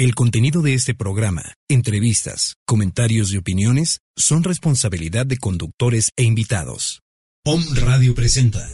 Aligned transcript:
El 0.00 0.14
contenido 0.14 0.62
de 0.62 0.72
este 0.72 0.94
programa, 0.94 1.42
entrevistas, 1.68 2.56
comentarios 2.64 3.34
y 3.34 3.36
opiniones 3.36 4.00
son 4.16 4.44
responsabilidad 4.44 5.26
de 5.26 5.36
conductores 5.36 6.10
e 6.16 6.22
invitados. 6.22 7.02
POM 7.44 7.62
Radio 7.74 8.14
presenta. 8.14 8.66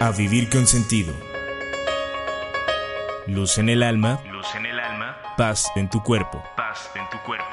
A 0.00 0.10
vivir 0.16 0.48
con 0.48 0.66
sentido. 0.66 1.12
Luz 3.26 3.58
en 3.58 3.68
el 3.68 3.82
alma. 3.82 4.22
Luz 4.32 4.46
en 4.56 4.64
el 4.64 4.80
alma. 4.80 5.18
Paz 5.36 5.66
en 5.76 5.90
tu 5.90 6.02
cuerpo. 6.02 6.42
Paz 6.56 6.88
en 6.94 7.06
tu 7.10 7.22
cuerpo. 7.26 7.44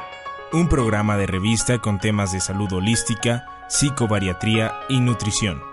Un 0.54 0.70
programa 0.70 1.18
de 1.18 1.28
revista 1.28 1.80
con 1.80 2.00
temas 2.00 2.32
de 2.32 2.40
salud 2.40 2.72
holística, 2.72 3.46
psicobariatría 3.72 4.74
y 4.90 5.00
nutrición. 5.00 5.64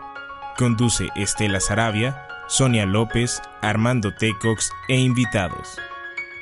Conduce 0.57 1.09
Estela 1.17 1.59
Sarabia, 1.59 2.29
Sonia 2.47 2.87
López, 2.87 3.43
Armando 3.61 4.15
Tecox 4.15 4.71
e 4.89 4.97
invitados. 4.97 5.77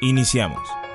Iniciamos. 0.03 0.86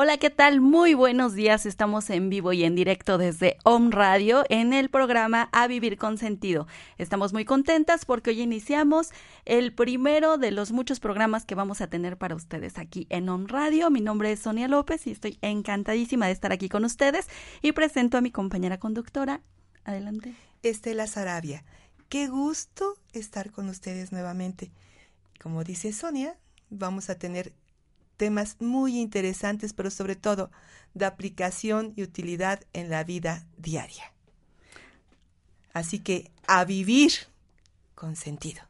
Hola, 0.00 0.16
¿qué 0.16 0.30
tal? 0.30 0.60
Muy 0.60 0.94
buenos 0.94 1.34
días. 1.34 1.66
Estamos 1.66 2.08
en 2.10 2.30
vivo 2.30 2.52
y 2.52 2.62
en 2.62 2.76
directo 2.76 3.18
desde 3.18 3.56
Home 3.64 3.90
Radio 3.90 4.44
en 4.48 4.72
el 4.72 4.90
programa 4.90 5.48
A 5.50 5.66
Vivir 5.66 5.98
con 5.98 6.18
Sentido. 6.18 6.68
Estamos 6.98 7.32
muy 7.32 7.44
contentas 7.44 8.04
porque 8.04 8.30
hoy 8.30 8.42
iniciamos 8.42 9.10
el 9.44 9.74
primero 9.74 10.38
de 10.38 10.52
los 10.52 10.70
muchos 10.70 11.00
programas 11.00 11.44
que 11.44 11.56
vamos 11.56 11.80
a 11.80 11.88
tener 11.88 12.16
para 12.16 12.36
ustedes 12.36 12.78
aquí 12.78 13.08
en 13.10 13.28
Home 13.28 13.46
Radio. 13.48 13.90
Mi 13.90 14.00
nombre 14.00 14.30
es 14.30 14.38
Sonia 14.38 14.68
López 14.68 15.04
y 15.08 15.10
estoy 15.10 15.36
encantadísima 15.42 16.26
de 16.26 16.32
estar 16.32 16.52
aquí 16.52 16.68
con 16.68 16.84
ustedes 16.84 17.26
y 17.60 17.72
presento 17.72 18.16
a 18.16 18.20
mi 18.20 18.30
compañera 18.30 18.78
conductora. 18.78 19.40
Adelante. 19.82 20.32
Estela 20.62 21.08
Sarabia. 21.08 21.64
Qué 22.08 22.28
gusto 22.28 22.94
estar 23.12 23.50
con 23.50 23.68
ustedes 23.68 24.12
nuevamente. 24.12 24.70
Como 25.42 25.64
dice 25.64 25.92
Sonia, 25.92 26.36
vamos 26.70 27.10
a 27.10 27.16
tener 27.16 27.52
temas 28.18 28.56
muy 28.60 28.98
interesantes, 28.98 29.72
pero 29.72 29.90
sobre 29.90 30.16
todo 30.16 30.50
de 30.92 31.06
aplicación 31.06 31.94
y 31.96 32.02
utilidad 32.02 32.60
en 32.74 32.90
la 32.90 33.04
vida 33.04 33.46
diaria. 33.56 34.12
Así 35.72 36.00
que 36.00 36.30
a 36.46 36.64
vivir 36.66 37.12
con 37.94 38.16
sentido. 38.16 38.62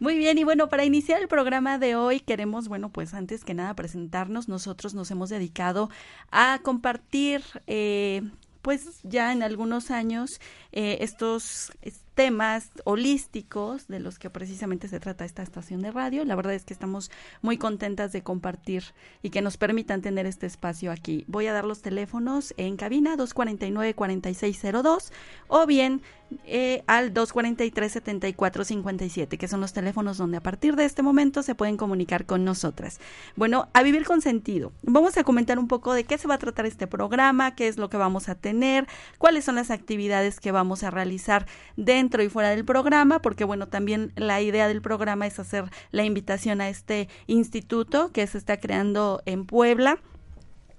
Muy 0.00 0.16
bien, 0.16 0.38
y 0.38 0.44
bueno, 0.44 0.68
para 0.68 0.84
iniciar 0.84 1.20
el 1.20 1.26
programa 1.26 1.78
de 1.78 1.96
hoy 1.96 2.20
queremos, 2.20 2.68
bueno, 2.68 2.90
pues 2.90 3.14
antes 3.14 3.44
que 3.44 3.54
nada 3.54 3.74
presentarnos. 3.74 4.48
Nosotros 4.48 4.94
nos 4.94 5.10
hemos 5.10 5.28
dedicado 5.28 5.90
a 6.30 6.60
compartir, 6.62 7.42
eh, 7.66 8.22
pues 8.62 9.00
ya 9.02 9.32
en 9.32 9.42
algunos 9.42 9.90
años, 9.90 10.40
eh, 10.70 10.98
estos 11.00 11.72
temas 12.18 12.70
holísticos 12.82 13.86
de 13.86 14.00
los 14.00 14.18
que 14.18 14.28
precisamente 14.28 14.88
se 14.88 14.98
trata 14.98 15.24
esta 15.24 15.44
estación 15.44 15.82
de 15.82 15.92
radio. 15.92 16.24
La 16.24 16.34
verdad 16.34 16.54
es 16.54 16.64
que 16.64 16.74
estamos 16.74 17.12
muy 17.42 17.58
contentas 17.58 18.10
de 18.10 18.24
compartir 18.24 18.82
y 19.22 19.30
que 19.30 19.40
nos 19.40 19.56
permitan 19.56 20.02
tener 20.02 20.26
este 20.26 20.46
espacio 20.46 20.90
aquí. 20.90 21.24
Voy 21.28 21.46
a 21.46 21.52
dar 21.52 21.64
los 21.64 21.80
teléfonos 21.80 22.54
en 22.56 22.76
cabina 22.76 23.16
249-4602 23.16 25.12
o 25.46 25.64
bien 25.64 26.02
eh, 26.44 26.84
al 26.86 27.14
243-7457, 27.14 29.38
que 29.38 29.48
son 29.48 29.60
los 29.60 29.72
teléfonos 29.72 30.18
donde 30.18 30.36
a 30.36 30.42
partir 30.42 30.76
de 30.76 30.84
este 30.84 31.02
momento 31.02 31.42
se 31.42 31.54
pueden 31.54 31.78
comunicar 31.78 32.26
con 32.26 32.44
nosotras. 32.44 33.00
Bueno, 33.36 33.70
a 33.72 33.82
vivir 33.82 34.04
con 34.04 34.20
sentido. 34.20 34.74
Vamos 34.82 35.16
a 35.16 35.24
comentar 35.24 35.58
un 35.58 35.68
poco 35.68 35.94
de 35.94 36.04
qué 36.04 36.18
se 36.18 36.28
va 36.28 36.34
a 36.34 36.38
tratar 36.38 36.66
este 36.66 36.86
programa, 36.86 37.54
qué 37.54 37.68
es 37.68 37.78
lo 37.78 37.88
que 37.88 37.96
vamos 37.96 38.28
a 38.28 38.34
tener, 38.34 38.86
cuáles 39.18 39.46
son 39.46 39.54
las 39.54 39.70
actividades 39.70 40.38
que 40.40 40.52
vamos 40.52 40.82
a 40.82 40.90
realizar 40.90 41.46
dentro 41.76 42.07
dentro 42.08 42.22
y 42.22 42.30
fuera 42.30 42.48
del 42.48 42.64
programa, 42.64 43.20
porque 43.20 43.44
bueno, 43.44 43.68
también 43.68 44.12
la 44.16 44.40
idea 44.40 44.66
del 44.66 44.80
programa 44.80 45.26
es 45.26 45.38
hacer 45.38 45.70
la 45.90 46.04
invitación 46.04 46.62
a 46.62 46.70
este 46.70 47.06
instituto 47.26 48.12
que 48.12 48.26
se 48.26 48.38
está 48.38 48.58
creando 48.58 49.22
en 49.26 49.44
Puebla 49.44 49.98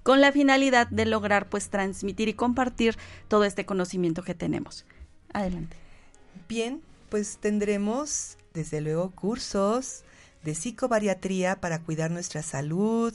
con 0.02 0.22
la 0.22 0.32
finalidad 0.32 0.88
de 0.88 1.06
lograr 1.06 1.48
pues 1.48 1.70
transmitir 1.70 2.30
y 2.30 2.34
compartir 2.34 2.98
todo 3.28 3.44
este 3.44 3.64
conocimiento 3.64 4.24
que 4.24 4.34
tenemos. 4.34 4.88
Adelante. 5.32 5.78
Bien, 6.48 6.82
pues 7.10 7.38
tendremos 7.38 8.38
desde 8.56 8.82
luego 8.82 9.12
cursos 9.12 10.04
de 10.44 10.56
psicobariatría 10.56 11.62
para 11.62 11.78
cuidar 11.84 12.10
nuestra 12.10 12.42
salud, 12.42 13.14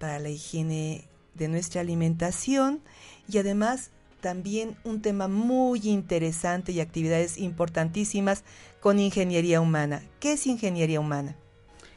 para 0.00 0.18
la 0.18 0.30
higiene 0.30 1.06
de 1.34 1.46
nuestra 1.46 1.82
alimentación 1.82 2.80
y 3.28 3.38
además 3.38 3.92
también 4.24 4.74
un 4.84 5.02
tema 5.02 5.28
muy 5.28 5.82
interesante 5.84 6.72
y 6.72 6.80
actividades 6.80 7.36
importantísimas 7.36 8.42
con 8.80 8.98
ingeniería 8.98 9.60
humana. 9.60 10.02
¿Qué 10.18 10.32
es 10.32 10.46
ingeniería 10.46 10.98
humana? 10.98 11.36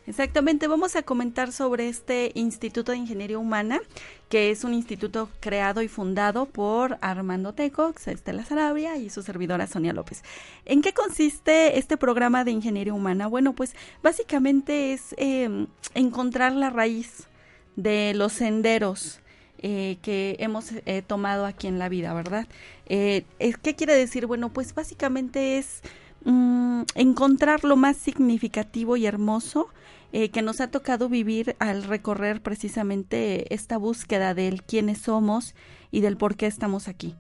Exactamente, 0.07 0.67
vamos 0.67 0.97
a 0.97 1.03
comentar 1.03 1.53
sobre 1.53 1.87
este 1.87 2.33
Instituto 2.35 2.91
de 2.91 2.97
Ingeniería 2.97 3.39
Humana, 3.39 3.79
que 4.27 4.51
es 4.51 4.65
un 4.65 4.73
instituto 4.73 5.29
creado 5.39 5.81
y 5.81 5.87
fundado 5.87 6.47
por 6.47 6.97
Armando 6.99 7.53
Tecox, 7.53 8.09
Estela 8.09 8.43
Sarabia 8.43 8.97
y 8.97 9.09
su 9.09 9.23
servidora 9.23 9.65
Sonia 9.65 9.93
López. 9.93 10.21
¿En 10.65 10.81
qué 10.81 10.91
consiste 10.93 11.79
este 11.79 11.95
programa 11.95 12.43
de 12.43 12.51
Ingeniería 12.51 12.93
Humana? 12.93 13.27
Bueno, 13.27 13.53
pues 13.53 13.73
básicamente 14.03 14.91
es 14.91 15.15
em, 15.17 15.67
encontrar 15.93 16.51
la 16.51 16.71
raíz 16.71 17.29
de 17.77 18.13
los 18.13 18.33
senderos 18.33 19.21
eh, 19.59 19.97
que 20.03 20.35
hemos 20.39 20.71
eh, 20.85 21.01
tomado 21.01 21.47
aquí 21.47 21.65
en 21.65 21.79
la 21.79 21.89
vida, 21.89 22.13
¿verdad? 22.13 22.47
Eh, 22.85 23.25
¿Qué 23.63 23.75
quiere 23.75 23.95
decir? 23.95 24.27
Bueno, 24.27 24.53
pues 24.53 24.75
básicamente 24.75 25.57
es 25.57 25.81
mm, 26.25 26.83
encontrar 26.93 27.63
lo 27.63 27.75
más 27.75 27.97
significativo 27.97 28.97
y 28.97 29.05
hermoso 29.05 29.69
que 30.09 30.41
nos 30.41 30.61
ha 30.61 30.71
tocado 30.71 31.09
vivir 31.09 31.57
al 31.59 31.83
recorrer 31.83 32.41
precisamente 32.41 33.53
esta 33.53 33.77
búsqueda 33.77 34.33
del 34.33 34.63
quiénes 34.63 34.99
somos 34.99 35.53
y 35.91 35.99
del 35.99 36.15
por 36.15 36.37
qué 36.37 36.47
estamos 36.47 36.87
aquí. 36.87 37.15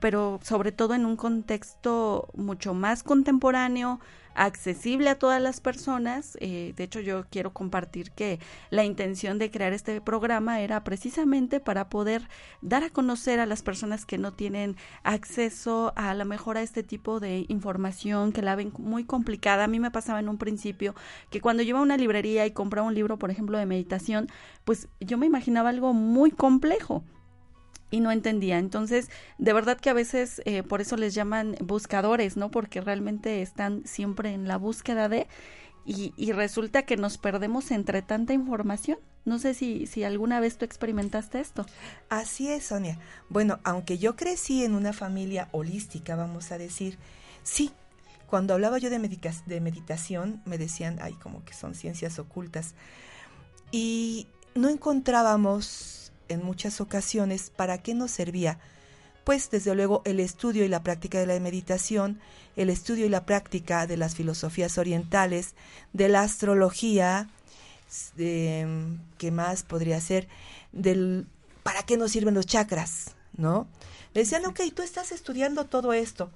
pero 0.00 0.38
sobre 0.42 0.70
todo 0.72 0.94
en 0.94 1.04
un 1.04 1.16
contexto 1.16 2.28
mucho 2.34 2.74
más 2.74 3.02
contemporáneo, 3.02 4.00
accesible 4.36 5.10
a 5.10 5.18
todas 5.18 5.42
las 5.42 5.60
personas. 5.60 6.36
Eh, 6.40 6.74
de 6.76 6.84
hecho, 6.84 7.00
yo 7.00 7.24
quiero 7.30 7.52
compartir 7.52 8.12
que 8.12 8.38
la 8.70 8.84
intención 8.84 9.38
de 9.38 9.50
crear 9.50 9.72
este 9.72 10.00
programa 10.00 10.60
era 10.60 10.84
precisamente 10.84 11.58
para 11.58 11.88
poder 11.88 12.28
dar 12.60 12.84
a 12.84 12.90
conocer 12.90 13.40
a 13.40 13.46
las 13.46 13.62
personas 13.62 14.04
que 14.04 14.18
no 14.18 14.32
tienen 14.32 14.76
acceso 15.02 15.92
a 15.96 16.14
la 16.14 16.24
mejor 16.24 16.58
a 16.58 16.62
este 16.62 16.82
tipo 16.82 17.18
de 17.18 17.46
información 17.48 18.32
que 18.32 18.42
la 18.42 18.54
ven 18.54 18.72
muy 18.78 19.04
complicada. 19.04 19.64
A 19.64 19.68
mí 19.68 19.80
me 19.80 19.90
pasaba 19.90 20.20
en 20.20 20.28
un 20.28 20.38
principio 20.38 20.94
que 21.30 21.40
cuando 21.40 21.62
yo 21.62 21.70
iba 21.70 21.78
a 21.78 21.82
una 21.82 21.96
librería 21.96 22.46
y 22.46 22.52
compraba 22.52 22.86
un 22.86 22.94
libro, 22.94 23.18
por 23.18 23.30
ejemplo, 23.30 23.58
de 23.58 23.66
meditación, 23.66 24.28
pues 24.64 24.88
yo 25.00 25.18
me 25.18 25.26
imaginaba 25.26 25.70
algo 25.70 25.92
muy 25.92 26.30
complejo 26.30 27.04
y 27.90 28.00
no 28.00 28.10
entendía. 28.10 28.58
Entonces, 28.58 29.08
de 29.38 29.52
verdad 29.52 29.78
que 29.78 29.90
a 29.90 29.94
veces 29.94 30.42
eh, 30.44 30.62
por 30.62 30.80
eso 30.80 30.96
les 30.96 31.14
llaman 31.14 31.56
buscadores, 31.60 32.36
¿no? 32.36 32.50
Porque 32.50 32.80
realmente 32.80 33.42
están 33.42 33.86
siempre 33.86 34.32
en 34.32 34.48
la 34.48 34.56
búsqueda 34.56 35.08
de... 35.08 35.26
Y, 35.88 36.12
y, 36.16 36.32
resulta 36.32 36.82
que 36.82 36.96
nos 36.96 37.16
perdemos 37.16 37.70
entre 37.70 38.02
tanta 38.02 38.32
información. 38.32 38.98
No 39.24 39.38
sé 39.38 39.54
si, 39.54 39.86
si 39.86 40.02
alguna 40.02 40.40
vez 40.40 40.58
tú 40.58 40.64
experimentaste 40.64 41.38
esto. 41.38 41.64
Así 42.08 42.48
es, 42.48 42.64
Sonia. 42.64 42.98
Bueno, 43.28 43.60
aunque 43.62 43.96
yo 43.96 44.16
crecí 44.16 44.64
en 44.64 44.74
una 44.74 44.92
familia 44.92 45.48
holística, 45.52 46.16
vamos 46.16 46.50
a 46.50 46.58
decir, 46.58 46.98
sí, 47.44 47.70
cuando 48.26 48.54
hablaba 48.54 48.78
yo 48.78 48.90
de, 48.90 48.98
de 48.98 49.60
meditación, 49.60 50.42
me 50.44 50.58
decían, 50.58 50.98
ay, 51.00 51.12
como 51.14 51.44
que 51.44 51.54
son 51.54 51.76
ciencias 51.76 52.18
ocultas. 52.18 52.74
Y 53.70 54.26
no 54.54 54.68
encontrábamos 54.68 56.05
en 56.28 56.44
muchas 56.44 56.80
ocasiones 56.80 57.50
para 57.50 57.78
qué 57.78 57.94
nos 57.94 58.10
servía. 58.10 58.58
Pues 59.24 59.50
desde 59.50 59.74
luego 59.74 60.02
el 60.04 60.20
estudio 60.20 60.64
y 60.64 60.68
la 60.68 60.82
práctica 60.82 61.18
de 61.18 61.26
la 61.26 61.40
meditación, 61.40 62.20
el 62.54 62.70
estudio 62.70 63.06
y 63.06 63.08
la 63.08 63.26
práctica 63.26 63.86
de 63.86 63.96
las 63.96 64.14
filosofías 64.14 64.78
orientales, 64.78 65.54
de 65.92 66.08
la 66.08 66.22
astrología, 66.22 67.28
de, 68.16 68.96
¿qué 69.18 69.30
más 69.30 69.62
podría 69.62 70.00
ser? 70.00 70.28
Del, 70.72 71.26
¿Para 71.62 71.82
qué 71.82 71.96
nos 71.96 72.12
sirven 72.12 72.34
los 72.34 72.46
chakras? 72.46 73.16
¿no? 73.36 73.68
Me 74.14 74.22
decían, 74.22 74.46
ok, 74.46 74.60
tú 74.74 74.82
estás 74.82 75.12
estudiando 75.12 75.66
todo 75.66 75.92
esto, 75.92 76.30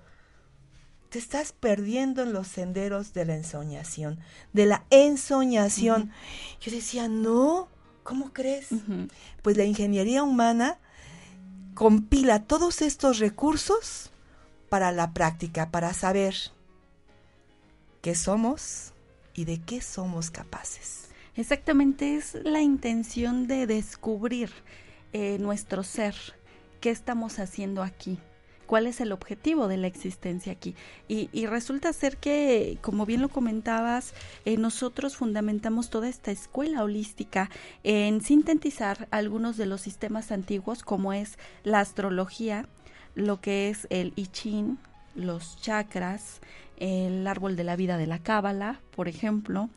te 1.09 1.19
estás 1.19 1.53
perdiendo 1.53 2.23
en 2.23 2.33
los 2.33 2.47
senderos 2.47 3.15
de 3.15 3.25
la 3.25 3.35
ensoñación, 3.35 4.21
de 4.53 4.67
la 4.67 4.85
ensoñación. 4.91 6.13
Yo 6.61 6.71
decía, 6.71 7.09
no, 7.09 7.69
¿cómo 8.11 8.33
crees? 8.33 8.67
Pues 9.41 9.57
la 9.57 9.63
ingeniería 9.63 10.25
humana 10.25 10.79
compila 11.75 12.43
todos 12.43 12.83
estos 12.83 13.21
recursos 13.21 14.11
para 14.69 14.91
la 14.91 15.13
práctica, 15.13 15.71
para 15.71 15.95
saber 15.95 16.35
qué 18.03 18.17
somos 18.17 18.93
y 19.33 19.45
de 19.45 19.63
qué 19.63 19.81
somos 19.81 20.33
capaces. 20.33 21.11
Exactamente, 21.37 22.17
es 22.17 22.35
la 22.43 22.61
intención 22.61 23.47
de 23.47 23.69
descubrir 23.69 24.51
eh, 25.13 25.39
nuestro 25.39 25.85
ser, 25.85 26.17
qué 26.81 26.91
estamos 26.91 27.39
haciendo 27.39 27.81
aquí, 27.81 28.19
cuál 28.71 28.87
es 28.87 29.01
el 29.01 29.11
objetivo 29.11 29.67
de 29.67 29.79
la 29.79 29.89
existencia 29.89 30.53
aquí. 30.53 30.77
Y, 31.09 31.47
resulta 31.47 31.93
ser 31.93 32.19
que, 32.19 32.79
como 32.83 33.05
bien 33.05 33.21
lo 33.21 33.29
comentabas, 33.29 34.15
eh, 34.45 34.57
nosotros 34.59 35.17
fundamentamos 35.17 35.91
toda 35.91 36.09
esta 36.09 36.31
escuela 36.31 36.85
holística 36.85 37.51
en 37.83 38.21
sintetizar 38.21 39.09
algunos 39.11 39.57
de 39.57 39.67
los 39.67 39.81
sistemas 39.81 40.31
antiguos, 40.31 40.85
como 40.85 41.13
es 41.13 41.37
la 41.65 41.81
astrología, 41.81 42.69
lo 43.17 43.41
que 43.41 43.71
es 43.71 43.89
el 43.91 44.13
I 44.15 44.29
Ching, 44.29 44.79
los 45.17 45.61
chakras, 45.61 46.41
el 46.77 47.27
árbol 47.27 47.57
de 47.57 47.65
la 47.65 47.75
vida 47.75 47.97
de 47.97 48.07
la 48.07 48.21
cábala, 48.21 48.81
por 48.95 49.09
ejemplo. 49.09 49.69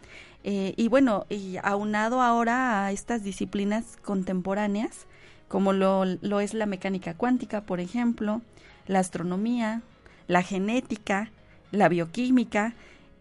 Eh, 0.43 0.75
y 0.77 0.87
bueno, 0.87 1.25
y 1.29 1.57
aunado 1.63 2.21
ahora 2.21 2.85
a 2.85 2.91
estas 2.91 3.23
disciplinas 3.23 3.97
contemporáneas, 4.03 5.07
como 5.47 5.73
lo 5.73 6.39
es 6.41 6.53
la 6.53 6.67
mecánica 6.67 7.15
cuántica, 7.15 7.61
por 7.61 7.79
ejemplo, 7.79 8.43
la 8.87 8.99
astronomía, 8.99 9.81
la 10.27 10.41
genética, 10.41 11.31
la 11.71 11.89
bioquímica. 11.89 12.75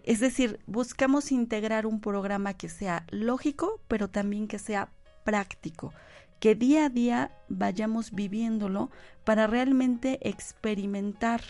Es 0.04 0.20
decir, 0.20 0.60
buscamos 0.66 1.32
integrar 1.32 1.86
un 1.86 2.00
programa 2.00 2.54
que 2.54 2.68
sea 2.68 3.04
lógico, 3.10 3.80
pero 3.88 4.08
también 4.08 4.48
que 4.48 4.58
sea 4.58 4.88
práctico, 5.24 5.92
que 6.40 6.54
día 6.54 6.86
a 6.86 6.88
día 6.88 7.30
vayamos 7.48 8.12
viviéndolo 8.12 8.90
para 9.24 9.46
realmente 9.46 10.18
experimentar 10.28 11.40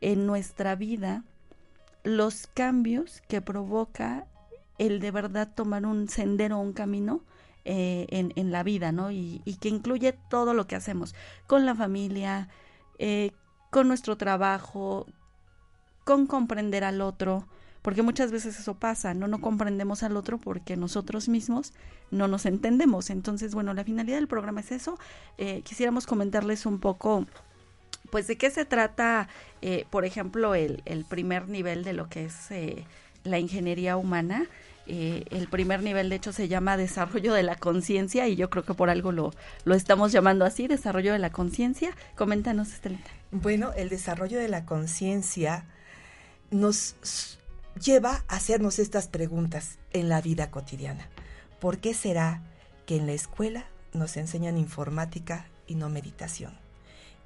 en 0.00 0.26
nuestra 0.26 0.74
vida 0.74 1.22
los 2.02 2.48
cambios 2.48 3.22
que 3.28 3.40
provoca 3.40 4.26
el 4.78 5.00
de 5.00 5.10
verdad 5.10 5.54
tomar 5.54 5.86
un 5.86 6.08
sendero, 6.08 6.58
un 6.58 6.72
camino 6.72 7.22
eh, 7.64 8.06
en, 8.10 8.32
en, 8.36 8.50
la 8.50 8.62
vida, 8.62 8.92
¿no? 8.92 9.10
Y, 9.10 9.40
y, 9.44 9.54
que 9.56 9.68
incluye 9.70 10.12
todo 10.28 10.52
lo 10.52 10.66
que 10.66 10.76
hacemos 10.76 11.14
con 11.46 11.64
la 11.64 11.74
familia, 11.74 12.48
eh, 12.98 13.30
con 13.74 13.88
nuestro 13.88 14.16
trabajo, 14.16 15.04
con 16.04 16.28
comprender 16.28 16.84
al 16.84 17.00
otro, 17.00 17.48
porque 17.82 18.02
muchas 18.02 18.30
veces 18.30 18.56
eso 18.56 18.74
pasa, 18.74 19.14
no 19.14 19.26
no 19.26 19.40
comprendemos 19.40 20.04
al 20.04 20.16
otro 20.16 20.38
porque 20.38 20.76
nosotros 20.76 21.28
mismos 21.28 21.72
no 22.12 22.28
nos 22.28 22.46
entendemos. 22.46 23.10
Entonces, 23.10 23.52
bueno, 23.52 23.74
la 23.74 23.82
finalidad 23.82 24.18
del 24.18 24.28
programa 24.28 24.60
es 24.60 24.70
eso. 24.70 24.96
Eh, 25.38 25.62
quisiéramos 25.62 26.06
comentarles 26.06 26.66
un 26.66 26.78
poco, 26.78 27.26
pues, 28.12 28.28
de 28.28 28.36
qué 28.36 28.48
se 28.48 28.64
trata, 28.64 29.28
eh, 29.60 29.86
por 29.90 30.04
ejemplo, 30.04 30.54
el, 30.54 30.80
el, 30.84 31.04
primer 31.04 31.48
nivel 31.48 31.82
de 31.82 31.94
lo 31.94 32.08
que 32.08 32.26
es 32.26 32.52
eh, 32.52 32.86
la 33.24 33.40
ingeniería 33.40 33.96
humana. 33.96 34.46
Eh, 34.86 35.24
el 35.30 35.48
primer 35.48 35.82
nivel, 35.82 36.10
de 36.10 36.16
hecho, 36.16 36.32
se 36.32 36.48
llama 36.48 36.76
desarrollo 36.76 37.32
de 37.32 37.42
la 37.42 37.56
conciencia 37.56 38.28
y 38.28 38.36
yo 38.36 38.50
creo 38.50 38.64
que 38.64 38.74
por 38.74 38.90
algo 38.90 39.12
lo, 39.12 39.32
lo 39.64 39.74
estamos 39.74 40.12
llamando 40.12 40.44
así, 40.44 40.66
desarrollo 40.66 41.12
de 41.12 41.18
la 41.18 41.30
conciencia. 41.30 41.96
Coméntanos, 42.16 42.72
Estelita. 42.72 43.10
Bueno, 43.30 43.72
el 43.74 43.88
desarrollo 43.88 44.38
de 44.38 44.48
la 44.48 44.66
conciencia 44.66 45.66
nos 46.50 46.96
lleva 47.82 48.24
a 48.28 48.36
hacernos 48.36 48.78
estas 48.78 49.08
preguntas 49.08 49.78
en 49.92 50.08
la 50.08 50.20
vida 50.20 50.50
cotidiana. 50.50 51.08
¿Por 51.60 51.78
qué 51.78 51.94
será 51.94 52.42
que 52.86 52.96
en 52.96 53.06
la 53.06 53.12
escuela 53.12 53.66
nos 53.92 54.16
enseñan 54.16 54.58
informática 54.58 55.46
y 55.66 55.76
no 55.76 55.88
meditación? 55.88 56.58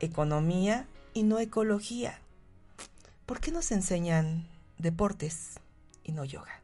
Economía 0.01 0.87
y 1.13 1.25
no 1.25 1.41
ecología. 1.41 2.21
¿Por 3.27 3.41
qué 3.41 3.51
nos 3.51 3.73
enseñan 3.73 4.49
deportes 4.79 5.59
y 6.05 6.13
no 6.13 6.25
yoga? 6.25 6.63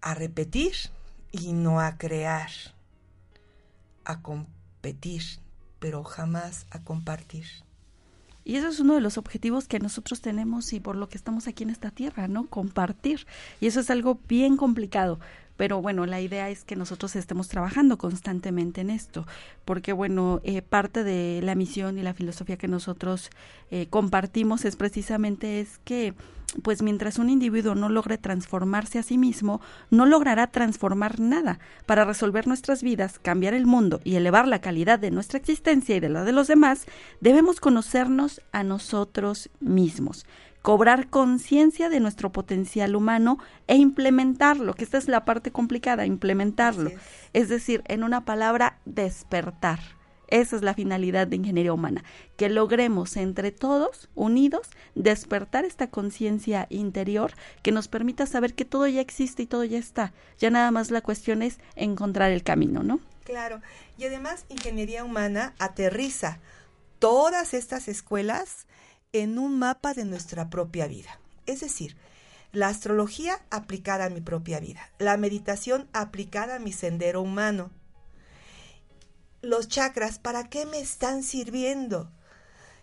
A 0.00 0.14
repetir 0.14 0.72
y 1.32 1.52
no 1.52 1.80
a 1.80 1.96
crear, 1.98 2.50
a 4.04 4.22
competir, 4.22 5.22
pero 5.78 6.04
jamás 6.04 6.66
a 6.70 6.82
compartir. 6.82 7.46
Y 8.44 8.56
eso 8.56 8.68
es 8.68 8.80
uno 8.80 8.94
de 8.94 9.00
los 9.00 9.18
objetivos 9.18 9.68
que 9.68 9.78
nosotros 9.78 10.20
tenemos 10.22 10.72
y 10.72 10.80
por 10.80 10.96
lo 10.96 11.08
que 11.08 11.16
estamos 11.16 11.46
aquí 11.46 11.62
en 11.62 11.70
esta 11.70 11.90
tierra, 11.90 12.26
¿no? 12.26 12.46
Compartir. 12.48 13.26
Y 13.60 13.66
eso 13.66 13.80
es 13.80 13.90
algo 13.90 14.18
bien 14.28 14.56
complicado, 14.56 15.20
pero 15.60 15.82
bueno, 15.82 16.06
la 16.06 16.22
idea 16.22 16.48
es 16.48 16.64
que 16.64 16.74
nosotros 16.74 17.16
estemos 17.16 17.48
trabajando 17.48 17.98
constantemente 17.98 18.80
en 18.80 18.88
esto, 18.88 19.26
porque 19.66 19.92
bueno, 19.92 20.40
eh, 20.42 20.62
parte 20.62 21.04
de 21.04 21.42
la 21.42 21.54
misión 21.54 21.98
y 21.98 22.02
la 22.02 22.14
filosofía 22.14 22.56
que 22.56 22.66
nosotros 22.66 23.28
eh, 23.70 23.86
compartimos 23.90 24.64
es 24.64 24.76
precisamente 24.76 25.60
es 25.60 25.76
que 25.84 26.14
pues 26.62 26.80
mientras 26.80 27.18
un 27.18 27.28
individuo 27.28 27.74
no 27.74 27.90
logre 27.90 28.16
transformarse 28.16 28.98
a 28.98 29.02
sí 29.02 29.18
mismo, 29.18 29.60
no 29.90 30.06
logrará 30.06 30.46
transformar 30.46 31.20
nada. 31.20 31.60
Para 31.84 32.06
resolver 32.06 32.46
nuestras 32.46 32.82
vidas, 32.82 33.18
cambiar 33.18 33.52
el 33.52 33.66
mundo 33.66 34.00
y 34.02 34.16
elevar 34.16 34.48
la 34.48 34.62
calidad 34.62 34.98
de 34.98 35.10
nuestra 35.10 35.38
existencia 35.38 35.94
y 35.94 36.00
de 36.00 36.08
la 36.08 36.24
de 36.24 36.32
los 36.32 36.48
demás, 36.48 36.86
debemos 37.20 37.60
conocernos 37.60 38.40
a 38.50 38.64
nosotros 38.64 39.50
mismos 39.60 40.24
cobrar 40.62 41.08
conciencia 41.08 41.88
de 41.88 42.00
nuestro 42.00 42.32
potencial 42.32 42.94
humano 42.94 43.38
e 43.66 43.76
implementarlo, 43.76 44.74
que 44.74 44.84
esta 44.84 44.98
es 44.98 45.08
la 45.08 45.24
parte 45.24 45.50
complicada, 45.50 46.06
implementarlo. 46.06 46.90
Es. 47.32 47.48
decir, 47.48 47.82
en 47.86 48.04
una 48.04 48.24
palabra, 48.24 48.78
despertar. 48.84 49.80
Esa 50.28 50.54
es 50.54 50.62
la 50.62 50.74
finalidad 50.74 51.26
de 51.26 51.36
ingeniería 51.36 51.72
humana, 51.72 52.04
que 52.36 52.48
logremos 52.48 53.16
entre 53.16 53.50
todos, 53.50 54.08
unidos, 54.14 54.68
despertar 54.94 55.64
esta 55.64 55.90
conciencia 55.90 56.68
interior 56.70 57.32
que 57.62 57.72
nos 57.72 57.88
permita 57.88 58.26
saber 58.26 58.54
que 58.54 58.64
todo 58.64 58.86
ya 58.86 59.00
existe 59.00 59.42
y 59.42 59.46
todo 59.46 59.64
ya 59.64 59.78
está. 59.78 60.12
Ya 60.38 60.50
nada 60.50 60.70
más 60.70 60.92
la 60.92 61.00
cuestión 61.00 61.42
es 61.42 61.58
encontrar 61.74 62.30
el 62.30 62.44
camino, 62.44 62.84
¿no? 62.84 63.00
Claro, 63.24 63.60
y 63.98 64.04
además 64.04 64.44
ingeniería 64.48 65.02
humana 65.02 65.52
aterriza 65.58 66.38
todas 67.00 67.52
estas 67.52 67.88
escuelas 67.88 68.66
en 69.12 69.38
un 69.38 69.58
mapa 69.58 69.94
de 69.94 70.04
nuestra 70.04 70.50
propia 70.50 70.86
vida. 70.86 71.18
Es 71.46 71.60
decir, 71.60 71.96
la 72.52 72.68
astrología 72.68 73.40
aplicada 73.50 74.06
a 74.06 74.10
mi 74.10 74.20
propia 74.20 74.60
vida, 74.60 74.90
la 74.98 75.16
meditación 75.16 75.88
aplicada 75.92 76.56
a 76.56 76.58
mi 76.58 76.72
sendero 76.72 77.22
humano. 77.22 77.70
Los 79.42 79.68
chakras, 79.68 80.18
¿para 80.18 80.48
qué 80.48 80.66
me 80.66 80.80
están 80.80 81.22
sirviendo? 81.22 82.10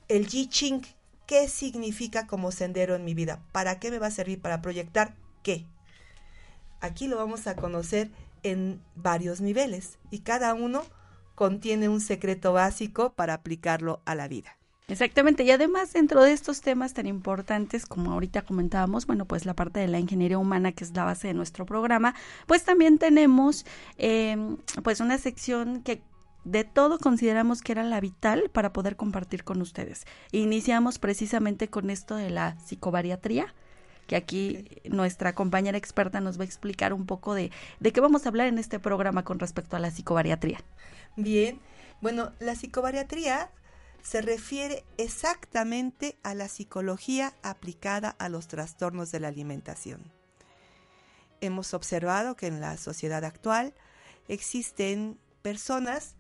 El 0.08 0.28
Yi 0.28 0.48
Ching, 0.48 0.82
¿qué 1.26 1.48
significa 1.48 2.28
como 2.28 2.52
sendero 2.52 2.96
en 2.96 3.06
mi 3.06 3.14
vida? 3.14 3.42
¿Para 3.52 3.80
qué 3.80 3.92
me 3.92 4.00
va 4.00 4.08
a 4.08 4.12
servir? 4.12 4.42
Para 4.42 4.62
proyectar 4.62 5.16
qué. 5.44 5.66
Aquí 6.80 7.08
lo 7.08 7.18
vamos 7.18 7.48
a 7.48 7.56
conocer 7.56 8.10
en 8.44 8.82
varios 8.96 9.42
niveles 9.42 9.98
y 10.12 10.20
cada 10.20 10.54
uno 10.54 10.84
contiene 11.36 11.90
un 11.90 12.02
secreto 12.02 12.54
básico 12.54 13.14
para 13.14 13.34
aplicarlo 13.34 14.02
a 14.06 14.16
la 14.16 14.28
vida. 14.28 14.58
Exactamente, 14.90 15.44
y 15.44 15.52
además 15.52 15.92
dentro 15.92 16.24
de 16.24 16.32
estos 16.32 16.62
temas 16.62 16.94
tan 16.94 17.08
importantes 17.08 17.86
como 17.86 18.14
ahorita 18.14 18.44
comentábamos, 18.44 19.06
bueno, 19.06 19.26
pues 19.26 19.46
la 19.46 19.54
parte 19.54 19.82
de 19.82 19.90
la 19.90 20.00
ingeniería 20.00 20.38
humana 20.38 20.72
que 20.72 20.86
es 20.86 20.96
la 20.96 21.04
base 21.04 21.28
de 21.28 21.34
nuestro 21.34 21.66
programa, 21.66 22.16
pues 22.46 22.64
también 22.64 22.98
tenemos 22.98 23.66
eh, 23.98 24.38
pues 24.84 25.02
una 25.02 25.18
sección 25.18 25.82
que 25.84 26.02
de 26.46 26.64
todo 26.64 27.00
consideramos 27.00 27.62
que 27.62 27.74
era 27.74 27.84
la 27.84 28.00
vital 28.00 28.50
para 28.50 28.72
poder 28.72 28.96
compartir 28.96 29.44
con 29.44 29.62
ustedes. 29.62 30.06
Iniciamos 30.32 31.00
precisamente 31.00 31.68
con 31.68 31.90
esto 31.90 32.16
de 32.16 32.30
la 32.30 32.58
psicobariatría, 32.62 33.54
que 34.08 34.16
aquí 34.16 34.70
nuestra 34.86 35.36
compañera 35.36 35.78
experta 35.78 36.22
nos 36.22 36.40
va 36.40 36.44
a 36.44 36.46
explicar 36.46 36.94
un 36.94 37.06
poco 37.06 37.34
de, 37.34 37.52
de 37.82 37.92
qué 37.92 38.00
vamos 38.00 38.26
a 38.26 38.30
hablar 38.30 38.48
en 38.48 38.58
este 38.58 38.80
programa 38.80 39.26
con 39.26 39.40
respecto 39.40 39.76
a 39.76 39.80
la 39.80 39.92
psicobariatría. 39.92 40.62
Bien, 41.18 41.60
bueno, 42.00 42.32
la 42.40 42.56
psicobariatría 42.56 43.50
se 44.08 44.22
refiere 44.22 44.86
exactamente 44.98 46.18
a 46.24 46.34
la 46.34 46.48
psicología 46.48 47.34
aplicada 47.44 48.16
a 48.20 48.30
los 48.30 48.48
trastornos 48.48 49.12
de 49.12 49.20
la 49.20 49.28
alimentación. 49.28 50.14
Hemos 51.42 51.74
observado 51.74 52.38
que 52.38 52.48
en 52.48 52.62
la 52.62 52.78
sociedad 52.78 53.26
actual 53.26 53.74
existen 54.30 55.20
personas 55.42 56.16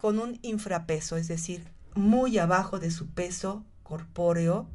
con 0.00 0.18
un 0.18 0.38
infrapeso, 0.40 1.18
es 1.18 1.28
decir, 1.28 1.70
muy 1.94 2.38
abajo 2.38 2.78
de 2.78 2.90
su 2.90 3.08
peso 3.08 3.62
corpóreo 3.82 4.66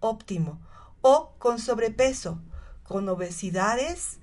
óptimo, 0.00 0.60
o 1.00 1.34
con 1.38 1.58
sobrepeso, 1.58 2.38
con 2.82 3.08
obesidades 3.08 4.20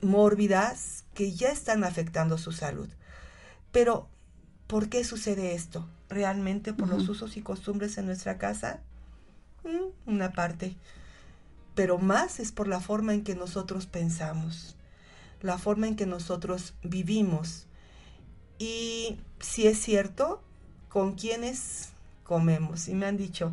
mórbidas 0.00 1.04
que 1.14 1.32
ya 1.32 1.50
están 1.50 1.84
afectando 1.84 2.36
su 2.36 2.50
salud. 2.50 2.88
Pero, 3.70 4.08
¿por 4.66 4.88
qué 4.88 5.04
sucede 5.04 5.54
esto? 5.54 5.88
Realmente 6.08 6.72
por 6.72 6.88
los 6.88 7.08
usos 7.08 7.36
y 7.36 7.42
costumbres 7.42 7.98
en 7.98 8.06
nuestra 8.06 8.38
casa? 8.38 8.80
Mm, 9.64 10.10
una 10.10 10.32
parte. 10.32 10.76
Pero 11.74 11.98
más 11.98 12.40
es 12.40 12.52
por 12.52 12.68
la 12.68 12.80
forma 12.80 13.14
en 13.14 13.24
que 13.24 13.34
nosotros 13.34 13.86
pensamos, 13.86 14.76
la 15.40 15.58
forma 15.58 15.88
en 15.88 15.96
que 15.96 16.06
nosotros 16.06 16.74
vivimos. 16.82 17.66
Y 18.58 19.18
si 19.40 19.66
es 19.66 19.80
cierto, 19.80 20.42
con 20.88 21.14
quiénes 21.14 21.88
comemos. 22.22 22.88
Y 22.88 22.94
me 22.94 23.06
han 23.06 23.16
dicho, 23.16 23.52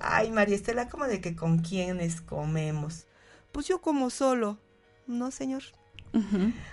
ay 0.00 0.30
María 0.30 0.56
Estela, 0.56 0.88
¿cómo 0.88 1.06
de 1.06 1.20
que 1.20 1.34
con 1.36 1.58
quiénes 1.58 2.20
comemos? 2.20 3.06
Pues 3.50 3.66
yo 3.66 3.80
como 3.80 4.10
solo. 4.10 4.58
No, 5.06 5.30
señor. 5.30 5.62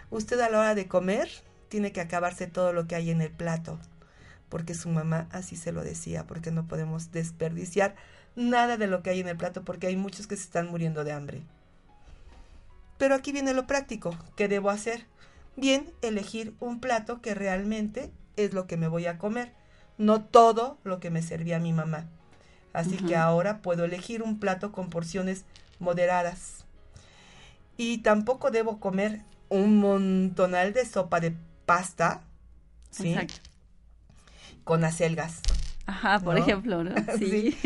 Usted 0.09 0.39
a 0.39 0.49
la 0.49 0.59
hora 0.59 0.75
de 0.75 0.87
comer 0.87 1.29
tiene 1.69 1.91
que 1.91 2.01
acabarse 2.01 2.47
todo 2.47 2.73
lo 2.73 2.87
que 2.87 2.95
hay 2.95 3.09
en 3.09 3.21
el 3.21 3.31
plato, 3.31 3.79
porque 4.49 4.73
su 4.73 4.89
mamá 4.89 5.27
así 5.31 5.55
se 5.55 5.71
lo 5.71 5.83
decía, 5.83 6.25
porque 6.25 6.51
no 6.51 6.67
podemos 6.67 7.11
desperdiciar 7.11 7.95
nada 8.35 8.77
de 8.77 8.87
lo 8.87 9.03
que 9.03 9.11
hay 9.11 9.19
en 9.19 9.27
el 9.27 9.37
plato, 9.37 9.63
porque 9.63 9.87
hay 9.87 9.95
muchos 9.95 10.27
que 10.27 10.35
se 10.35 10.43
están 10.43 10.67
muriendo 10.67 11.03
de 11.03 11.11
hambre. 11.11 11.41
Pero 12.97 13.15
aquí 13.15 13.31
viene 13.31 13.53
lo 13.53 13.65
práctico. 13.65 14.15
¿Qué 14.35 14.47
debo 14.47 14.69
hacer? 14.69 15.05
Bien, 15.55 15.91
elegir 16.01 16.53
un 16.59 16.79
plato 16.79 17.21
que 17.21 17.33
realmente 17.33 18.11
es 18.35 18.53
lo 18.53 18.67
que 18.67 18.77
me 18.77 18.87
voy 18.87 19.05
a 19.05 19.17
comer, 19.17 19.51
no 19.97 20.21
todo 20.21 20.77
lo 20.83 20.99
que 20.99 21.09
me 21.09 21.21
servía 21.21 21.59
mi 21.59 21.73
mamá. 21.73 22.05
Así 22.73 22.97
que 22.97 23.15
ahora 23.15 23.61
puedo 23.61 23.83
elegir 23.83 24.21
un 24.21 24.39
plato 24.39 24.71
con 24.71 24.89
porciones 24.89 25.43
moderadas. 25.79 26.65
Y 27.77 27.99
tampoco 27.99 28.51
debo 28.51 28.79
comer 28.79 29.21
un 29.49 29.77
montonal 29.79 30.73
de 30.73 30.85
sopa 30.85 31.19
de 31.19 31.35
pasta, 31.65 32.21
¿sí? 32.91 33.15
Con 34.63 34.83
acelgas. 34.83 35.39
Ajá, 35.85 36.19
por 36.19 36.37
ejemplo, 36.37 36.83
¿no? 36.83 36.93
Sí. 37.17 37.57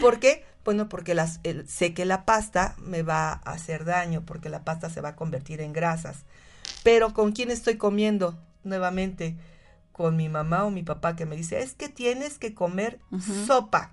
¿Por 0.00 0.20
qué? 0.20 0.44
Bueno, 0.64 0.88
porque 0.88 1.14
las, 1.14 1.40
sé 1.66 1.94
que 1.94 2.04
la 2.04 2.24
pasta 2.26 2.74
me 2.78 3.02
va 3.02 3.32
a 3.32 3.52
hacer 3.52 3.84
daño, 3.84 4.22
porque 4.26 4.50
la 4.50 4.64
pasta 4.64 4.90
se 4.90 5.00
va 5.00 5.10
a 5.10 5.16
convertir 5.16 5.60
en 5.60 5.72
grasas. 5.72 6.18
Pero 6.82 7.14
¿con 7.14 7.32
quién 7.32 7.50
estoy 7.50 7.76
comiendo? 7.76 8.38
Nuevamente, 8.62 9.36
con 9.92 10.16
mi 10.16 10.28
mamá 10.28 10.64
o 10.64 10.70
mi 10.70 10.82
papá 10.82 11.16
que 11.16 11.26
me 11.26 11.36
dice, 11.36 11.60
es 11.60 11.74
que 11.74 11.88
tienes 11.88 12.38
que 12.38 12.54
comer 12.54 13.00
sopa. 13.46 13.92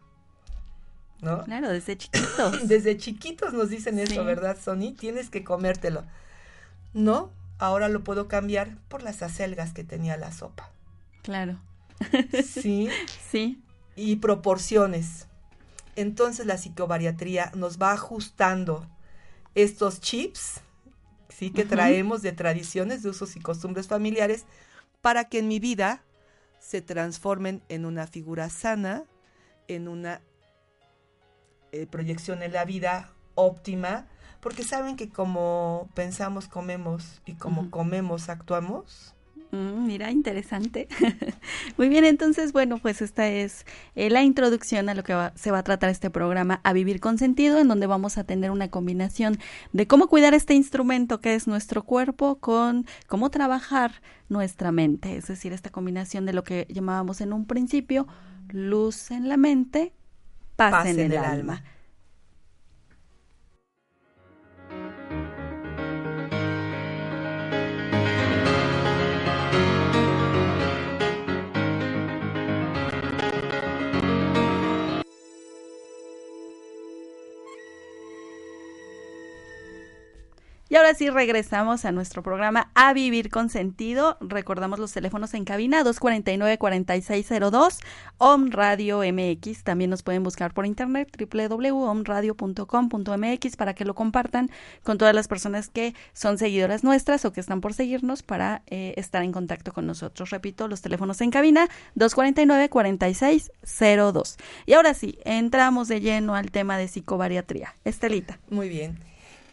¿No? 1.21 1.43
Claro, 1.45 1.69
desde 1.69 1.97
chiquitos. 1.97 2.67
desde 2.67 2.97
chiquitos 2.97 3.53
nos 3.53 3.69
dicen 3.69 3.97
eso, 3.97 4.23
¿verdad, 4.25 4.57
Sony? 4.61 4.93
Tienes 4.97 5.29
que 5.29 5.43
comértelo. 5.43 6.03
No, 6.93 7.31
ahora 7.59 7.89
lo 7.89 8.03
puedo 8.03 8.27
cambiar 8.27 8.77
por 8.89 9.03
las 9.03 9.21
acelgas 9.21 9.73
que 9.73 9.83
tenía 9.83 10.17
la 10.17 10.31
sopa. 10.31 10.69
Claro. 11.23 11.57
Sí. 12.43 12.89
sí. 13.31 13.61
Y 13.95 14.17
proporciones. 14.17 15.27
Entonces 15.95 16.45
la 16.45 16.57
psicobariatría 16.57 17.51
nos 17.55 17.81
va 17.81 17.91
ajustando 17.91 18.87
estos 19.55 19.99
chips, 19.99 20.61
sí, 21.29 21.51
que 21.51 21.65
traemos 21.65 22.21
de 22.21 22.31
tradiciones, 22.31 23.01
de 23.01 23.09
usos 23.09 23.35
y 23.35 23.39
costumbres 23.39 23.87
familiares, 23.87 24.45
para 25.01 25.25
que 25.25 25.39
en 25.39 25.47
mi 25.47 25.59
vida 25.59 26.03
se 26.59 26.81
transformen 26.81 27.63
en 27.69 27.85
una 27.85 28.05
figura 28.05 28.49
sana, 28.49 29.05
en 29.67 29.87
una 29.87 30.21
eh, 31.71 31.87
proyección 31.87 32.43
en 32.43 32.53
la 32.53 32.65
vida 32.65 33.11
óptima, 33.33 34.07
porque 34.39 34.63
saben 34.63 34.95
que 34.95 35.09
como 35.09 35.89
pensamos, 35.95 36.47
comemos 36.47 37.21
y 37.25 37.33
como 37.33 37.71
comemos, 37.71 38.29
actuamos. 38.29 39.15
Mm, 39.51 39.85
mira, 39.85 40.11
interesante. 40.11 40.87
Muy 41.77 41.87
bien, 41.89 42.03
entonces, 42.03 42.51
bueno, 42.51 42.79
pues 42.79 43.01
esta 43.01 43.29
es 43.29 43.65
eh, 43.95 44.09
la 44.09 44.23
introducción 44.23 44.89
a 44.89 44.93
lo 44.93 45.03
que 45.03 45.15
se 45.35 45.51
va 45.51 45.59
a 45.59 45.63
tratar 45.63 45.89
este 45.89 46.09
programa, 46.09 46.59
A 46.63 46.73
Vivir 46.73 46.99
con 46.99 47.17
Sentido, 47.17 47.57
en 47.59 47.67
donde 47.67 47.87
vamos 47.87 48.17
a 48.17 48.25
tener 48.25 48.51
una 48.51 48.69
combinación 48.69 49.39
de 49.71 49.87
cómo 49.87 50.07
cuidar 50.07 50.33
este 50.33 50.53
instrumento 50.53 51.21
que 51.21 51.35
es 51.35 51.47
nuestro 51.47 51.83
cuerpo 51.83 52.39
con 52.39 52.85
cómo 53.07 53.29
trabajar 53.29 54.01
nuestra 54.29 54.71
mente, 54.71 55.15
es 55.15 55.27
decir, 55.27 55.53
esta 55.53 55.69
combinación 55.69 56.25
de 56.25 56.33
lo 56.33 56.43
que 56.43 56.67
llamábamos 56.69 57.21
en 57.21 57.31
un 57.31 57.45
principio, 57.45 58.07
luz 58.49 59.11
en 59.11 59.29
la 59.29 59.37
mente, 59.37 59.93
paz, 60.57 60.85
en, 60.87 60.99
el, 60.99 61.17
alma. 61.17 61.63
Y 80.69 80.75
ahora 80.75 80.93
sí 80.93 81.09
regresamos 81.09 81.85
a 81.85 81.93
nuestro 81.93 82.21
programa 82.21 82.69
A 82.75 82.91
Vivir 82.91 83.29
con 83.29 83.49
Sentido. 83.49 84.17
Recordamos 84.19 84.79
los 84.79 84.91
teléfonos 84.91 85.33
en 85.33 85.45
cabina 85.45 85.81
249-4602, 85.83 87.79
OM 88.17 88.51
Radio 88.51 88.99
MX. 88.99 89.63
También 89.63 89.89
nos 89.89 90.03
pueden 90.03 90.23
buscar 90.23 90.53
por 90.53 90.65
internet 90.65 91.09
www.omradio.com.mx 91.17 93.55
para 93.55 93.75
que 93.75 93.85
lo 93.85 93.95
compartan 93.95 94.51
con 94.83 94.97
todas 94.97 95.15
las 95.15 95.29
personas 95.29 95.69
que 95.69 95.95
son 96.11 96.37
seguidoras 96.37 96.83
nuestras 96.83 97.23
o 97.23 97.31
que 97.31 97.39
están 97.39 97.61
por 97.61 97.73
seguirnos 97.73 98.21
para 98.21 98.63
eh, 98.67 98.93
estar 98.97 99.23
en 99.23 99.31
contacto 99.31 99.71
con 99.71 99.87
nosotros. 99.87 100.31
Repito, 100.31 100.67
los 100.67 100.81
teléfonos 100.81 101.21
en 101.21 101.31
cabina 101.31 101.69
249-4602. 101.95 104.35
Y 104.65 104.73
ahora 104.73 104.93
sí, 104.93 105.17
entramos 105.23 105.87
de 105.87 106.01
lleno 106.01 106.35
al 106.35 106.51
tema 106.51 106.77
de 106.77 106.89
psicobariatría. 106.89 107.73
Estelita. 107.85 108.37
Muy 108.49 108.67
bien. 108.67 108.99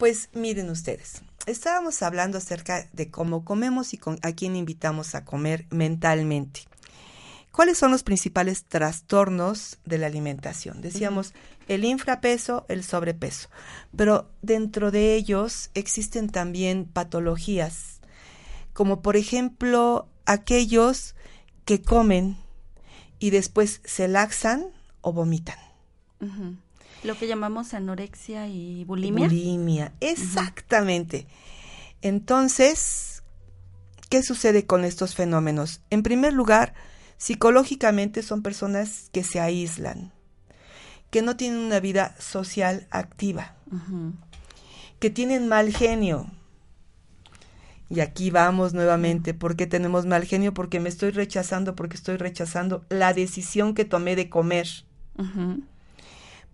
Pues 0.05 0.29
miren 0.35 0.69
ustedes, 0.69 1.23
estábamos 1.47 2.03
hablando 2.03 2.37
acerca 2.37 2.87
de 2.93 3.11
cómo 3.11 3.43
comemos 3.43 3.95
y 3.95 3.97
con, 3.97 4.19
a 4.21 4.33
quién 4.33 4.55
invitamos 4.55 5.15
a 5.15 5.25
comer 5.25 5.65
mentalmente. 5.71 6.61
¿Cuáles 7.53 7.79
son 7.79 7.91
los 7.91 8.03
principales 8.03 8.67
trastornos 8.67 9.79
de 9.87 9.97
la 9.97 10.07
alimentación? 10.07 10.83
Decíamos 10.83 11.33
el 11.69 11.87
infrapeso, 11.87 12.67
el 12.69 12.85
sobrepeso, 12.85 13.49
pero 13.97 14.31
dentro 14.43 14.91
de 14.91 15.15
ellos 15.15 15.71
existen 15.73 16.29
también 16.29 16.85
patologías, 16.85 18.03
como 18.75 19.01
por 19.01 19.17
ejemplo 19.17 20.07
aquellos 20.27 21.15
que 21.65 21.81
comen 21.81 22.37
y 23.19 23.31
después 23.31 23.81
se 23.87 24.07
laxan 24.07 24.67
o 25.01 25.15
vomitan. 25.15 25.57
Lo 27.05 27.19
que 27.19 27.27
llamamos 27.27 27.75
anorexia 27.75 28.49
y 28.49 28.85
bulimia. 28.85 29.29
Bulimia, 29.29 29.93
exactamente. 30.01 31.27
Entonces, 32.01 33.23
¿qué 34.09 34.23
sucede 34.23 34.65
con 34.65 34.85
estos 34.85 35.15
fenómenos? 35.15 35.83
En 35.91 36.03
primer 36.03 36.33
lugar, 36.33 36.73
psicológicamente 37.19 38.23
son 38.23 38.43
personas 38.43 39.11
que 39.13 39.23
se 39.23 39.39
aíslan, 39.39 40.13
que 41.11 41.21
no 41.21 41.37
tienen 41.37 41.61
una 41.61 41.79
vida 41.79 42.17
social 42.19 42.87
activa, 42.91 43.55
que 44.99 45.11
tienen 45.11 45.47
mal 45.47 45.75
genio. 45.75 46.31
Y 47.91 48.01
aquí 48.01 48.31
vamos 48.31 48.73
nuevamente, 48.73 49.35
¿por 49.35 49.57
qué 49.57 49.67
tenemos 49.67 50.07
mal 50.07 50.25
genio? 50.25 50.55
Porque 50.55 50.81
me 50.81 50.89
estoy 50.89 51.11
rechazando, 51.11 51.77
porque 51.77 51.97
estoy 51.97 52.17
rechazando 52.17 52.87
la 52.89 53.13
decisión 53.13 53.75
que 53.75 53.85
tomé 53.85 54.17
de 54.17 54.31
comer 54.31 54.69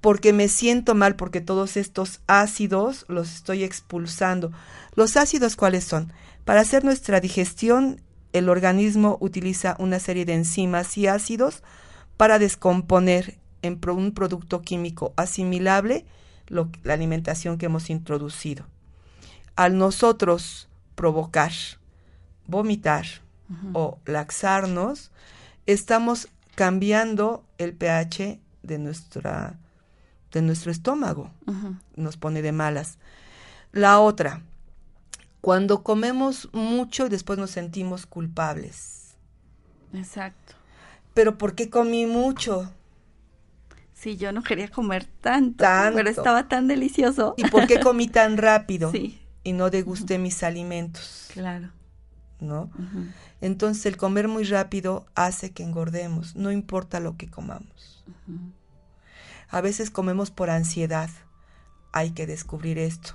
porque 0.00 0.32
me 0.32 0.48
siento 0.48 0.94
mal 0.94 1.16
porque 1.16 1.40
todos 1.40 1.76
estos 1.76 2.20
ácidos 2.26 3.04
los 3.08 3.34
estoy 3.34 3.64
expulsando. 3.64 4.52
¿Los 4.94 5.16
ácidos 5.16 5.56
cuáles 5.56 5.84
son? 5.84 6.12
Para 6.44 6.62
hacer 6.62 6.84
nuestra 6.84 7.20
digestión, 7.20 8.00
el 8.32 8.48
organismo 8.48 9.18
utiliza 9.20 9.76
una 9.78 9.98
serie 9.98 10.24
de 10.24 10.34
enzimas 10.34 10.96
y 10.96 11.06
ácidos 11.06 11.62
para 12.16 12.38
descomponer 12.38 13.38
en 13.62 13.78
un 13.88 14.12
producto 14.12 14.62
químico 14.62 15.12
asimilable 15.16 16.06
la 16.48 16.94
alimentación 16.94 17.58
que 17.58 17.66
hemos 17.66 17.90
introducido. 17.90 18.66
Al 19.56 19.76
nosotros 19.76 20.68
provocar, 20.94 21.52
vomitar 22.46 23.06
o 23.72 23.98
laxarnos, 24.06 25.10
estamos 25.66 26.28
cambiando 26.54 27.44
el 27.58 27.74
pH 27.74 28.40
de 28.62 28.78
nuestra 28.78 29.58
de 30.32 30.42
nuestro 30.42 30.70
estómago. 30.70 31.30
Nos 31.96 32.16
pone 32.16 32.42
de 32.42 32.52
malas. 32.52 32.98
La 33.72 34.00
otra, 34.00 34.42
cuando 35.40 35.82
comemos 35.82 36.48
mucho 36.52 37.06
y 37.06 37.08
después 37.08 37.38
nos 37.38 37.50
sentimos 37.50 38.06
culpables. 38.06 39.14
Exacto. 39.92 40.54
Pero 41.14 41.38
¿por 41.38 41.54
qué 41.54 41.70
comí 41.70 42.06
mucho? 42.06 42.72
Sí, 43.92 44.16
yo 44.16 44.32
no 44.32 44.42
quería 44.42 44.68
comer 44.68 45.04
tanto, 45.04 45.64
pero 45.94 46.08
estaba 46.08 46.48
tan 46.48 46.68
delicioso. 46.68 47.34
¿Y 47.36 47.44
por 47.48 47.66
qué 47.66 47.80
comí 47.80 48.08
tan 48.08 48.36
rápido? 48.36 48.90
Sí. 48.92 49.20
Y 49.44 49.52
no 49.52 49.70
degusté 49.70 50.18
mis 50.18 50.42
alimentos. 50.42 51.28
Claro. 51.32 51.70
¿no? 52.40 52.70
Entonces 53.40 53.86
el 53.86 53.96
comer 53.96 54.28
muy 54.28 54.44
rápido 54.44 55.06
hace 55.14 55.52
que 55.52 55.62
engordemos, 55.62 56.36
no 56.36 56.50
importa 56.50 57.00
lo 57.00 57.16
que 57.16 57.28
comamos. 57.28 58.04
A 59.50 59.60
veces 59.60 59.90
comemos 59.90 60.30
por 60.30 60.50
ansiedad, 60.50 61.10
hay 61.92 62.10
que 62.10 62.26
descubrir 62.26 62.78
esto. 62.78 63.14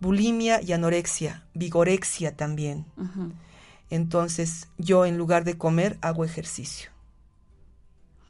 Bulimia 0.00 0.62
y 0.62 0.72
anorexia, 0.72 1.44
vigorexia 1.54 2.36
también. 2.36 2.86
Entonces 3.90 4.68
yo 4.78 5.06
en 5.06 5.18
lugar 5.18 5.44
de 5.44 5.58
comer 5.58 5.98
hago 6.00 6.24
ejercicio. 6.24 6.90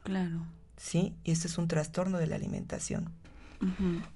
Claro. 0.03 0.47
¿Sí? 0.77 1.15
Y 1.25 1.33
este 1.33 1.49
es 1.49 1.59
un 1.59 1.69
trastorno 1.69 2.19
de 2.19 2.27
la 2.27 2.37
alimentación. 2.37 3.13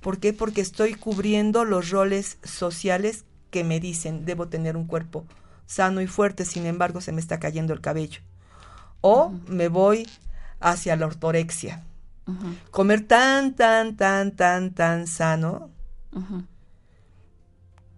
¿Por 0.00 0.20
qué? 0.20 0.32
Porque 0.32 0.62
estoy 0.62 0.94
cubriendo 0.94 1.64
los 1.64 1.90
roles 1.90 2.38
sociales 2.42 3.24
que 3.50 3.62
me 3.62 3.78
dicen, 3.78 4.24
debo 4.24 4.48
tener 4.48 4.76
un 4.76 4.86
cuerpo 4.86 5.26
sano 5.66 6.00
y 6.00 6.06
fuerte, 6.06 6.44
sin 6.44 6.66
embargo 6.66 7.00
se 7.00 7.12
me 7.12 7.20
está 7.20 7.38
cayendo 7.38 7.72
el 7.72 7.80
cabello. 7.80 8.20
O 9.00 9.32
me 9.46 9.68
voy 9.68 10.08
hacia 10.60 10.96
la 10.96 11.06
ortorexia. 11.06 11.84
Comer 12.70 13.06
tan, 13.06 13.54
tan, 13.54 13.96
tan, 13.96 14.32
tan, 14.32 14.72
tan 14.72 15.06
sano 15.06 15.70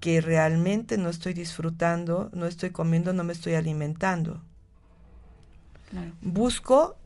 que 0.00 0.20
realmente 0.20 0.98
no 0.98 1.08
estoy 1.08 1.32
disfrutando, 1.32 2.30
no 2.32 2.46
estoy 2.46 2.70
comiendo, 2.70 3.12
no 3.12 3.24
me 3.24 3.32
estoy 3.32 3.54
alimentando. 3.54 4.40
Busco 6.20 6.96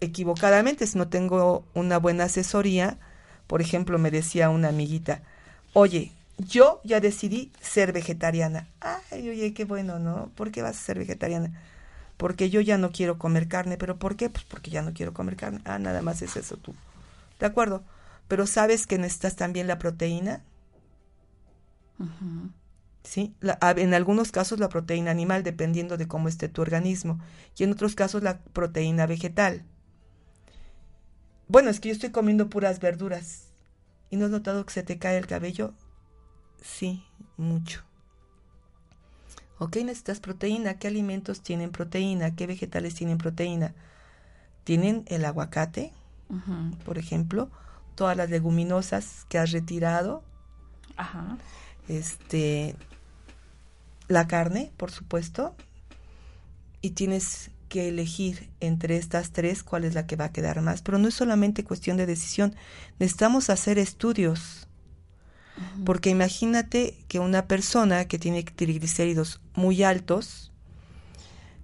equivocadamente, 0.00 0.86
si 0.86 0.98
no 0.98 1.08
tengo 1.08 1.64
una 1.74 1.98
buena 1.98 2.24
asesoría, 2.24 2.98
por 3.46 3.60
ejemplo, 3.60 3.98
me 3.98 4.10
decía 4.10 4.50
una 4.50 4.68
amiguita, 4.68 5.22
oye, 5.74 6.12
yo 6.38 6.80
ya 6.84 7.00
decidí 7.00 7.52
ser 7.60 7.92
vegetariana. 7.92 8.66
Ay, 8.80 9.28
oye, 9.28 9.54
qué 9.54 9.64
bueno, 9.64 9.98
¿no? 9.98 10.30
¿Por 10.34 10.50
qué 10.50 10.62
vas 10.62 10.76
a 10.76 10.82
ser 10.82 10.98
vegetariana? 10.98 11.52
Porque 12.22 12.50
yo 12.50 12.60
ya 12.60 12.78
no 12.78 12.92
quiero 12.92 13.18
comer 13.18 13.48
carne, 13.48 13.76
pero 13.76 13.98
¿por 13.98 14.14
qué? 14.14 14.30
Pues 14.30 14.44
porque 14.44 14.70
ya 14.70 14.80
no 14.80 14.94
quiero 14.94 15.12
comer 15.12 15.34
carne. 15.34 15.60
Ah, 15.64 15.80
nada 15.80 16.02
más 16.02 16.22
es 16.22 16.36
eso 16.36 16.56
tú. 16.56 16.72
De 17.40 17.46
acuerdo, 17.46 17.82
pero 18.28 18.46
¿sabes 18.46 18.86
que 18.86 18.96
necesitas 18.96 19.34
también 19.34 19.66
la 19.66 19.80
proteína? 19.80 20.40
¿Sí? 23.02 23.34
en 23.40 23.92
algunos 23.92 24.30
casos 24.30 24.60
la 24.60 24.68
proteína 24.68 25.10
animal, 25.10 25.42
dependiendo 25.42 25.96
de 25.96 26.06
cómo 26.06 26.28
esté 26.28 26.48
tu 26.48 26.62
organismo, 26.62 27.18
y 27.58 27.64
en 27.64 27.72
otros 27.72 27.96
casos 27.96 28.22
la 28.22 28.38
proteína 28.38 29.06
vegetal. 29.06 29.64
Bueno, 31.48 31.70
es 31.70 31.80
que 31.80 31.88
yo 31.88 31.92
estoy 31.92 32.10
comiendo 32.10 32.48
puras 32.48 32.78
verduras. 32.78 33.48
¿Y 34.10 34.16
no 34.16 34.26
has 34.26 34.30
notado 34.30 34.64
que 34.64 34.72
se 34.72 34.84
te 34.84 34.96
cae 34.96 35.18
el 35.18 35.26
cabello? 35.26 35.74
Sí, 36.62 37.04
mucho. 37.36 37.82
Ok, 39.62 39.76
necesitas 39.76 40.18
proteína. 40.18 40.80
¿Qué 40.80 40.88
alimentos 40.88 41.40
tienen 41.40 41.70
proteína? 41.70 42.34
¿Qué 42.34 42.48
vegetales 42.48 42.96
tienen 42.96 43.16
proteína? 43.16 43.74
Tienen 44.64 45.04
el 45.06 45.24
aguacate, 45.24 45.92
por 46.84 46.98
ejemplo, 46.98 47.48
todas 47.94 48.16
las 48.16 48.28
leguminosas 48.28 49.24
que 49.28 49.38
has 49.38 49.52
retirado. 49.52 50.24
Ajá. 50.96 51.38
Este, 51.86 52.74
la 54.08 54.26
carne, 54.26 54.72
por 54.76 54.90
supuesto. 54.90 55.54
Y 56.80 56.90
tienes 56.90 57.52
que 57.68 57.86
elegir 57.86 58.50
entre 58.58 58.96
estas 58.96 59.30
tres 59.30 59.62
cuál 59.62 59.84
es 59.84 59.94
la 59.94 60.08
que 60.08 60.16
va 60.16 60.24
a 60.24 60.32
quedar 60.32 60.60
más. 60.60 60.82
Pero 60.82 60.98
no 60.98 61.06
es 61.06 61.14
solamente 61.14 61.62
cuestión 61.62 61.96
de 61.96 62.06
decisión. 62.06 62.56
Necesitamos 62.98 63.48
hacer 63.48 63.78
estudios 63.78 64.66
porque 65.84 66.10
imagínate 66.10 66.96
que 67.08 67.18
una 67.18 67.46
persona 67.46 68.06
que 68.06 68.18
tiene 68.18 68.42
triglicéridos 68.42 69.40
muy 69.54 69.82
altos, 69.82 70.52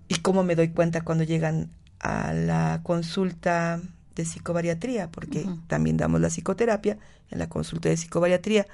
y 0.08 0.16
cómo 0.16 0.42
me 0.42 0.56
doy 0.56 0.68
cuenta 0.70 1.02
cuando 1.02 1.24
llegan 1.24 1.70
a 2.00 2.32
la 2.32 2.80
consulta 2.82 3.80
de 4.14 4.24
psicobariatría, 4.24 5.10
porque 5.10 5.46
también 5.66 5.96
damos 5.96 6.20
la 6.20 6.28
psicoterapia 6.28 6.98
en 7.30 7.38
la 7.38 7.48
consulta 7.48 7.88
de 7.88 7.96
psicobariatría, 7.96 8.66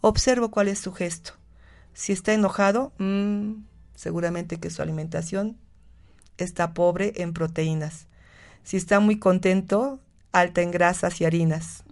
observo 0.00 0.50
cuál 0.50 0.68
es 0.68 0.80
su 0.80 0.92
gesto. 0.92 1.34
Si 1.94 2.12
está 2.12 2.34
enojado, 2.34 2.92
mm, 2.98 3.62
seguramente 3.94 4.58
que 4.58 4.70
su 4.70 4.82
alimentación 4.82 5.56
está 6.36 6.74
pobre 6.74 7.12
en 7.16 7.32
proteínas. 7.32 8.06
Si 8.64 8.76
está 8.76 9.00
muy 9.00 9.18
contento, 9.18 10.00
alta 10.32 10.62
en 10.62 10.70
grasas 10.70 11.20
y 11.20 11.24
harinas. 11.24 11.84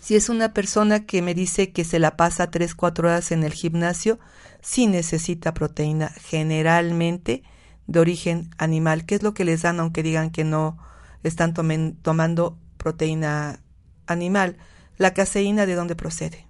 si 0.00 0.16
es 0.16 0.28
una 0.28 0.52
persona 0.54 1.04
que 1.04 1.22
me 1.22 1.34
dice 1.34 1.72
que 1.72 1.84
se 1.84 1.98
la 1.98 2.16
pasa 2.16 2.50
3, 2.50 2.74
4 2.74 3.08
horas 3.08 3.32
en 3.32 3.42
el 3.42 3.52
gimnasio, 3.52 4.18
sí 4.60 4.86
necesita 4.86 5.54
proteína, 5.54 6.08
generalmente 6.08 7.42
de 7.86 8.00
origen 8.00 8.50
animal. 8.58 9.06
¿Qué 9.06 9.14
es 9.16 9.22
lo 9.22 9.34
que 9.34 9.44
les 9.44 9.62
dan 9.62 9.80
aunque 9.80 10.02
digan 10.02 10.30
que 10.30 10.44
no 10.44 10.78
están 11.22 11.54
tomando 11.54 12.58
proteína 12.76 13.60
animal? 14.06 14.56
La 14.98 15.14
caseína 15.14 15.66
de 15.66 15.74
dónde 15.74 15.94
procede? 15.94 16.46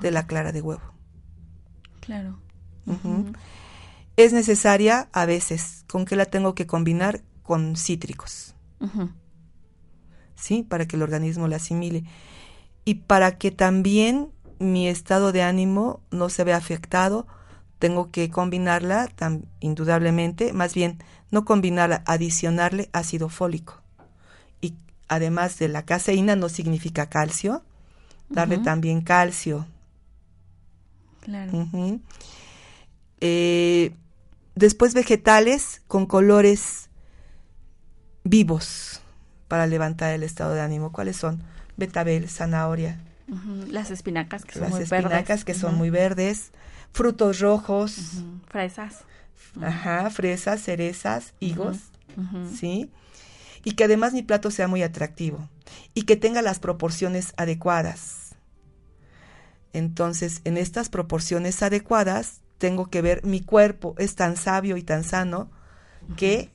De 0.00 0.10
la 0.10 0.26
clara 0.26 0.52
de 0.52 0.60
huevo. 0.60 0.82
Claro. 2.00 2.38
Es 4.16 4.32
necesaria 4.32 5.08
a 5.12 5.26
veces. 5.26 5.84
¿Con 5.88 6.04
qué 6.04 6.16
la 6.16 6.26
tengo 6.26 6.54
que 6.54 6.66
combinar? 6.66 7.22
Con 7.42 7.76
cítricos. 7.76 8.54
¿Sí? 10.42 10.64
Para 10.64 10.86
que 10.86 10.96
el 10.96 11.02
organismo 11.02 11.46
la 11.46 11.56
asimile. 11.56 12.04
Y 12.84 12.94
para 12.94 13.38
que 13.38 13.52
también 13.52 14.30
mi 14.58 14.88
estado 14.88 15.30
de 15.30 15.42
ánimo 15.42 16.00
no 16.10 16.28
se 16.28 16.42
vea 16.42 16.56
afectado, 16.56 17.26
tengo 17.78 18.10
que 18.10 18.28
combinarla, 18.28 19.06
tan, 19.06 19.44
indudablemente, 19.60 20.52
más 20.52 20.74
bien 20.74 20.98
no 21.30 21.44
combinarla, 21.44 22.02
adicionarle 22.06 22.90
ácido 22.92 23.28
fólico. 23.28 23.80
Y 24.60 24.74
además 25.08 25.58
de 25.58 25.68
la 25.68 25.84
caseína 25.84 26.34
no 26.34 26.48
significa 26.48 27.08
calcio, 27.08 27.62
darle 28.28 28.58
también 28.58 29.00
calcio. 29.00 29.66
Claro. 31.20 31.68
Eh, 33.20 33.94
después 34.56 34.92
vegetales 34.92 35.82
con 35.86 36.06
colores 36.06 36.90
vivos 38.24 39.01
para 39.52 39.66
levantar 39.66 40.14
el 40.14 40.22
estado 40.22 40.54
de 40.54 40.62
ánimo. 40.62 40.92
¿Cuáles 40.92 41.18
son? 41.18 41.42
Betabel, 41.76 42.26
zanahoria. 42.30 42.98
Las 43.68 43.90
espinacas 43.90 44.46
que 44.46 44.54
son 44.54 44.62
Las 44.62 44.70
muy 44.70 44.82
espinacas 44.84 45.44
que 45.44 45.52
son 45.52 45.74
muy 45.74 45.90
verdes. 45.90 46.52
Frutos 46.94 47.38
rojos. 47.38 48.22
Fresas. 48.48 49.04
Ajá, 49.60 50.08
fresas, 50.08 50.62
cerezas, 50.62 51.34
higos. 51.38 51.76
¿Sí? 52.58 52.90
Y 53.62 53.72
que 53.72 53.84
además 53.84 54.14
mi 54.14 54.22
plato 54.22 54.50
sea 54.50 54.68
muy 54.68 54.82
atractivo. 54.82 55.46
Y 55.92 56.04
que 56.04 56.16
tenga 56.16 56.40
las 56.40 56.58
proporciones 56.58 57.34
adecuadas. 57.36 58.34
Entonces, 59.74 60.40
en 60.44 60.56
estas 60.56 60.88
proporciones 60.88 61.62
adecuadas, 61.62 62.40
tengo 62.56 62.86
que 62.86 63.02
ver 63.02 63.22
mi 63.22 63.42
cuerpo 63.42 63.94
es 63.98 64.14
tan 64.14 64.38
sabio 64.38 64.78
y 64.78 64.82
tan 64.82 65.04
sano 65.04 65.50
que 66.16 66.50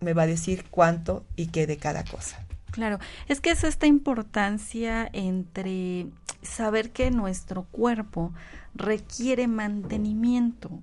me 0.00 0.14
va 0.14 0.22
a 0.22 0.26
decir 0.26 0.64
cuánto 0.70 1.24
y 1.36 1.48
qué 1.48 1.66
de 1.66 1.76
cada 1.76 2.04
cosa. 2.04 2.46
Claro, 2.70 2.98
es 3.28 3.40
que 3.40 3.50
es 3.50 3.64
esta 3.64 3.86
importancia 3.86 5.08
entre 5.12 6.08
saber 6.42 6.90
que 6.90 7.10
nuestro 7.10 7.64
cuerpo 7.64 8.32
requiere 8.74 9.48
mantenimiento. 9.48 10.82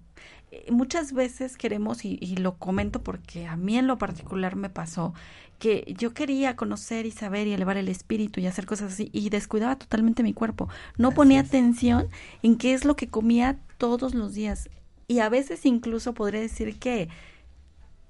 Eh, 0.52 0.72
muchas 0.72 1.14
veces 1.14 1.58
queremos, 1.58 2.06
y, 2.06 2.18
lo 2.38 2.56
comento 2.56 3.02
porque 3.04 3.48
a 3.48 3.56
mí 3.56 3.78
en 3.78 3.88
lo 3.88 3.98
particular 3.98 4.56
me 4.56 4.70
pasó, 4.70 5.14
que 5.60 5.94
yo 5.98 6.14
quería 6.14 6.56
conocer 6.56 7.06
y 7.06 7.12
saber 7.12 7.48
y 7.48 7.54
elevar 7.54 7.78
el 7.78 7.90
espíritu 7.90 8.40
y 8.40 8.48
hacer 8.48 8.66
cosas 8.66 8.94
así, 8.94 9.10
y 9.14 9.30
descuidaba 9.30 9.76
totalmente 9.78 10.24
mi 10.24 10.34
cuerpo. 10.34 10.70
No 10.98 11.12
ponía 11.12 11.42
atención 11.42 12.08
en 12.42 12.58
qué 12.58 12.74
es 12.74 12.86
lo 12.86 12.96
que 12.96 13.08
comía 13.08 13.58
todos 13.78 14.14
los 14.14 14.34
días. 14.34 14.70
Y 15.08 15.20
a 15.20 15.30
veces 15.30 15.66
incluso 15.66 16.14
podría 16.14 16.42
decir 16.42 16.80
que 16.80 17.10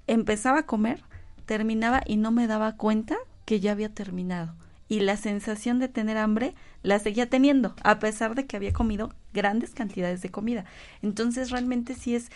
empezaba 0.08 0.60
a 0.60 0.66
comer, 0.66 1.04
terminaba 1.46 2.02
y 2.06 2.18
no 2.18 2.32
me 2.32 2.48
daba 2.48 2.76
cuenta 2.76 3.18
que 3.46 3.60
ya 3.60 3.72
había 3.72 3.90
terminado. 3.90 4.56
Y 4.88 5.00
la 5.00 5.18
sensación 5.18 5.80
de 5.80 5.88
tener 5.88 6.18
hambre 6.18 6.56
la 6.82 7.00
seguía 7.00 7.30
teniendo, 7.30 7.76
a 7.84 8.00
pesar 8.00 8.36
de 8.36 8.46
que 8.46 8.58
había 8.58 8.74
comido 8.74 9.14
grandes 9.34 9.72
cantidades 9.72 10.22
de 10.22 10.30
comida. 10.30 10.66
Entonces 11.02 11.50
realmente 11.50 11.96
sí 11.96 12.16
es 12.16 12.30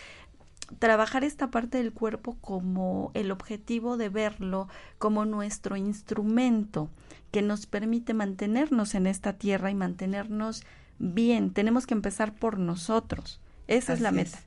trabajar 0.78 1.24
esta 1.24 1.50
parte 1.50 1.78
del 1.78 1.92
cuerpo 1.92 2.36
como 2.40 3.10
el 3.14 3.30
objetivo 3.30 3.96
de 3.96 4.08
verlo 4.08 4.68
como 4.98 5.24
nuestro 5.24 5.76
instrumento 5.76 6.90
que 7.30 7.42
nos 7.42 7.66
permite 7.66 8.14
mantenernos 8.14 8.94
en 8.94 9.06
esta 9.06 9.34
tierra 9.34 9.70
y 9.70 9.74
mantenernos 9.74 10.64
bien. 10.98 11.52
Tenemos 11.52 11.86
que 11.86 11.94
empezar 11.94 12.34
por 12.34 12.58
nosotros. 12.58 13.40
Esa 13.66 13.92
es 13.92 14.00
la 14.00 14.12
meta. 14.12 14.38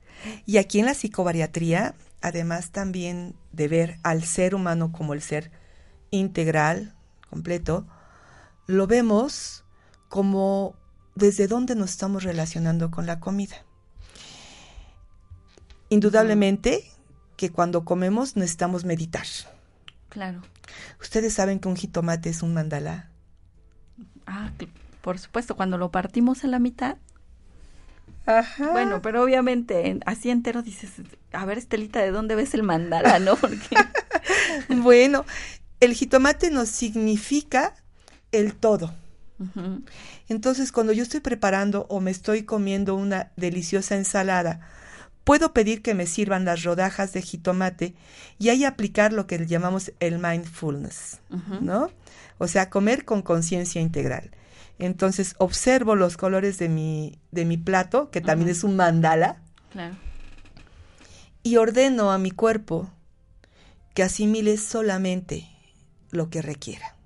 Y 0.46 0.56
aquí 0.58 0.80
en 0.80 0.86
la 0.86 0.94
psicobariatría 0.94 1.94
además 2.22 2.70
también 2.70 3.34
de 3.52 3.68
ver 3.68 3.98
al 4.02 4.24
ser 4.24 4.54
humano 4.54 4.92
como 4.92 5.14
el 5.14 5.20
ser 5.22 5.50
integral, 6.10 6.94
completo, 7.28 7.86
lo 8.66 8.86
vemos 8.86 9.64
como 10.08 10.74
desde 11.14 11.46
dónde 11.46 11.74
nos 11.74 11.90
estamos 11.90 12.22
relacionando 12.22 12.90
con 12.90 13.06
la 13.06 13.20
comida. 13.20 13.56
Indudablemente 15.88 16.84
que 17.36 17.50
cuando 17.50 17.84
comemos 17.84 18.36
necesitamos 18.36 18.84
meditar. 18.84 19.26
Claro. 20.08 20.42
Ustedes 21.00 21.34
saben 21.34 21.58
que 21.58 21.68
un 21.68 21.76
jitomate 21.76 22.30
es 22.30 22.42
un 22.42 22.54
mandala. 22.54 23.10
Ah, 24.26 24.50
por 25.02 25.18
supuesto, 25.18 25.56
cuando 25.56 25.78
lo 25.78 25.90
partimos 25.90 26.44
a 26.44 26.46
la 26.46 26.58
mitad. 26.58 26.96
Ajá. 28.26 28.70
Bueno, 28.70 29.02
pero 29.02 29.22
obviamente 29.22 29.98
así 30.06 30.30
entero 30.30 30.62
dices, 30.62 30.90
a 31.32 31.44
ver, 31.44 31.58
Estelita, 31.58 32.00
¿de 32.00 32.10
dónde 32.10 32.34
ves 32.34 32.54
el 32.54 32.62
mandala, 32.62 33.18
no? 33.18 33.36
Porque... 33.36 33.76
bueno, 34.68 35.24
el 35.80 35.94
jitomate 35.94 36.50
nos 36.50 36.68
significa 36.68 37.74
el 38.30 38.54
todo. 38.54 38.94
Entonces, 40.28 40.70
cuando 40.70 40.92
yo 40.92 41.02
estoy 41.02 41.18
preparando 41.18 41.86
o 41.88 42.00
me 42.00 42.12
estoy 42.12 42.44
comiendo 42.44 42.94
una 42.94 43.32
deliciosa 43.36 43.96
ensalada, 43.96 44.60
puedo 45.24 45.52
pedir 45.52 45.82
que 45.82 45.94
me 45.94 46.06
sirvan 46.06 46.44
las 46.44 46.62
rodajas 46.62 47.12
de 47.12 47.22
jitomate 47.22 47.94
y 48.38 48.50
ahí 48.50 48.64
aplicar 48.64 49.12
lo 49.12 49.26
que 49.26 49.44
llamamos 49.46 49.92
el 50.00 50.18
mindfulness, 50.18 51.20
¿no? 51.60 51.90
O 52.38 52.48
sea, 52.48 52.70
comer 52.70 53.04
con 53.04 53.22
conciencia 53.22 53.80
integral. 53.80 54.30
Entonces, 54.78 55.34
observo 55.38 55.94
los 55.94 56.16
colores 56.16 56.58
de 56.58 56.68
mi, 56.68 57.18
de 57.30 57.44
mi 57.44 57.56
plato, 57.56 58.10
que 58.10 58.20
también 58.20 58.50
es 58.50 58.64
un 58.64 58.76
mandala, 58.76 59.42
claro. 59.70 59.94
y 61.42 61.56
ordeno 61.56 62.10
a 62.10 62.18
mi 62.18 62.30
cuerpo 62.30 62.90
que 63.94 64.02
asimile 64.02 64.56
solamente 64.56 65.48
lo 66.10 66.30
que 66.30 66.42
requiera. 66.42 66.96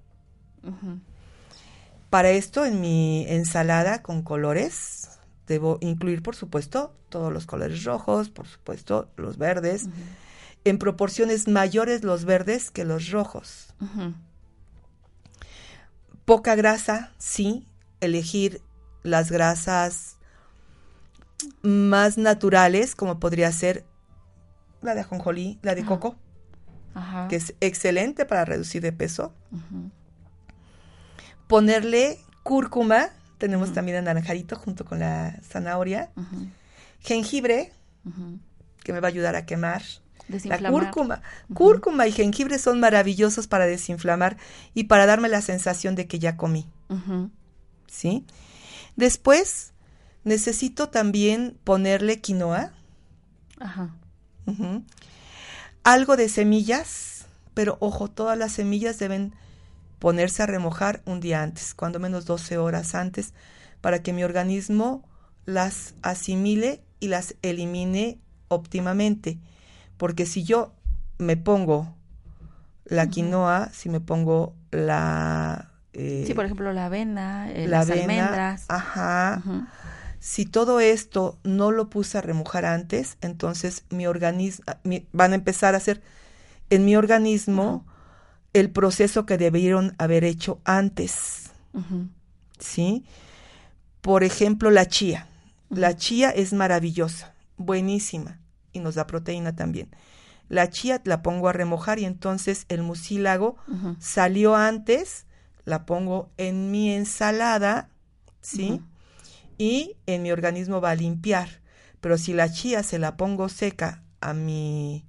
Para 2.11 2.31
esto, 2.31 2.65
en 2.65 2.81
mi 2.81 3.27
ensalada 3.29 4.03
con 4.03 4.23
colores, 4.23 5.11
debo 5.47 5.79
incluir, 5.81 6.23
por 6.23 6.35
supuesto, 6.35 6.95
todos 7.09 7.33
los 7.33 7.47
colores 7.47 7.85
rojos, 7.85 8.31
por 8.31 8.47
supuesto, 8.47 9.11
los 9.17 9.39
verdes, 9.39 9.87
en 10.65 10.79
proporciones 10.79 11.47
mayores 11.47 12.03
los 12.03 12.25
verdes 12.25 12.71
que 12.71 12.85
los 12.85 13.11
rojos. 13.11 13.75
Poca 16.27 16.55
grasa, 16.57 17.13
sí, 17.19 17.67
elegir 18.01 18.61
las 19.03 19.31
grasas 19.31 20.17
más 21.63 22.19
naturales, 22.19 22.95
como 22.95 23.19
podría 23.21 23.51
ser 23.53 23.85
la 24.83 24.95
de 24.95 25.01
ajonjolí, 25.03 25.59
la 25.63 25.75
de 25.75 25.85
coco, 25.85 26.17
que 27.29 27.37
es 27.37 27.55
excelente 27.61 28.27
para 28.27 28.45
reducir 28.45 28.83
de 28.83 28.93
peso. 28.93 29.33
Ponerle 31.47 32.19
cúrcuma, 32.43 33.11
tenemos 33.39 33.73
también 33.73 33.99
anaranjadito 33.99 34.57
junto 34.57 34.85
con 34.85 34.99
la 34.99 35.39
zanahoria. 35.43 36.11
Jengibre, 37.01 37.73
que 38.83 38.93
me 38.93 39.01
va 39.01 39.09
a 39.09 39.11
ayudar 39.11 39.37
a 39.37 39.47
quemar. 39.47 39.83
La 40.29 40.71
cúrcuma. 40.71 41.23
Cúrcuma 41.55 42.07
y 42.07 42.13
jengibre 42.13 42.59
son 42.59 42.81
maravillosos 42.81 43.47
para 43.47 43.67
desinflamar 43.67 44.37
y 44.75 44.85
para 44.85 45.07
darme 45.07 45.29
la 45.29 45.41
sensación 45.41 45.95
de 45.95 46.07
que 46.07 46.19
ya 46.19 46.37
comí. 46.37 46.69
¿Sí? 47.87 48.27
Después, 48.97 49.73
necesito 50.25 50.89
también 50.89 51.59
ponerle 51.63 52.21
quinoa. 52.21 52.73
Ajá. 53.61 53.95
Algo 55.85 56.17
de 56.17 56.29
semillas, 56.29 57.27
pero 57.55 57.77
ojo, 57.81 58.09
todas 58.09 58.37
las 58.37 58.53
semillas 58.53 58.99
deben 58.99 59.33
ponerse 59.99 60.43
a 60.43 60.47
remojar 60.47 61.03
un 61.07 61.21
día 61.21 61.43
antes, 61.43 61.75
cuando 61.75 62.01
menos 62.01 62.27
12 62.27 62.59
horas 62.59 62.95
antes, 62.95 63.35
para 63.81 64.03
que 64.03 64.13
mi 64.13 64.25
organismo 64.25 65.09
las 65.45 65.95
asimile 66.03 66.83
y 67.01 67.09
las 67.09 67.37
elimine 67.43 68.19
óptimamente. 68.49 69.39
Porque 69.97 70.27
si 70.27 70.45
yo 70.45 70.73
me 71.19 71.37
pongo 71.37 71.95
la 72.85 73.09
quinoa, 73.09 73.71
si 73.73 73.89
me 73.89 74.01
pongo 74.01 74.55
la... 74.71 75.71
Eh, 75.93 76.25
sí, 76.27 76.35
por 76.35 76.45
ejemplo, 76.45 76.73
la 76.73 76.87
avena, 76.87 77.51
eh, 77.51 77.67
las 77.67 77.91
almendras. 77.91 78.67
Ajá. 78.69 79.43
Si 80.21 80.45
todo 80.45 80.81
esto 80.81 81.39
no 81.43 81.71
lo 81.71 81.89
puse 81.89 82.19
a 82.19 82.21
remojar 82.21 82.65
antes, 82.65 83.17
entonces 83.21 83.85
mi 83.91 84.07
organismo, 84.07 84.65
van 85.13 85.33
a 85.33 85.37
empezar 85.37 85.75
a 85.75 85.79
hacer 85.79 86.03
en 86.69 86.85
mi 86.85 86.97
organismo 86.97 87.87
el 88.53 88.71
proceso 88.71 89.25
que 89.25 89.39
debieron 89.39 89.95
haber 89.99 90.25
hecho 90.25 90.61
antes. 90.65 91.51
¿Sí? 92.59 93.05
Por 94.01 94.25
ejemplo, 94.25 94.71
la 94.71 94.87
chía. 94.87 95.29
La 95.69 95.97
chía 95.97 96.31
es 96.31 96.53
maravillosa, 96.53 97.35
buenísima 97.57 98.39
y 98.77 98.81
nos 98.81 98.95
da 98.95 99.07
proteína 99.07 99.57
también. 99.57 99.89
La 100.49 100.71
chía 100.71 101.01
la 101.05 101.23
pongo 101.23 101.49
a 101.49 101.53
remojar 101.53 101.99
y 101.99 102.05
entonces 102.05 102.67
el 102.69 102.83
mucílago 102.83 103.57
salió 103.99 104.55
antes, 104.55 105.27
la 105.65 105.85
pongo 105.87 106.31
en 106.37 106.71
mi 106.71 106.93
ensalada, 106.93 107.89
¿sí? 108.41 108.81
Y 109.59 109.97
en 110.07 110.23
mi 110.23 110.31
organismo 110.31 110.81
va 110.81 110.91
a 110.91 110.95
limpiar. 110.95 111.49
Pero 112.01 112.19
si 112.19 112.33
la 112.33 112.53
chía 112.53 112.83
se 112.85 112.99
la 113.01 113.17
pongo 113.17 113.49
seca 113.49 114.05
a 114.21 114.35
mi 114.35 115.05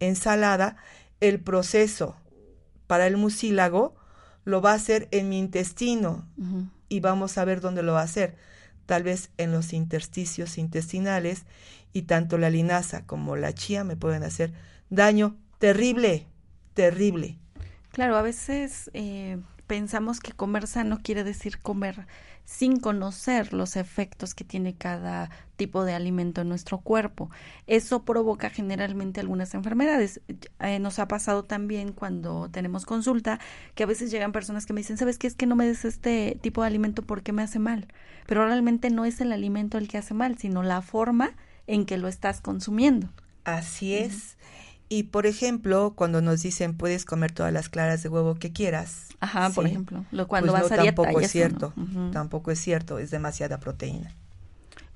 ensalada, 0.00 0.76
el 1.20 1.40
proceso 1.40 2.16
para 2.86 3.06
el 3.06 3.16
mucílago 3.16 3.94
lo 4.44 4.60
va 4.60 4.72
a 4.72 4.74
hacer 4.74 5.08
en 5.12 5.28
mi 5.28 5.38
intestino 5.38 6.28
y 6.88 7.00
vamos 7.00 7.38
a 7.38 7.44
ver 7.44 7.60
dónde 7.60 7.82
lo 7.82 7.94
va 7.94 8.00
a 8.00 8.04
hacer. 8.04 8.36
Tal 8.84 9.04
vez 9.04 9.30
en 9.38 9.52
los 9.52 9.72
intersticios 9.72 10.58
intestinales 10.58 11.44
y 11.92 12.02
tanto 12.02 12.38
la 12.38 12.50
linaza 12.50 13.06
como 13.06 13.36
la 13.36 13.52
chía 13.52 13.84
me 13.84 13.96
pueden 13.96 14.22
hacer 14.22 14.52
daño 14.90 15.36
terrible, 15.58 16.26
terrible. 16.74 17.38
Claro, 17.90 18.16
a 18.16 18.22
veces 18.22 18.90
eh, 18.94 19.38
pensamos 19.66 20.20
que 20.20 20.32
comer 20.32 20.66
sano 20.66 21.00
quiere 21.02 21.24
decir 21.24 21.58
comer 21.60 22.06
sin 22.44 22.80
conocer 22.80 23.52
los 23.52 23.76
efectos 23.76 24.34
que 24.34 24.44
tiene 24.44 24.74
cada 24.74 25.30
tipo 25.56 25.84
de 25.84 25.94
alimento 25.94 26.40
en 26.40 26.48
nuestro 26.48 26.78
cuerpo. 26.78 27.30
Eso 27.66 28.04
provoca 28.04 28.50
generalmente 28.50 29.20
algunas 29.20 29.54
enfermedades. 29.54 30.20
Eh, 30.60 30.78
nos 30.78 30.98
ha 30.98 31.06
pasado 31.06 31.44
también 31.44 31.92
cuando 31.92 32.48
tenemos 32.50 32.84
consulta 32.84 33.38
que 33.74 33.84
a 33.84 33.86
veces 33.86 34.10
llegan 34.10 34.32
personas 34.32 34.66
que 34.66 34.72
me 34.72 34.80
dicen, 34.80 34.98
¿sabes 34.98 35.18
qué? 35.18 35.26
Es 35.26 35.34
que 35.34 35.46
no 35.46 35.56
me 35.56 35.66
des 35.66 35.84
este 35.84 36.38
tipo 36.40 36.62
de 36.62 36.66
alimento 36.66 37.02
porque 37.02 37.32
me 37.32 37.42
hace 37.42 37.58
mal. 37.58 37.86
Pero 38.26 38.44
realmente 38.44 38.90
no 38.90 39.04
es 39.04 39.20
el 39.20 39.32
alimento 39.32 39.78
el 39.78 39.88
que 39.88 39.98
hace 39.98 40.14
mal, 40.14 40.36
sino 40.38 40.62
la 40.62 40.82
forma 40.82 41.34
en 41.66 41.86
que 41.86 41.98
lo 41.98 42.08
estás 42.08 42.40
consumiendo. 42.40 43.08
Así 43.44 43.94
es. 43.94 44.36
Y 44.88 45.04
por 45.04 45.26
ejemplo, 45.26 45.94
cuando 45.96 46.20
nos 46.20 46.42
dicen 46.42 46.76
puedes 46.76 47.04
comer 47.04 47.32
todas 47.32 47.52
las 47.52 47.68
claras 47.68 48.02
de 48.02 48.08
huevo 48.08 48.34
que 48.34 48.52
quieras. 48.52 49.06
Ajá, 49.20 49.50
por 49.50 49.66
ejemplo, 49.66 50.04
lo, 50.10 50.28
cuando 50.28 50.52
pues 50.52 50.64
vas 50.64 50.72
a 50.72 50.82
dieta 50.82 51.02
tampoco 51.02 51.20
es 51.20 51.30
cierto. 51.30 51.72
Tampoco 52.12 52.50
es 52.50 52.58
cierto, 52.58 52.98
es 52.98 53.10
demasiada 53.10 53.58
proteína. 53.58 54.14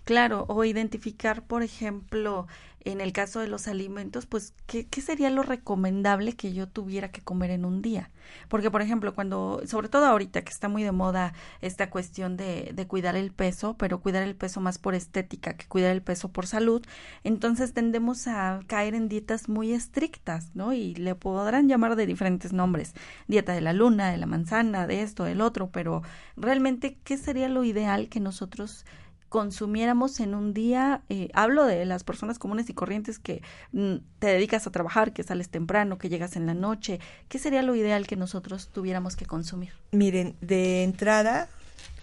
Claro, 0.06 0.46
o 0.48 0.64
identificar, 0.64 1.44
por 1.46 1.64
ejemplo, 1.64 2.46
en 2.84 3.00
el 3.02 3.12
caso 3.12 3.40
de 3.40 3.48
los 3.48 3.66
alimentos, 3.66 4.26
pues, 4.26 4.54
¿qué, 4.66 4.86
¿qué 4.86 5.00
sería 5.02 5.30
lo 5.30 5.42
recomendable 5.42 6.34
que 6.34 6.54
yo 6.54 6.68
tuviera 6.68 7.10
que 7.10 7.22
comer 7.22 7.50
en 7.50 7.64
un 7.64 7.82
día? 7.82 8.12
Porque, 8.48 8.70
por 8.70 8.82
ejemplo, 8.82 9.16
cuando, 9.16 9.62
sobre 9.66 9.88
todo 9.88 10.06
ahorita 10.06 10.44
que 10.44 10.52
está 10.52 10.68
muy 10.68 10.84
de 10.84 10.92
moda 10.92 11.34
esta 11.60 11.90
cuestión 11.90 12.36
de, 12.36 12.70
de 12.72 12.86
cuidar 12.86 13.16
el 13.16 13.32
peso, 13.32 13.76
pero 13.78 14.00
cuidar 14.00 14.22
el 14.22 14.36
peso 14.36 14.60
más 14.60 14.78
por 14.78 14.94
estética 14.94 15.56
que 15.56 15.66
cuidar 15.66 15.90
el 15.90 16.02
peso 16.02 16.30
por 16.32 16.46
salud, 16.46 16.84
entonces 17.24 17.74
tendemos 17.74 18.28
a 18.28 18.60
caer 18.68 18.94
en 18.94 19.08
dietas 19.08 19.48
muy 19.48 19.72
estrictas, 19.72 20.54
¿no? 20.54 20.72
Y 20.72 20.94
le 20.94 21.16
podrán 21.16 21.68
llamar 21.68 21.96
de 21.96 22.06
diferentes 22.06 22.52
nombres, 22.52 22.94
dieta 23.26 23.52
de 23.54 23.60
la 23.60 23.72
luna, 23.72 24.12
de 24.12 24.18
la 24.18 24.26
manzana, 24.26 24.86
de 24.86 25.02
esto, 25.02 25.24
del 25.24 25.40
otro, 25.40 25.70
pero 25.72 26.02
realmente, 26.36 26.96
¿qué 27.04 27.16
sería 27.18 27.48
lo 27.48 27.64
ideal 27.64 28.08
que 28.08 28.20
nosotros 28.20 28.84
consumiéramos 29.28 30.20
en 30.20 30.34
un 30.34 30.54
día, 30.54 31.02
eh, 31.08 31.28
hablo 31.34 31.64
de 31.64 31.84
las 31.84 32.04
personas 32.04 32.38
comunes 32.38 32.70
y 32.70 32.74
corrientes 32.74 33.18
que 33.18 33.42
mm, 33.72 33.96
te 34.18 34.28
dedicas 34.28 34.66
a 34.66 34.70
trabajar, 34.70 35.12
que 35.12 35.22
sales 35.22 35.48
temprano, 35.48 35.98
que 35.98 36.08
llegas 36.08 36.36
en 36.36 36.46
la 36.46 36.54
noche, 36.54 37.00
¿qué 37.28 37.38
sería 37.38 37.62
lo 37.62 37.74
ideal 37.74 38.06
que 38.06 38.16
nosotros 38.16 38.68
tuviéramos 38.68 39.16
que 39.16 39.26
consumir? 39.26 39.72
Miren, 39.92 40.36
de 40.40 40.84
entrada, 40.84 41.48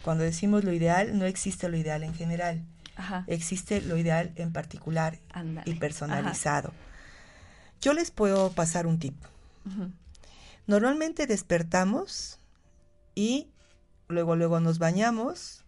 cuando 0.03 0.23
decimos 0.23 0.63
lo 0.63 0.73
ideal, 0.73 1.17
no 1.17 1.25
existe 1.25 1.69
lo 1.69 1.77
ideal 1.77 2.03
en 2.03 2.13
general. 2.13 2.63
Ajá. 2.95 3.23
Existe 3.27 3.81
lo 3.81 3.97
ideal 3.97 4.31
en 4.36 4.51
particular 4.51 5.17
y 5.65 5.73
personalizado. 5.75 6.71
Yo 7.81 7.93
les 7.93 8.12
puedo 8.12 8.51
pasar 8.51 8.86
un 8.86 8.99
tip. 8.99 9.15
Normalmente 10.67 11.25
despertamos 11.25 12.39
y 13.15 13.47
luego 14.07 14.36
luego 14.36 14.59
nos 14.59 14.77
bañamos 14.77 15.62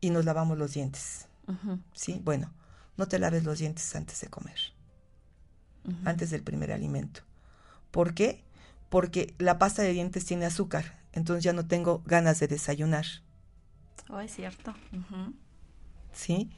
y 0.00 0.10
nos 0.10 0.24
lavamos 0.24 0.58
los 0.58 0.74
dientes. 0.74 1.28
¿Sí? 1.92 2.20
Bueno, 2.24 2.52
no 2.96 3.08
te 3.08 3.18
laves 3.18 3.44
los 3.44 3.58
dientes 3.58 3.94
antes 3.96 4.20
de 4.20 4.28
comer, 4.28 4.58
antes 6.04 6.30
del 6.30 6.42
primer 6.42 6.72
alimento. 6.72 7.22
¿Por 7.90 8.14
qué? 8.14 8.44
Porque 8.88 9.34
la 9.38 9.58
pasta 9.58 9.82
de 9.82 9.92
dientes 9.92 10.24
tiene 10.24 10.46
azúcar, 10.46 11.00
entonces 11.12 11.42
ya 11.42 11.52
no 11.52 11.66
tengo 11.66 12.02
ganas 12.06 12.38
de 12.40 12.48
desayunar. 12.48 13.04
Oh, 14.08 14.20
es 14.20 14.34
cierto. 14.34 14.74
¿Sí? 16.12 16.50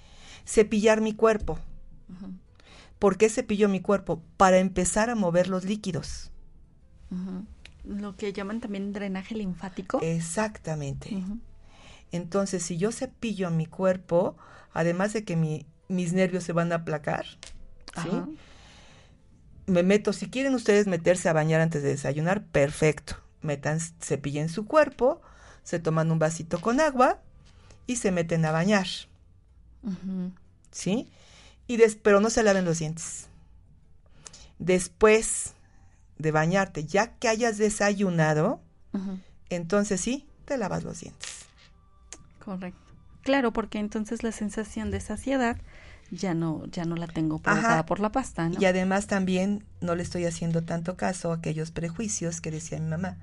Cepillar 0.47 1.01
mi 1.01 1.15
cuerpo. 1.15 1.59
¿Por 2.99 3.17
qué 3.17 3.29
cepillo 3.29 3.69
mi 3.69 3.81
cuerpo? 3.81 4.23
Para 4.37 4.59
empezar 4.59 5.11
a 5.11 5.15
mover 5.15 5.49
los 5.49 5.65
líquidos. 5.65 6.31
Lo 7.85 8.17
que 8.17 8.33
llaman 8.33 8.61
también 8.61 8.93
drenaje 8.93 9.35
linfático. 9.35 10.01
Exactamente. 10.03 11.23
Entonces, 12.13 12.63
si 12.63 12.77
yo 12.77 12.93
cepillo 12.93 13.51
mi 13.51 13.67
cuerpo, 13.67 14.37
además 14.73 15.13
de 15.13 15.25
que 15.25 15.37
mis 15.89 16.13
nervios 16.13 16.45
se 16.45 16.53
van 16.53 16.71
a 16.73 16.77
aplacar, 16.77 17.27
¿sí? 18.03 18.11
me 19.67 19.83
meto, 19.83 20.13
si 20.13 20.29
quieren 20.29 20.55
ustedes 20.55 20.87
meterse 20.87 21.29
a 21.29 21.33
bañar 21.33 21.61
antes 21.61 21.83
de 21.83 21.91
desayunar, 21.91 22.45
perfecto. 22.45 23.17
Metan, 23.41 23.81
cepillen 23.81 24.49
su 24.49 24.67
cuerpo, 24.67 25.21
se 25.65 25.79
toman 25.79 26.13
un 26.13 26.19
vasito 26.19 26.61
con 26.61 26.81
agua 26.81 27.21
y 27.87 27.97
se 27.97 28.13
meten 28.13 28.45
a 28.45 28.53
bañar. 28.53 28.87
¿Sí? 30.71 31.11
Y 31.67 31.79
pero 32.03 32.21
no 32.21 32.31
se 32.31 32.43
laven 32.43 32.65
los 32.65 32.79
dientes. 32.79 33.27
Después 34.59 35.55
de 36.19 36.31
bañarte, 36.31 36.85
ya 36.85 37.15
que 37.15 37.29
hayas 37.29 37.59
desayunado, 37.59 38.61
entonces 39.49 40.01
sí, 40.01 40.27
te 40.45 40.57
lavas 40.57 40.85
los 40.85 41.01
dientes. 41.01 41.42
Correcto. 42.45 42.93
Claro, 43.23 43.53
porque 43.53 43.79
entonces 43.79 44.23
la 44.23 44.33
sensación 44.33 44.91
de 44.91 45.01
saciedad 45.01 45.57
ya 46.11 46.35
no, 46.35 46.67
ya 46.67 46.85
no 46.85 46.97
la 46.97 47.07
tengo 47.07 47.39
provocada 47.39 47.87
por 47.87 48.01
la 48.01 48.11
pasta, 48.11 48.49
¿no? 48.49 48.61
Y 48.61 48.65
además 48.65 49.07
también 49.07 49.65
no 49.81 49.95
le 49.95 50.03
estoy 50.03 50.27
haciendo 50.27 50.63
tanto 50.63 50.97
caso 50.97 51.31
a 51.31 51.37
aquellos 51.37 51.71
prejuicios 51.71 52.41
que 52.41 52.51
decía 52.51 52.79
mi 52.81 52.89
mamá. 52.89 53.17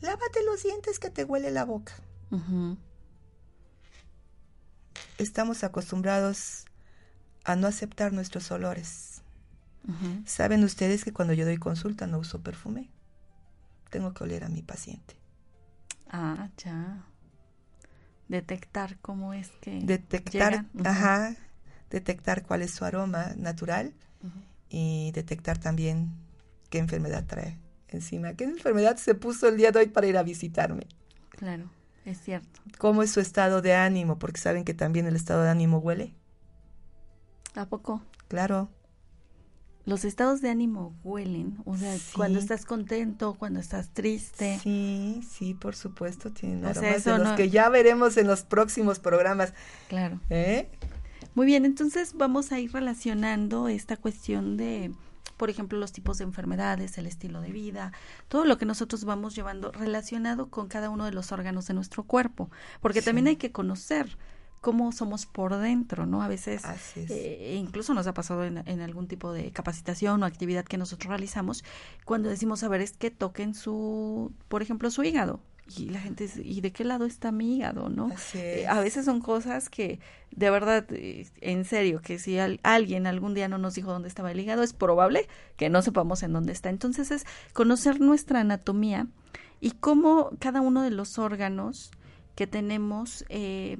Lávate 0.00 0.44
los 0.44 0.62
dientes 0.62 0.98
que 0.98 1.10
te 1.10 1.24
huele 1.24 1.50
la 1.50 1.64
boca. 1.64 1.94
Estamos 5.18 5.64
acostumbrados 5.64 6.66
a 7.44 7.56
no 7.56 7.66
aceptar 7.66 8.12
nuestros 8.12 8.50
olores. 8.50 9.22
Saben 10.26 10.64
ustedes 10.64 11.04
que 11.04 11.12
cuando 11.12 11.32
yo 11.32 11.46
doy 11.46 11.56
consulta 11.56 12.06
no 12.06 12.18
uso 12.18 12.42
perfume. 12.42 12.90
Tengo 13.90 14.12
que 14.12 14.24
oler 14.24 14.44
a 14.44 14.48
mi 14.50 14.62
paciente. 14.62 15.16
Ah, 16.10 16.50
ya. 16.58 17.06
Detectar 18.28 18.98
cómo 19.00 19.32
es 19.32 19.50
que. 19.60 19.80
Detectar, 19.82 20.66
ajá, 20.84 21.34
detectar 21.90 22.44
cuál 22.44 22.62
es 22.62 22.72
su 22.72 22.84
aroma 22.84 23.32
natural 23.36 23.94
y 24.68 25.12
detectar 25.12 25.58
también 25.58 26.10
qué 26.68 26.78
enfermedad 26.78 27.24
trae 27.26 27.58
encima. 27.88 28.34
¿Qué 28.34 28.44
enfermedad 28.44 28.96
se 28.96 29.14
puso 29.14 29.48
el 29.48 29.56
día 29.56 29.72
de 29.72 29.80
hoy 29.80 29.86
para 29.86 30.06
ir 30.06 30.18
a 30.18 30.22
visitarme? 30.22 30.86
Claro, 31.30 31.70
es 32.04 32.20
cierto. 32.20 32.60
¿Cómo 32.78 33.02
es 33.02 33.10
su 33.10 33.20
estado 33.20 33.62
de 33.62 33.74
ánimo? 33.74 34.18
Porque 34.18 34.40
saben 34.40 34.64
que 34.64 34.74
también 34.74 35.06
el 35.06 35.16
estado 35.16 35.42
de 35.42 35.50
ánimo 35.50 35.78
huele. 35.78 36.14
¿A 37.54 37.66
poco? 37.66 38.02
Claro. 38.28 38.68
Los 39.88 40.04
estados 40.04 40.42
de 40.42 40.50
ánimo 40.50 40.94
huelen, 41.02 41.56
o 41.64 41.74
sea, 41.74 41.96
cuando 42.14 42.38
estás 42.38 42.66
contento, 42.66 43.36
cuando 43.38 43.58
estás 43.58 43.88
triste. 43.88 44.60
Sí, 44.62 45.22
sí, 45.26 45.54
por 45.54 45.74
supuesto, 45.74 46.30
tienen 46.30 46.62
aromas 46.66 47.04
de 47.04 47.16
los 47.16 47.28
que 47.36 47.48
ya 47.48 47.70
veremos 47.70 48.18
en 48.18 48.26
los 48.26 48.42
próximos 48.42 48.98
programas. 48.98 49.54
Claro. 49.88 50.20
¿Eh? 50.28 50.68
Muy 51.34 51.46
bien, 51.46 51.64
entonces 51.64 52.12
vamos 52.12 52.52
a 52.52 52.60
ir 52.60 52.70
relacionando 52.70 53.68
esta 53.68 53.96
cuestión 53.96 54.58
de, 54.58 54.92
por 55.38 55.48
ejemplo, 55.48 55.78
los 55.78 55.92
tipos 55.92 56.18
de 56.18 56.24
enfermedades, 56.24 56.98
el 56.98 57.06
estilo 57.06 57.40
de 57.40 57.52
vida, 57.52 57.92
todo 58.28 58.44
lo 58.44 58.58
que 58.58 58.66
nosotros 58.66 59.06
vamos 59.06 59.34
llevando 59.34 59.72
relacionado 59.72 60.50
con 60.50 60.68
cada 60.68 60.90
uno 60.90 61.06
de 61.06 61.12
los 61.12 61.32
órganos 61.32 61.66
de 61.66 61.72
nuestro 61.72 62.02
cuerpo, 62.02 62.50
porque 62.82 63.00
también 63.00 63.26
hay 63.26 63.36
que 63.36 63.52
conocer 63.52 64.18
cómo 64.60 64.92
somos 64.92 65.26
por 65.26 65.56
dentro, 65.56 66.06
¿no? 66.06 66.22
A 66.22 66.28
veces, 66.28 66.62
eh, 66.96 67.56
incluso 67.58 67.94
nos 67.94 68.06
ha 68.06 68.14
pasado 68.14 68.44
en, 68.44 68.58
en, 68.66 68.80
algún 68.80 69.06
tipo 69.06 69.32
de 69.32 69.50
capacitación 69.52 70.22
o 70.22 70.26
actividad 70.26 70.64
que 70.64 70.78
nosotros 70.78 71.08
realizamos, 71.08 71.64
cuando 72.04 72.28
decimos, 72.28 72.62
a 72.62 72.68
ver, 72.68 72.80
es 72.80 72.92
que 72.92 73.10
toquen 73.10 73.54
su, 73.54 74.32
por 74.48 74.62
ejemplo, 74.62 74.90
su 74.90 75.04
hígado, 75.04 75.40
y 75.76 75.90
la 75.90 76.00
gente 76.00 76.24
dice, 76.24 76.42
¿y 76.42 76.60
de 76.60 76.72
qué 76.72 76.84
lado 76.84 77.04
está 77.04 77.30
mi 77.30 77.56
hígado? 77.56 77.88
¿no? 77.88 78.10
Eh, 78.34 78.66
a 78.68 78.80
veces 78.80 79.04
son 79.04 79.20
cosas 79.20 79.68
que, 79.68 80.00
de 80.30 80.50
verdad, 80.50 80.86
eh, 80.90 81.26
en 81.40 81.64
serio, 81.64 82.00
que 82.00 82.18
si 82.18 82.38
alguien 82.38 83.06
algún 83.06 83.34
día 83.34 83.48
no 83.48 83.58
nos 83.58 83.74
dijo 83.74 83.92
dónde 83.92 84.08
estaba 84.08 84.30
el 84.30 84.40
hígado, 84.40 84.62
es 84.62 84.72
probable 84.72 85.28
que 85.56 85.68
no 85.68 85.82
sepamos 85.82 86.22
en 86.22 86.32
dónde 86.32 86.52
está. 86.52 86.70
Entonces 86.70 87.10
es 87.10 87.26
conocer 87.52 88.00
nuestra 88.00 88.40
anatomía 88.40 89.08
y 89.60 89.72
cómo 89.72 90.30
cada 90.38 90.60
uno 90.60 90.82
de 90.82 90.90
los 90.90 91.18
órganos 91.18 91.90
que 92.34 92.46
tenemos 92.46 93.24
eh, 93.28 93.78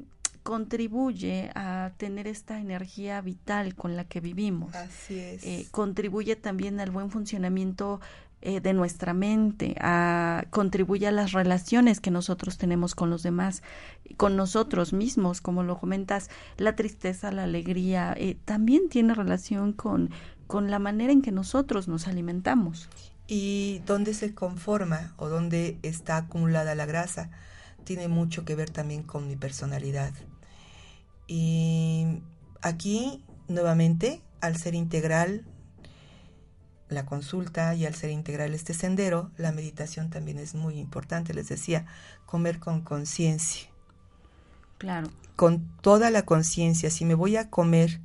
contribuye 0.49 1.51
a 1.55 1.93
tener 1.99 2.27
esta 2.27 2.59
energía 2.59 3.21
vital 3.21 3.75
con 3.75 3.97
la 3.97 4.05
que 4.05 4.21
vivimos. 4.23 4.75
Así 4.75 5.19
es. 5.19 5.69
contribuye 5.69 6.37
también 6.37 6.81
al 6.81 6.91
buen 6.91 7.11
funcionamiento 7.11 8.01
eh, 8.41 8.61
de 8.63 8.73
nuestra 8.73 9.13
mente, 9.13 9.77
a, 9.79 10.47
contribuye 10.49 11.07
a 11.07 11.13
las 11.13 11.33
relaciones 11.33 12.01
que 12.01 12.11
nosotros 12.11 12.57
tenemos 12.57 12.95
con 12.95 13.11
los 13.11 13.23
demás, 13.23 13.63
con 14.17 14.37
nosotros 14.37 14.95
mismos, 14.95 15.43
como 15.43 15.65
lo 15.65 15.79
comentas, 15.79 16.31
la 16.57 16.75
tristeza, 16.75 17.31
la 17.31 17.45
alegría, 17.45 18.15
eh, 18.17 18.39
también 18.47 18.89
tiene 18.89 19.13
relación 19.13 19.75
con, 19.75 20.09
con 20.47 20.71
la 20.71 20.79
manera 20.79 21.13
en 21.13 21.21
que 21.21 21.31
nosotros 21.31 21.89
nos 21.89 22.09
alimentamos. 22.09 22.89
Y 23.27 23.83
dónde 23.85 24.15
se 24.15 24.35
conforma 24.35 25.13
o 25.19 25.29
dónde 25.29 25.77
está 25.83 26.17
acumulada 26.17 26.75
la 26.75 26.87
grasa, 26.87 27.29
tiene 27.85 28.09
mucho 28.09 28.47
que 28.47 28.55
ver 28.55 28.71
también 28.71 29.03
con 29.03 29.29
mi 29.29 29.37
personalidad. 29.37 30.15
Y 31.29 32.23
aquí, 32.62 33.23
nuevamente, 33.47 34.23
al 34.41 34.57
ser 34.57 34.75
integral, 34.75 35.45
la 36.88 37.05
consulta 37.05 37.75
y 37.75 37.85
al 37.85 37.95
ser 37.95 38.11
integral 38.11 38.55
este 38.55 38.73
sendero, 38.73 39.31
la 39.37 39.53
meditación 39.53 40.09
también 40.11 40.38
es 40.38 40.55
muy 40.55 40.79
importante. 40.79 41.35
Les 41.35 41.49
decía, 41.49 41.87
comer 42.27 42.59
con 42.59 42.81
conciencia. 42.81 43.69
Claro. 44.79 45.11
Con 45.37 45.69
toda 45.83 46.11
la 46.11 46.23
conciencia. 46.23 46.91
Si 46.91 47.05
me 47.05 47.14
voy 47.14 47.37
a 47.37 47.51
comer 47.51 48.01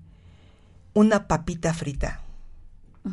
una 0.93 1.27
papita 1.27 1.73
frita, 1.73 2.21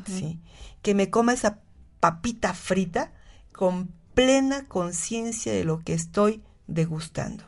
¿sí? 0.07 0.41
Que 0.83 0.95
me 0.95 1.09
coma 1.09 1.33
esa 1.33 1.61
papita 2.01 2.53
frita 2.53 3.13
con 3.53 3.93
plena 4.15 4.67
conciencia 4.67 5.53
de 5.53 5.65
lo 5.65 5.81
que 5.81 5.95
estoy 5.95 6.43
degustando. 6.67 7.45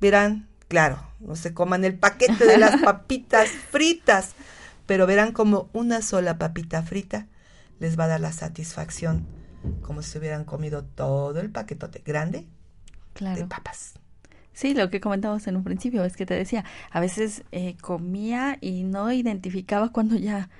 Verán, 0.00 0.49
claro, 0.70 1.02
no 1.18 1.36
se 1.36 1.52
coman 1.52 1.84
el 1.84 1.98
paquete 1.98 2.46
de 2.46 2.56
las 2.56 2.80
papitas 2.84 3.50
fritas 3.50 4.34
pero 4.90 5.06
verán 5.06 5.30
como 5.30 5.70
una 5.72 6.02
sola 6.02 6.36
papita 6.36 6.82
frita 6.82 7.28
les 7.78 7.96
va 7.96 8.06
a 8.06 8.08
dar 8.08 8.20
la 8.20 8.32
satisfacción 8.32 9.24
como 9.82 10.02
si 10.02 10.18
hubieran 10.18 10.44
comido 10.44 10.82
todo 10.82 11.38
el 11.38 11.48
paquetote 11.50 12.02
grande 12.04 12.48
de 13.20 13.46
papas. 13.46 13.94
Sí, 14.52 14.74
lo 14.74 14.90
que 14.90 15.00
comentábamos 15.00 15.46
en 15.46 15.54
un 15.54 15.62
principio 15.62 16.04
es 16.04 16.16
que 16.16 16.26
te 16.26 16.34
decía, 16.34 16.64
a 16.90 16.98
veces 16.98 17.44
eh, 17.52 17.76
comía 17.80 18.58
y 18.60 18.82
no 18.82 19.12
identificaba 19.12 19.90
cuando 19.90 20.16
ya 20.16 20.50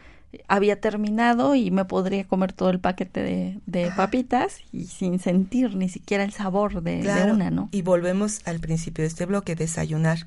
había 0.49 0.81
terminado 0.81 1.55
y 1.55 1.71
me 1.71 1.85
podría 1.85 2.25
comer 2.25 2.53
todo 2.53 2.71
el 2.71 2.81
paquete 2.81 3.61
de, 3.67 3.93
papitas 3.97 4.61
y 4.73 4.85
sin 4.85 5.19
sentir 5.19 5.75
ni 5.75 5.89
siquiera 5.89 6.25
el 6.25 6.33
sabor 6.33 6.83
de, 6.83 7.03
de, 7.03 7.33
una, 7.33 7.51
¿no? 7.51 7.69
Y 7.73 7.83
volvemos 7.83 8.41
al 8.45 8.61
principio 8.61 9.03
de 9.03 9.09
este 9.09 9.27
bloque, 9.27 9.57
desayunar 9.57 10.27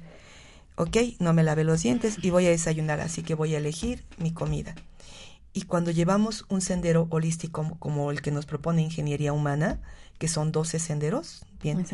ok, 0.76 0.98
no 1.20 1.34
me 1.34 1.44
lavé 1.44 1.64
los 1.64 1.84
dientes 1.84 2.18
y 2.22 2.30
voy 2.30 2.48
a 2.48 2.50
desayunar, 2.50 3.00
así 3.00 3.24
que 3.24 3.36
voy 3.36 3.56
a 3.56 3.58
elegir 3.58 4.04
mi 4.18 4.32
comida. 4.32 4.76
Y 5.54 5.64
cuando 5.64 5.92
llevamos 5.92 6.46
un 6.50 6.62
sendero 6.62 7.08
holístico 7.12 7.78
como 7.80 8.10
el 8.12 8.22
que 8.22 8.32
nos 8.32 8.46
propone 8.46 8.82
Ingeniería 8.82 9.34
Humana, 9.34 9.80
que 10.18 10.28
son 10.28 10.52
12 10.52 10.80
senderos, 10.80 11.46
bien, 11.62 11.86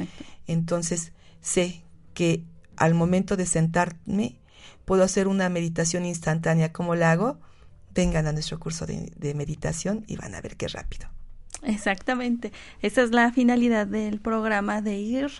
entonces 0.48 1.12
sé 1.41 1.84
que 2.13 2.43
al 2.78 2.93
momento 2.93 3.36
de 3.36 3.45
sentarme 3.45 4.39
puedo 4.86 5.04
hacer 5.04 5.28
una 5.28 5.50
meditación 5.50 6.06
instantánea. 6.06 6.72
como 6.72 6.95
la 6.95 7.12
hago? 7.12 7.39
Vengan 7.93 8.28
a 8.28 8.32
nuestro 8.32 8.60
curso 8.60 8.86
de, 8.86 9.34
meditación 9.36 10.04
y 10.08 10.15
van 10.15 10.36
a 10.36 10.41
ver 10.41 10.58
qué 10.58 10.67
rápido. 10.67 11.08
Exactamente. 11.63 12.52
Esa 12.82 13.02
es 13.02 13.12
la 13.12 13.32
finalidad 13.32 13.88
del 13.88 14.19
programa 14.19 14.82
de 14.82 14.97
ir 14.97 15.32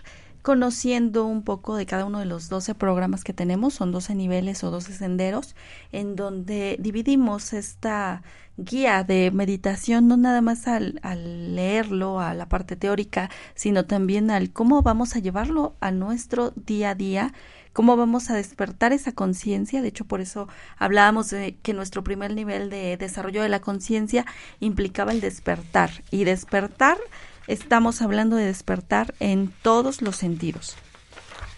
conociendo 0.42 1.26
un 1.26 1.42
poco 1.42 1.76
de 1.76 1.86
cada 1.86 2.04
uno 2.04 2.18
de 2.18 2.24
los 2.24 2.48
12 2.48 2.74
programas 2.74 3.24
que 3.24 3.34
tenemos, 3.34 3.74
son 3.74 3.92
12 3.92 4.14
niveles 4.14 4.64
o 4.64 4.70
12 4.70 4.94
senderos, 4.94 5.54
en 5.92 6.16
donde 6.16 6.76
dividimos 6.80 7.52
esta 7.52 8.22
guía 8.56 9.04
de 9.04 9.30
meditación 9.30 10.08
no 10.08 10.16
nada 10.16 10.40
más 10.40 10.66
al, 10.66 10.98
al, 11.02 11.54
leerlo, 11.54 12.20
a 12.20 12.34
la 12.34 12.48
parte 12.48 12.76
teórica, 12.76 13.30
sino 13.54 13.84
también 13.84 14.30
al 14.30 14.52
cómo 14.52 14.82
vamos 14.82 15.16
a 15.16 15.18
llevarlo 15.18 15.76
a 15.80 15.90
nuestro 15.90 16.52
día 16.56 16.90
a 16.90 16.94
día, 16.94 17.34
cómo 17.72 17.96
vamos 17.96 18.30
a 18.30 18.34
despertar 18.34 18.92
esa 18.92 19.12
conciencia. 19.12 19.82
De 19.82 19.88
hecho, 19.88 20.04
por 20.04 20.20
eso 20.20 20.48
hablábamos 20.78 21.30
de 21.30 21.56
que 21.62 21.74
nuestro 21.74 22.04
primer 22.04 22.34
nivel 22.34 22.70
de 22.70 22.96
desarrollo 22.96 23.42
de 23.42 23.48
la 23.48 23.60
conciencia 23.60 24.26
implicaba 24.60 25.12
el 25.12 25.20
despertar. 25.20 25.90
Y 26.10 26.24
despertar 26.24 26.98
estamos 27.46 28.02
hablando 28.02 28.36
de 28.36 28.46
despertar 28.46 29.14
en 29.20 29.52
todos 29.62 30.02
los 30.02 30.16
sentidos. 30.16 30.76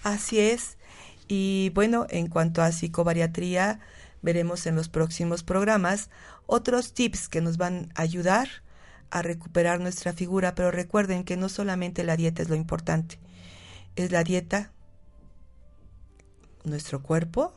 Así 0.02 0.38
es. 0.38 0.76
Y 1.28 1.70
bueno, 1.74 2.06
en 2.10 2.26
cuanto 2.26 2.62
a 2.62 2.72
psicobariatría, 2.72 3.80
veremos 4.22 4.66
en 4.66 4.76
los 4.76 4.88
próximos 4.88 5.42
programas 5.42 6.10
otros 6.46 6.92
tips 6.92 7.28
que 7.28 7.40
nos 7.40 7.56
van 7.56 7.92
a 7.94 8.02
ayudar 8.02 8.48
a 9.10 9.22
recuperar 9.22 9.80
nuestra 9.80 10.12
figura, 10.12 10.54
pero 10.54 10.70
recuerden 10.70 11.24
que 11.24 11.36
no 11.36 11.48
solamente 11.48 12.02
la 12.04 12.16
dieta 12.16 12.42
es 12.42 12.48
lo 12.48 12.56
importante, 12.56 13.18
es 13.94 14.10
la 14.10 14.24
dieta, 14.24 14.72
nuestro 16.64 17.02
cuerpo, 17.02 17.52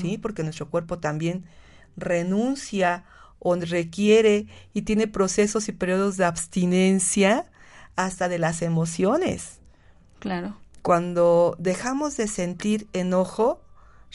sí, 0.00 0.18
porque 0.18 0.42
nuestro 0.42 0.68
cuerpo 0.68 0.98
también 0.98 1.44
renuncia 1.96 3.04
o 3.38 3.54
requiere 3.56 4.46
y 4.72 4.82
tiene 4.82 5.06
procesos 5.06 5.68
y 5.68 5.72
periodos 5.72 6.16
de 6.16 6.24
abstinencia 6.24 7.50
hasta 7.96 8.28
de 8.28 8.38
las 8.38 8.62
emociones. 8.62 9.58
Claro. 10.18 10.56
Cuando 10.82 11.56
dejamos 11.58 12.16
de 12.16 12.28
sentir 12.28 12.88
enojo, 12.92 13.60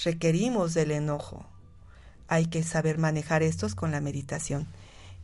requerimos 0.03 0.73
del 0.73 0.91
enojo. 0.91 1.45
Hay 2.27 2.45
que 2.45 2.63
saber 2.63 2.97
manejar 2.97 3.43
estos 3.43 3.75
con 3.75 3.91
la 3.91 4.01
meditación 4.01 4.67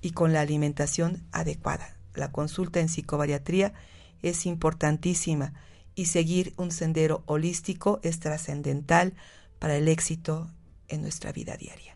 y 0.01 0.11
con 0.11 0.33
la 0.33 0.41
alimentación 0.41 1.23
adecuada. 1.31 1.95
La 2.13 2.31
consulta 2.31 2.79
en 2.79 2.89
psicobariatría 2.89 3.73
es 4.21 4.45
importantísima 4.45 5.53
y 5.95 6.05
seguir 6.05 6.53
un 6.57 6.71
sendero 6.71 7.23
holístico 7.25 7.99
es 8.03 8.19
trascendental 8.19 9.13
para 9.59 9.75
el 9.75 9.87
éxito 9.87 10.49
en 10.87 11.01
nuestra 11.01 11.31
vida 11.31 11.57
diaria. 11.57 11.95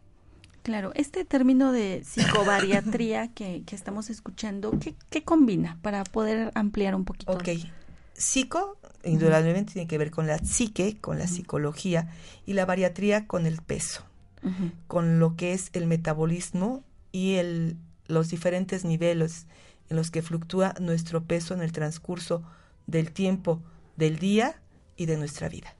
Claro, 0.63 0.91
este 0.95 1.25
término 1.25 1.71
de 1.71 2.03
psicobariatría 2.03 3.27
que, 3.33 3.63
que 3.65 3.75
estamos 3.75 4.09
escuchando, 4.09 4.71
¿qué, 4.79 4.95
¿qué, 5.09 5.23
combina 5.23 5.77
para 5.81 6.03
poder 6.03 6.51
ampliar 6.55 6.95
un 6.95 7.05
poquito? 7.05 7.31
Ok, 7.31 7.49
psico 8.13 8.79
indudablemente 9.03 9.73
tiene 9.73 9.87
que 9.87 9.97
ver 9.97 10.11
con 10.11 10.27
la 10.27 10.39
psique, 10.39 10.97
con 10.99 11.19
la 11.19 11.27
psicología, 11.27 12.09
y 12.45 12.53
la 12.53 12.65
bariatría 12.65 13.27
con 13.27 13.45
el 13.45 13.61
peso, 13.61 14.03
con 14.87 15.19
lo 15.19 15.35
que 15.35 15.53
es 15.53 15.69
el 15.73 15.85
metabolismo 15.85 16.83
y 17.11 17.35
el, 17.35 17.77
los 18.07 18.29
diferentes 18.29 18.85
niveles 18.85 19.47
en 19.89 19.97
los 19.97 20.11
que 20.11 20.21
fluctúa 20.21 20.75
nuestro 20.79 21.23
peso 21.23 21.53
en 21.53 21.61
el 21.61 21.71
transcurso 21.71 22.43
del 22.87 23.11
tiempo, 23.11 23.61
del 23.99 24.17
día 24.17 24.61
y 24.95 25.05
de 25.07 25.17
nuestra 25.17 25.49
vida. 25.49 25.75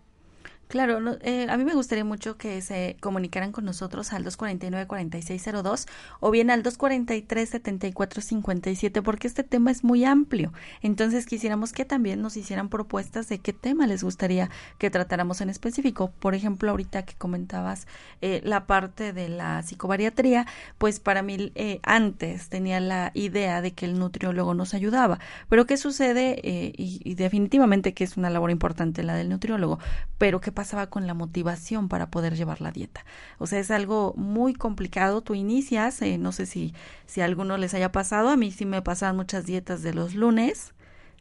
Claro, 0.70 1.00
eh, 1.22 1.48
a 1.50 1.58
mí 1.58 1.66
me 1.66 1.74
gustaría 1.74 2.06
mucho 2.06 2.38
que 2.38 2.62
se 2.62 2.96
comunicaran 3.00 3.52
con 3.52 3.66
nosotros 3.66 4.14
al 4.14 4.24
249-4602 4.24 5.88
o 6.20 6.30
bien 6.30 6.52
al 6.52 6.62
243-7457 6.62 9.02
porque 9.02 9.26
este 9.26 9.44
tema 9.44 9.72
es 9.72 9.84
muy 9.84 10.06
amplio. 10.06 10.54
Entonces 10.84 11.26
quisiéramos 11.26 11.74
que 11.74 11.86
también 11.86 12.22
nos 12.22 12.38
hicieran 12.38 12.70
propuestas 12.70 13.28
de 13.30 13.40
qué 13.40 13.52
tema 13.52 13.88
les 13.88 14.04
gustaría 14.04 14.52
que 14.78 14.92
tratáramos 14.92 15.42
en 15.42 15.50
específico. 15.50 16.12
Por 16.20 16.36
ejemplo, 16.36 16.70
ahorita 16.70 17.02
que 17.02 17.16
comentabas 17.16 17.88
eh, 18.22 18.42
la 18.44 18.68
parte 18.68 19.12
de 19.12 19.28
la 19.28 19.64
psicobariatría, 19.64 20.46
pues 20.78 21.00
para 21.00 21.24
mí 21.24 21.52
eh, 21.56 21.80
antes 21.82 22.50
tenía 22.50 22.80
la 22.80 23.10
idea 23.16 23.64
de 23.64 23.72
que 23.72 23.88
el 23.88 23.98
nutriólogo 23.98 24.54
nos 24.54 24.76
ayudaba. 24.76 25.18
Pero 25.50 25.66
¿qué 25.66 25.78
sucede? 25.78 26.40
Y, 26.44 27.02
y, 27.04 27.16
definitivamente 27.16 27.96
que 27.96 28.04
es 28.04 28.18
una 28.18 28.30
labor 28.30 28.52
importante 28.52 29.02
la 29.02 29.16
del 29.16 29.30
nutriólogo, 29.30 29.80
pero 30.20 30.40
¿qué 30.40 30.52
pasaba 30.60 30.88
con 30.88 31.08
la 31.08 31.14
motivación 31.14 31.88
para 31.88 32.12
poder 32.12 32.36
llevar 32.36 32.60
la 32.60 32.74
dieta. 32.74 33.06
O 33.38 33.48
sea, 33.48 33.60
es 33.60 33.72
algo 33.72 34.14
muy 34.18 34.54
complicado. 34.54 35.22
Tú 35.22 35.34
inicias, 35.34 36.02
eh, 36.02 36.18
no 36.18 36.34
sé 36.34 36.46
si, 36.46 36.74
si 37.06 37.22
a 37.22 37.26
alguno 37.26 37.56
les 37.58 37.74
haya 37.74 37.94
pasado, 37.94 38.28
a 38.28 38.36
mí 38.36 38.52
sí 38.52 38.66
me 38.66 38.82
pasaban 38.82 39.16
muchas 39.16 39.46
dietas 39.46 39.84
de 39.84 39.94
los 39.94 40.16
lunes, 40.16 40.74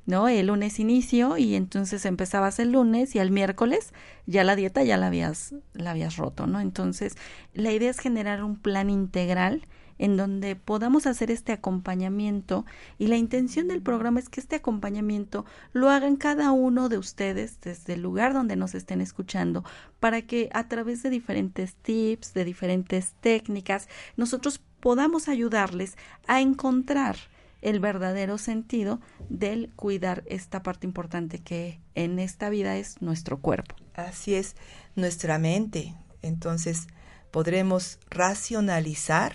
¿no? 0.07 0.27
El 0.27 0.49
lunes 0.49 0.81
inicio 0.81 1.39
y 1.39 1.55
entonces 1.55 2.05
empezabas 2.05 2.59
el 2.59 2.73
lunes 2.73 3.15
y 3.15 3.21
al 3.21 3.31
miércoles 3.31 3.93
ya 4.27 4.43
la 4.43 4.57
dieta 4.57 4.83
ya 4.83 4.97
la 4.97 5.07
habías, 5.07 5.55
la 5.73 5.93
habías 5.93 6.17
roto, 6.17 6.49
¿no? 6.49 6.59
Entonces, 6.59 7.15
la 7.55 7.71
idea 7.71 7.91
es 7.91 8.01
generar 8.01 8.43
un 8.43 8.57
plan 8.57 8.91
integral 8.91 9.69
en 9.99 10.17
donde 10.17 10.57
podamos 10.57 11.07
hacer 11.07 11.31
este 11.31 11.53
acompañamiento 11.53 12.65
y 12.99 13.09
la 13.09 13.17
intención 13.17 13.69
del 13.69 13.83
programa 13.83 14.21
es 14.21 14.29
que 14.29 14.41
este 14.41 14.57
acompañamiento 14.57 15.45
lo 15.73 15.91
hagan 15.91 16.17
cada 16.17 16.53
uno 16.53 16.89
de 16.89 16.99
ustedes 16.99 17.61
desde 17.61 17.95
el 17.95 18.03
lugar 18.03 18.33
donde 18.33 18.57
nos 18.57 18.75
estén 18.75 19.01
escuchando 19.01 19.65
para 20.01 20.23
que 20.23 20.49
a 20.53 20.69
través 20.69 21.03
de 21.03 21.11
diferentes 21.11 21.75
tips, 21.75 22.35
de 22.35 22.45
diferentes 22.45 23.15
técnicas, 23.21 23.89
nosotros 24.17 24.61
podamos 24.81 25.29
ayudarles 25.29 25.97
a 26.27 26.41
encontrar 26.41 27.17
el 27.61 27.81
verdadero 27.81 28.39
sentido 28.39 29.01
del 29.29 29.71
cuidar 29.75 30.23
esta 30.27 30.63
parte 30.63 30.87
importante 30.87 31.41
que 31.41 31.81
en 31.95 32.19
esta 32.19 32.51
vida 32.51 32.77
es 32.77 33.03
nuestro 33.03 33.41
cuerpo. 33.41 33.75
Así 33.95 34.35
es, 34.35 34.55
nuestra 34.95 35.39
mente. 35.39 35.95
Entonces 36.23 36.87
podremos 37.31 37.99
racionalizar 38.11 39.35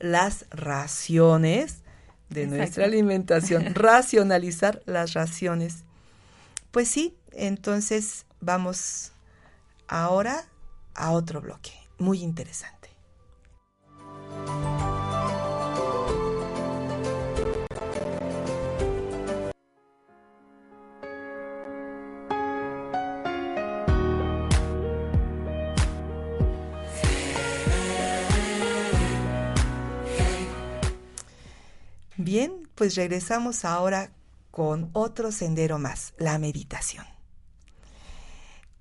las 0.00 0.46
raciones 0.50 1.82
de 2.30 2.46
nuestra 2.46 2.86
alimentación, 2.86 3.74
racionalizar 3.74 4.82
las 4.86 5.12
raciones. 5.12 5.84
Pues 6.70 6.88
sí, 6.88 7.16
entonces 7.32 8.26
vamos 8.40 9.12
ahora 9.86 10.44
a 10.94 11.12
otro 11.12 11.40
bloque, 11.40 11.72
muy 11.98 12.22
interesante. 12.22 12.79
Pues 32.80 32.94
regresamos 32.94 33.66
ahora 33.66 34.10
con 34.50 34.88
otro 34.94 35.32
sendero 35.32 35.78
más, 35.78 36.14
la 36.16 36.38
meditación. 36.38 37.04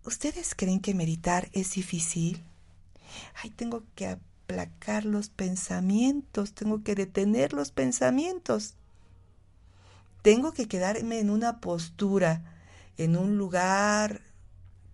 ¿Ustedes 0.05 0.55
creen 0.55 0.79
que 0.79 0.93
meditar 0.93 1.49
es 1.51 1.73
difícil? 1.73 2.41
Ay, 3.43 3.49
tengo 3.49 3.83
que 3.95 4.07
aplacar 4.07 5.03
los 5.03 5.27
pensamientos, 5.27 6.53
tengo 6.53 6.81
que 6.81 6.95
detener 6.95 7.51
los 7.51 7.71
pensamientos. 7.71 8.75
Tengo 10.21 10.53
que 10.53 10.69
quedarme 10.69 11.19
en 11.19 11.29
una 11.29 11.59
postura, 11.59 12.55
en 12.95 13.17
un 13.17 13.37
lugar 13.37 14.21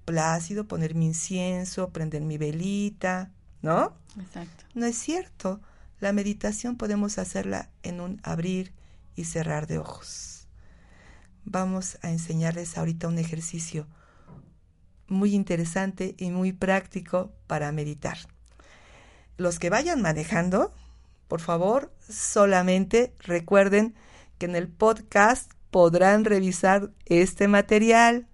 plácido, 0.05 0.67
poner 0.67 0.95
mi 0.95 1.05
incienso, 1.05 1.91
prender 1.91 2.23
mi 2.23 2.39
velita, 2.39 3.29
¿no? 3.61 3.93
Exacto. 4.19 4.63
No 4.73 4.87
es 4.87 4.97
cierto. 4.97 5.61
La 5.99 6.11
meditación 6.11 6.75
podemos 6.75 7.19
hacerla 7.19 7.69
en 7.83 8.01
un 8.01 8.19
abrir 8.23 8.73
y 9.15 9.25
cerrar 9.25 9.67
de 9.67 9.79
ojos. 9.79 10.47
Vamos 11.43 11.97
a 12.01 12.09
enseñarles 12.09 12.77
ahorita 12.77 13.07
un 13.07 13.19
ejercicio 13.19 13.87
muy 15.07 15.35
interesante 15.35 16.15
y 16.17 16.31
muy 16.31 16.53
práctico 16.53 17.31
para 17.47 17.71
meditar. 17.71 18.17
Los 19.37 19.59
que 19.59 19.69
vayan 19.69 20.01
manejando, 20.01 20.73
por 21.27 21.41
favor, 21.41 21.93
solamente 22.09 23.13
recuerden 23.19 23.95
que 24.37 24.45
en 24.45 24.55
el 24.55 24.67
podcast 24.67 25.51
podrán 25.69 26.25
revisar 26.25 26.91
este 27.05 27.47
material. 27.47 28.27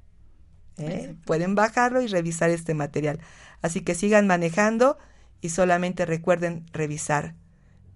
¿eh? 0.77 1.15
Pueden 1.25 1.55
bajarlo 1.55 2.01
y 2.01 2.07
revisar 2.07 2.49
este 2.49 2.73
material. 2.73 3.19
Así 3.61 3.81
que 3.81 3.95
sigan 3.95 4.27
manejando 4.27 4.97
y 5.41 5.49
solamente 5.49 6.05
recuerden 6.05 6.65
revisar 6.71 7.35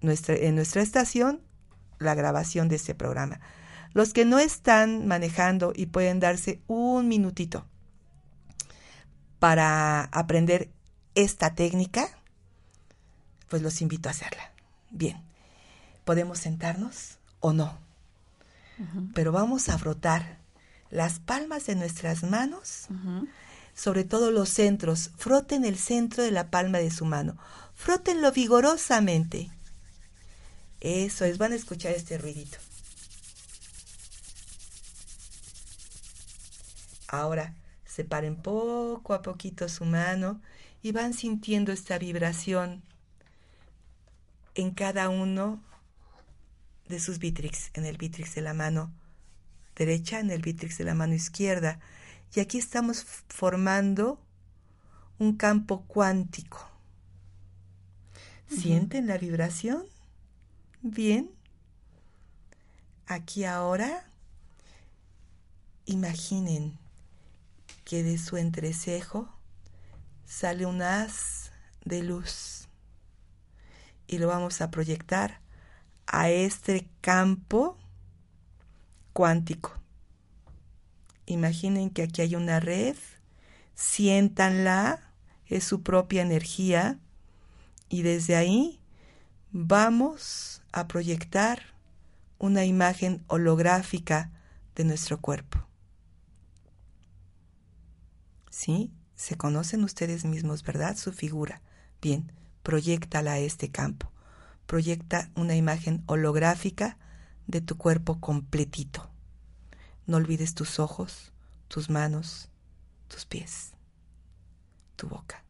en 0.01 0.55
nuestra 0.55 0.81
estación 0.81 1.44
la 1.99 2.15
grabación 2.15 2.67
de 2.69 2.75
este 2.75 2.95
programa. 2.95 3.39
Los 3.93 4.13
que 4.13 4.25
no 4.25 4.39
están 4.39 5.07
manejando 5.07 5.71
y 5.75 5.85
pueden 5.85 6.19
darse 6.19 6.61
un 6.67 7.07
minutito 7.07 7.65
para 9.39 10.03
aprender 10.05 10.69
esta 11.15 11.55
técnica, 11.55 12.09
pues 13.47 13.61
los 13.61 13.81
invito 13.81 14.09
a 14.09 14.11
hacerla. 14.11 14.51
Bien, 14.89 15.21
podemos 16.03 16.39
sentarnos 16.39 17.19
o 17.39 17.53
no, 17.53 17.77
pero 19.13 19.31
vamos 19.31 19.69
a 19.69 19.77
frotar 19.77 20.39
las 20.89 21.19
palmas 21.19 21.65
de 21.65 21.75
nuestras 21.75 22.23
manos, 22.23 22.87
sobre 23.73 24.03
todo 24.03 24.31
los 24.31 24.49
centros. 24.49 25.11
Froten 25.17 25.65
el 25.65 25.77
centro 25.77 26.23
de 26.23 26.31
la 26.31 26.49
palma 26.49 26.79
de 26.79 26.91
su 26.91 27.05
mano. 27.05 27.37
Frótenlo 27.73 28.31
vigorosamente. 28.31 29.51
Eso 30.85 31.25
es, 31.25 31.39
van 31.39 31.51
a 31.51 31.55
escuchar 31.55 31.93
este 31.93 32.19
ruidito. 32.19 32.59
Ahora 37.07 37.55
separen 37.85 38.35
poco 38.35 39.15
a 39.15 39.23
poquito 39.23 39.67
su 39.67 39.83
mano 39.83 40.43
y 40.83 40.91
van 40.91 41.15
sintiendo 41.15 41.71
esta 41.71 41.97
vibración 41.97 42.83
en 44.53 44.75
cada 44.75 45.09
uno 45.09 45.59
de 46.87 46.99
sus 46.99 47.17
vítrix, 47.17 47.71
en 47.73 47.87
el 47.87 47.97
vítrix 47.97 48.35
de 48.35 48.43
la 48.43 48.53
mano 48.53 48.93
derecha, 49.75 50.19
en 50.19 50.29
el 50.29 50.43
vítrix 50.43 50.77
de 50.77 50.83
la 50.83 50.93
mano 50.93 51.15
izquierda 51.15 51.79
Y 52.35 52.41
aquí 52.41 52.59
estamos 52.59 53.03
formando 53.27 54.21
un 55.17 55.35
campo 55.35 55.81
cuántico. 55.87 56.69
¿Sienten 58.47 59.07
la 59.07 59.17
vibración? 59.17 59.94
Bien. 60.87 61.31
Aquí 63.07 63.43
ahora, 63.43 64.05
imaginen 65.87 66.77
que 67.85 68.03
de 68.03 68.19
su 68.19 68.37
entrecejo 68.37 69.27
sale 70.25 70.67
un 70.67 70.83
haz 70.83 71.51
de 71.85 72.03
luz 72.03 72.67
y 74.05 74.19
lo 74.19 74.27
vamos 74.27 74.61
a 74.61 74.69
proyectar 74.69 75.41
a 76.05 76.29
este 76.29 76.87
campo 77.01 77.79
cuántico. 79.11 79.73
Imaginen 81.25 81.89
que 81.89 82.03
aquí 82.03 82.21
hay 82.21 82.35
una 82.35 82.59
red, 82.59 82.95
siéntanla, 83.73 84.99
es 85.47 85.63
su 85.63 85.81
propia 85.81 86.21
energía 86.21 86.99
y 87.89 88.03
desde 88.03 88.35
ahí 88.35 88.79
vamos 89.51 90.61
a 90.75 90.89
proyectar 90.89 91.73
una 92.37 92.65
imagen 92.65 93.23
holográfica 93.27 94.29
de 94.75 94.83
nuestro 94.83 95.21
cuerpo. 95.21 95.65
¿Sí? 98.49 98.91
Se 99.15 99.37
conocen 99.37 99.85
ustedes 99.85 100.25
mismos, 100.25 100.63
¿verdad? 100.63 100.97
Su 100.97 101.13
figura. 101.13 101.61
Bien, 102.01 102.29
proyectala 102.61 103.31
a 103.31 103.37
este 103.39 103.71
campo. 103.71 104.11
Proyecta 104.65 105.31
una 105.35 105.55
imagen 105.55 106.03
holográfica 106.07 106.97
de 107.47 107.61
tu 107.61 107.77
cuerpo 107.77 108.19
completito. 108.19 109.09
No 110.07 110.17
olvides 110.17 110.55
tus 110.55 110.79
ojos, 110.79 111.31
tus 111.69 111.89
manos, 111.89 112.49
tus 113.07 113.25
pies, 113.25 113.71
tu 114.97 115.07
boca. 115.07 115.41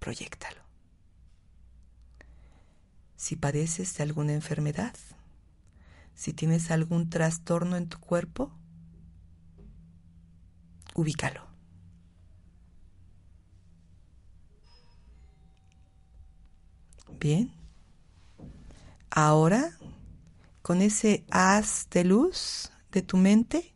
Proyectalo. 0.00 0.61
Si 3.22 3.36
padeces 3.36 3.96
de 3.96 4.02
alguna 4.02 4.32
enfermedad, 4.32 4.96
si 6.12 6.32
tienes 6.32 6.72
algún 6.72 7.08
trastorno 7.08 7.76
en 7.76 7.88
tu 7.88 8.00
cuerpo, 8.00 8.50
ubícalo. 10.96 11.46
Bien. 17.20 17.52
Ahora, 19.08 19.70
con 20.62 20.82
ese 20.82 21.24
haz 21.30 21.86
de 21.92 22.02
luz 22.02 22.72
de 22.90 23.02
tu 23.02 23.18
mente, 23.18 23.72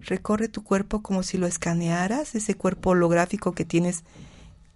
recorre 0.00 0.48
tu 0.48 0.64
cuerpo 0.64 1.00
como 1.00 1.22
si 1.22 1.38
lo 1.38 1.46
escanearas, 1.46 2.34
ese 2.34 2.56
cuerpo 2.56 2.90
holográfico 2.90 3.52
que 3.52 3.64
tienes 3.64 4.02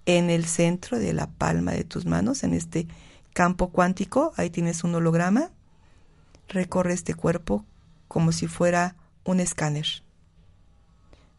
en 0.06 0.30
el 0.30 0.44
centro 0.44 1.00
de 1.00 1.14
la 1.14 1.26
palma 1.26 1.72
de 1.72 1.82
tus 1.82 2.06
manos, 2.06 2.44
en 2.44 2.54
este 2.54 2.86
campo 3.34 3.70
cuántico, 3.70 4.32
ahí 4.36 4.48
tienes 4.48 4.84
un 4.84 4.94
holograma. 4.94 5.50
Recorre 6.48 6.94
este 6.94 7.14
cuerpo 7.14 7.66
como 8.08 8.32
si 8.32 8.46
fuera 8.46 8.96
un 9.24 9.40
escáner. 9.40 9.86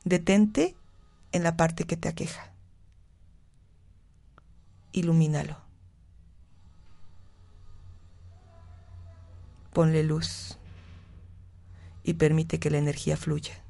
Detente 0.04 0.76
en 1.32 1.42
la 1.42 1.58
parte 1.58 1.86
que 1.86 1.98
te 1.98 2.10
aqueja. 2.10 2.52
Ilumínalo. 4.92 5.58
Ponle 9.74 10.04
luz 10.04 10.58
y 12.04 12.14
permite 12.14 12.60
que 12.60 12.70
la 12.70 12.78
energía 12.78 13.18
fluya. 13.18 13.65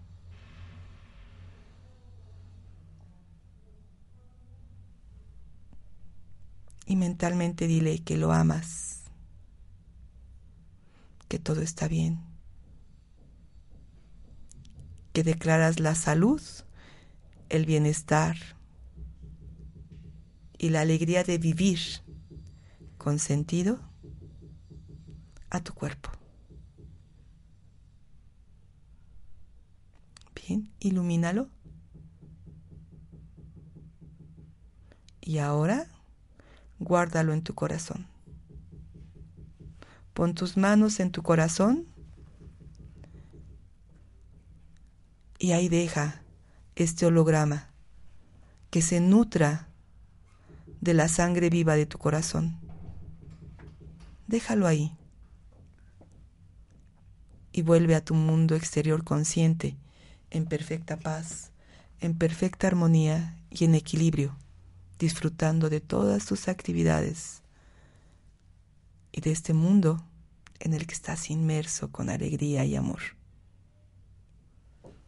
Y 6.86 6.96
mentalmente 6.96 7.68
dile 7.68 8.00
que 8.04 8.18
lo 8.18 8.32
amas, 8.32 9.04
que 11.28 11.40
todo 11.40 11.62
está 11.62 11.88
bien, 11.88 12.20
que 15.14 15.24
declaras 15.24 15.80
la 15.80 15.96
salud, 15.96 16.42
el 17.50 17.66
bienestar 17.66 18.38
y 20.58 20.70
la 20.70 20.82
alegría 20.82 21.24
de 21.24 21.38
vivir 21.38 21.80
con 22.98 23.20
sentido 23.20 23.80
a 25.50 25.62
tu 25.62 25.74
cuerpo. 25.74 26.12
Bien, 30.36 30.72
ilumínalo. 30.80 31.50
Y 35.22 35.40
ahora 35.40 35.88
guárdalo 36.80 37.34
en 37.34 37.42
tu 37.42 37.54
corazón. 37.54 38.08
Pon 40.14 40.34
tus 40.34 40.58
manos 40.58 41.00
en 41.00 41.12
tu 41.12 41.24
corazón 41.24 41.86
y 45.40 45.52
ahí 45.52 45.68
deja 45.68 46.22
este 46.76 47.06
holograma 47.06 47.70
que 48.70 48.82
se 48.82 49.00
nutra 49.00 49.68
de 50.82 50.94
la 50.94 51.08
sangre 51.08 51.50
viva 51.50 51.76
de 51.76 51.86
tu 51.86 51.98
corazón. 51.98 52.60
Déjalo 54.28 54.68
ahí 54.68 54.96
y 57.52 57.62
vuelve 57.62 57.96
a 57.96 58.04
tu 58.04 58.16
mundo 58.16 58.56
exterior 58.56 59.04
consciente, 59.04 59.78
en 60.30 60.46
perfecta 60.46 60.98
paz, 60.98 61.52
en 62.00 62.18
perfecta 62.18 62.68
armonía 62.68 63.38
y 63.50 63.66
en 63.66 63.76
equilibrio 63.76 64.36
disfrutando 65.00 65.70
de 65.70 65.82
todas 65.82 66.26
tus 66.26 66.48
actividades 66.48 67.42
y 69.12 69.22
de 69.22 69.32
este 69.32 69.54
mundo 69.54 70.04
en 70.60 70.74
el 70.74 70.88
que 70.88 70.94
estás 70.94 71.30
inmerso 71.30 71.92
con 71.92 72.10
alegría 72.10 72.66
y 72.66 72.76
amor. 72.76 73.02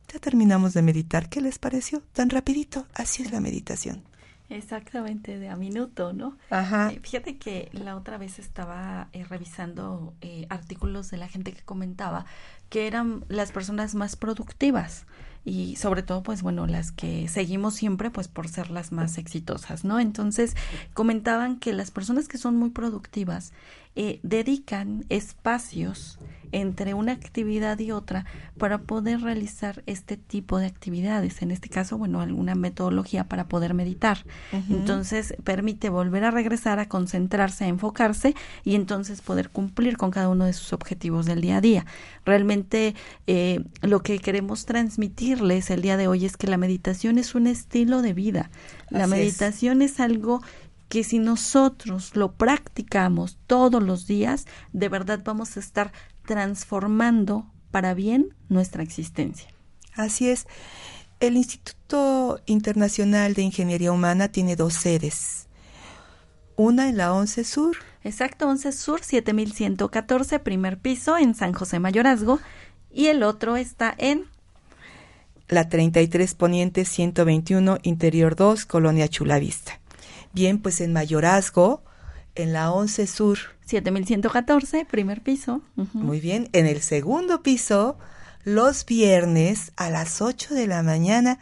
Ya 0.07 0.19
terminamos 0.19 0.73
de 0.73 0.81
meditar. 0.81 1.29
¿Qué 1.29 1.41
les 1.41 1.59
pareció? 1.59 2.01
Tan 2.13 2.29
rapidito. 2.29 2.87
Así 2.93 3.23
es 3.23 3.31
la 3.31 3.41
meditación. 3.41 4.03
Exactamente, 4.49 5.37
de 5.37 5.49
a 5.49 5.57
minuto, 5.57 6.13
¿no? 6.13 6.37
Ajá. 6.49 6.91
Eh, 6.91 7.01
fíjate 7.01 7.37
que 7.37 7.69
la 7.73 7.97
otra 7.97 8.17
vez 8.17 8.39
estaba 8.39 9.09
eh, 9.11 9.25
revisando 9.25 10.13
eh, 10.21 10.45
artículos 10.49 11.11
de 11.11 11.17
la 11.17 11.27
gente 11.27 11.51
que 11.51 11.63
comentaba 11.63 12.25
que 12.69 12.87
eran 12.87 13.25
las 13.27 13.51
personas 13.51 13.93
más 13.95 14.15
productivas 14.15 15.05
y 15.47 15.77
sobre 15.77 16.03
todo 16.03 16.23
pues 16.23 16.41
bueno 16.41 16.67
las 16.67 16.91
que 16.91 17.29
seguimos 17.29 17.73
siempre 17.73 18.11
pues 18.11 18.27
por 18.27 18.49
ser 18.49 18.69
las 18.69 18.91
más 18.91 19.17
exitosas 19.17 19.85
no 19.85 19.97
entonces 19.97 20.55
comentaban 20.93 21.57
que 21.57 21.71
las 21.71 21.89
personas 21.89 22.27
que 22.27 22.37
son 22.37 22.57
muy 22.57 22.71
productivas 22.71 23.53
eh, 23.95 24.19
dedican 24.23 25.05
espacios 25.07 26.19
entre 26.51 26.93
una 26.93 27.11
actividad 27.11 27.79
y 27.79 27.91
otra 27.91 28.25
para 28.57 28.79
poder 28.79 29.21
realizar 29.21 29.83
este 29.85 30.17
tipo 30.17 30.57
de 30.57 30.65
actividades. 30.65 31.41
En 31.41 31.51
este 31.51 31.69
caso, 31.69 31.97
bueno, 31.97 32.21
alguna 32.21 32.55
metodología 32.55 33.25
para 33.25 33.47
poder 33.47 33.73
meditar. 33.73 34.25
Entonces, 34.69 35.35
permite 35.43 35.89
volver 35.89 36.23
a 36.23 36.31
regresar, 36.31 36.79
a 36.79 36.87
concentrarse, 36.87 37.65
a 37.65 37.67
enfocarse 37.67 38.35
y 38.63 38.75
entonces 38.75 39.21
poder 39.21 39.49
cumplir 39.49 39.97
con 39.97 40.11
cada 40.11 40.29
uno 40.29 40.45
de 40.45 40.53
sus 40.53 40.73
objetivos 40.73 41.25
del 41.25 41.41
día 41.41 41.57
a 41.57 41.61
día. 41.61 41.85
Realmente, 42.25 42.95
eh, 43.27 43.63
lo 43.81 44.01
que 44.01 44.19
queremos 44.19 44.65
transmitirles 44.65 45.69
el 45.69 45.81
día 45.81 45.97
de 45.97 46.07
hoy 46.07 46.25
es 46.25 46.37
que 46.37 46.47
la 46.47 46.57
meditación 46.57 47.17
es 47.17 47.35
un 47.35 47.47
estilo 47.47 48.01
de 48.01 48.13
vida. 48.13 48.49
La 48.89 49.07
meditación 49.07 49.81
es 49.81 49.99
algo 49.99 50.41
que 50.89 51.03
si 51.03 51.19
nosotros 51.19 52.15
lo 52.15 52.33
practicamos 52.33 53.37
todos 53.47 53.83
los 53.83 54.07
días, 54.07 54.45
de 54.71 54.89
verdad 54.89 55.21
vamos 55.23 55.57
a 55.57 55.59
estar 55.59 55.91
transformando 56.27 57.51
para 57.71 57.95
bien 57.95 58.35
nuestra 58.49 58.83
existencia. 58.83 59.49
Así 59.95 60.29
es. 60.29 60.45
El 61.19 61.35
Instituto 61.35 62.39
Internacional 62.45 63.33
de 63.33 63.41
Ingeniería 63.41 63.91
Humana 63.91 64.27
tiene 64.27 64.55
dos 64.55 64.75
sedes. 64.75 65.47
Una 66.55 66.89
en 66.89 66.97
la 66.97 67.13
11 67.13 67.43
Sur. 67.43 67.77
Exacto, 68.03 68.47
11 68.47 68.71
Sur, 68.71 69.01
7114, 69.03 70.39
primer 70.39 70.77
piso, 70.77 71.17
en 71.17 71.33
San 71.33 71.53
José 71.53 71.79
Mayorazgo. 71.79 72.39
Y 72.91 73.07
el 73.07 73.23
otro 73.23 73.57
está 73.57 73.93
en 73.97 74.25
la 75.47 75.69
33 75.69 76.35
Poniente 76.35 76.85
121, 76.85 77.79
Interior 77.81 78.35
2, 78.35 78.65
Colonia 78.65 79.07
Chulavista. 79.07 79.79
Bien, 80.33 80.59
pues 80.59 80.81
en 80.81 80.93
Mayorazgo, 80.93 81.81
en 82.37 82.53
la 82.53 82.71
11 82.71 83.07
Sur. 83.07 83.37
7114, 83.65 84.85
primer 84.85 85.21
piso. 85.21 85.61
Muy 85.93 86.21
bien, 86.21 86.49
en 86.53 86.65
el 86.65 86.81
segundo 86.81 87.43
piso, 87.43 87.97
los 88.45 88.85
viernes 88.85 89.73
a 89.75 89.89
las 89.89 90.21
8 90.21 90.53
de 90.53 90.67
la 90.67 90.83
mañana, 90.83 91.39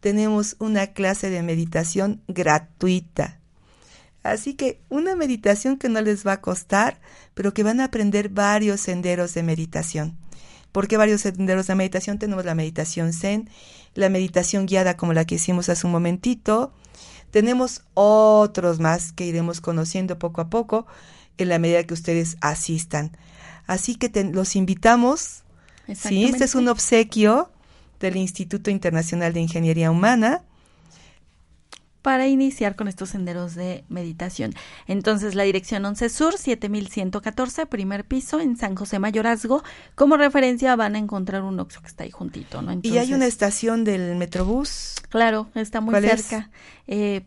tenemos 0.00 0.56
una 0.58 0.88
clase 0.88 1.30
de 1.30 1.42
meditación 1.42 2.22
gratuita. 2.26 3.38
Así 4.22 4.54
que 4.54 4.80
una 4.88 5.14
meditación 5.14 5.78
que 5.78 5.88
no 5.88 6.00
les 6.00 6.26
va 6.26 6.32
a 6.32 6.40
costar, 6.40 7.00
pero 7.34 7.54
que 7.54 7.62
van 7.62 7.80
a 7.80 7.84
aprender 7.84 8.28
varios 8.28 8.80
senderos 8.80 9.32
de 9.34 9.42
meditación. 9.42 10.18
¿Por 10.72 10.88
qué 10.88 10.96
varios 10.96 11.22
senderos 11.22 11.66
de 11.66 11.74
meditación? 11.74 12.18
Tenemos 12.18 12.44
la 12.44 12.54
meditación 12.54 13.12
zen, 13.12 13.48
la 13.94 14.08
meditación 14.08 14.66
guiada 14.66 14.96
como 14.96 15.12
la 15.12 15.24
que 15.24 15.36
hicimos 15.36 15.68
hace 15.68 15.86
un 15.86 15.92
momentito. 15.92 16.72
Tenemos 17.30 17.82
otros 17.94 18.80
más 18.80 19.12
que 19.12 19.26
iremos 19.26 19.60
conociendo 19.60 20.18
poco 20.18 20.40
a 20.40 20.50
poco 20.50 20.86
en 21.38 21.48
la 21.48 21.58
medida 21.58 21.84
que 21.84 21.94
ustedes 21.94 22.36
asistan. 22.40 23.16
Así 23.66 23.94
que 23.94 24.10
los 24.24 24.56
invitamos. 24.56 25.42
Sí, 25.94 26.24
este 26.24 26.44
es 26.44 26.54
un 26.54 26.68
obsequio 26.68 27.50
del 28.00 28.16
Instituto 28.16 28.70
Internacional 28.70 29.32
de 29.32 29.40
Ingeniería 29.40 29.90
Humana 29.90 30.42
para 32.02 32.28
iniciar 32.28 32.76
con 32.76 32.88
estos 32.88 33.10
senderos 33.10 33.54
de 33.54 33.84
meditación. 33.88 34.54
Entonces, 34.86 35.34
la 35.34 35.42
dirección 35.42 35.84
11 35.84 36.08
Sur, 36.08 36.38
7114, 36.38 37.66
primer 37.66 38.04
piso, 38.04 38.40
en 38.40 38.56
San 38.56 38.74
José 38.74 38.98
Mayorazgo. 38.98 39.62
Como 39.94 40.16
referencia 40.16 40.74
van 40.76 40.94
a 40.94 40.98
encontrar 40.98 41.42
un 41.42 41.60
Oxxo 41.60 41.80
que 41.82 41.88
está 41.88 42.04
ahí 42.04 42.10
juntito, 42.10 42.62
¿no? 42.62 42.78
y 42.82 42.98
hay 42.98 43.12
una 43.12 43.26
estación 43.26 43.84
del 43.84 44.16
Metrobús. 44.16 44.94
Claro, 45.08 45.48
está 45.54 45.80
muy 45.80 45.94
cerca. 46.00 46.50
Eh, 46.86 47.26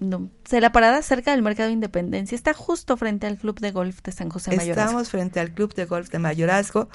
no, 0.00 0.30
se 0.44 0.60
la 0.60 0.70
parada 0.72 1.02
cerca 1.02 1.32
del 1.32 1.42
Mercado 1.42 1.68
de 1.68 1.74
Independencia. 1.74 2.36
Está 2.36 2.54
justo 2.54 2.96
frente 2.96 3.26
al 3.26 3.36
Club 3.36 3.58
de 3.60 3.72
Golf 3.72 4.00
de 4.02 4.12
San 4.12 4.28
José 4.28 4.54
Mayorazgo. 4.56 4.82
Estamos 4.82 5.10
frente 5.10 5.40
al 5.40 5.52
Club 5.52 5.74
de 5.74 5.86
Golf 5.86 6.08
de 6.10 6.18
Mayorazgo. 6.18 6.88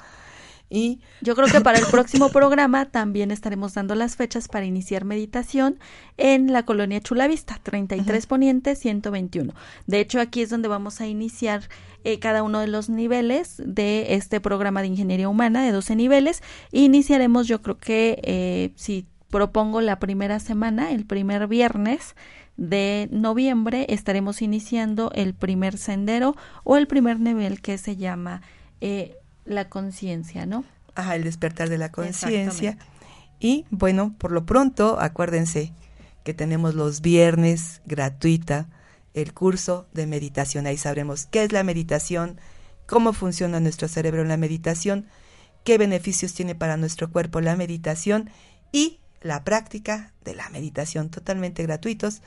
Y 0.70 1.00
yo 1.20 1.36
creo 1.36 1.48
que 1.48 1.60
para 1.60 1.78
el 1.78 1.86
próximo 1.86 2.28
programa 2.32 2.86
también 2.86 3.30
estaremos 3.30 3.74
dando 3.74 3.94
las 3.94 4.16
fechas 4.16 4.48
para 4.48 4.64
iniciar 4.64 5.04
meditación 5.04 5.78
en 6.16 6.52
la 6.52 6.64
colonia 6.64 7.00
Chulavista, 7.00 7.60
33 7.62 8.26
Poniente 8.26 8.74
121. 8.74 9.52
De 9.86 10.00
hecho, 10.00 10.20
aquí 10.20 10.42
es 10.42 10.50
donde 10.50 10.68
vamos 10.68 11.00
a 11.00 11.06
iniciar 11.06 11.68
eh, 12.04 12.18
cada 12.18 12.42
uno 12.42 12.60
de 12.60 12.66
los 12.66 12.88
niveles 12.88 13.62
de 13.64 14.14
este 14.14 14.40
programa 14.40 14.80
de 14.82 14.88
ingeniería 14.88 15.28
humana 15.28 15.64
de 15.64 15.72
12 15.72 15.96
niveles. 15.96 16.42
Iniciaremos, 16.72 17.46
yo 17.46 17.62
creo 17.62 17.78
que 17.78 18.20
eh, 18.22 18.72
si 18.76 19.06
propongo 19.30 19.80
la 19.80 19.98
primera 19.98 20.38
semana, 20.38 20.92
el 20.92 21.06
primer 21.06 21.46
viernes 21.48 22.14
de 22.56 23.08
noviembre, 23.10 23.86
estaremos 23.88 24.42
iniciando 24.42 25.10
el 25.14 25.34
primer 25.34 25.76
sendero 25.76 26.36
o 26.62 26.76
el 26.76 26.86
primer 26.86 27.18
nivel 27.20 27.60
que 27.60 27.78
se 27.78 27.96
llama 27.96 28.42
eh, 28.80 29.16
la 29.44 29.68
conciencia, 29.68 30.46
¿no? 30.46 30.64
Ajá, 30.94 31.16
el 31.16 31.24
despertar 31.24 31.68
de 31.68 31.78
la 31.78 31.90
conciencia. 31.90 32.78
Y 33.40 33.66
bueno, 33.70 34.14
por 34.18 34.32
lo 34.32 34.46
pronto, 34.46 34.98
acuérdense 35.00 35.72
que 36.22 36.34
tenemos 36.34 36.74
los 36.74 37.00
viernes 37.00 37.82
gratuita 37.84 38.68
el 39.12 39.32
curso 39.32 39.86
de 39.92 40.06
meditación. 40.06 40.66
Ahí 40.66 40.76
sabremos 40.76 41.26
qué 41.26 41.44
es 41.44 41.52
la 41.52 41.62
meditación, 41.62 42.40
cómo 42.86 43.12
funciona 43.12 43.60
nuestro 43.60 43.88
cerebro 43.88 44.22
en 44.22 44.28
la 44.28 44.36
meditación, 44.36 45.06
qué 45.62 45.78
beneficios 45.78 46.34
tiene 46.34 46.54
para 46.54 46.76
nuestro 46.76 47.10
cuerpo 47.10 47.40
la 47.40 47.56
meditación 47.56 48.30
y 48.72 48.98
la 49.20 49.44
práctica 49.44 50.12
de 50.24 50.34
la 50.34 50.48
meditación 50.50 51.10
totalmente 51.10 51.62
gratuitos 51.62 52.22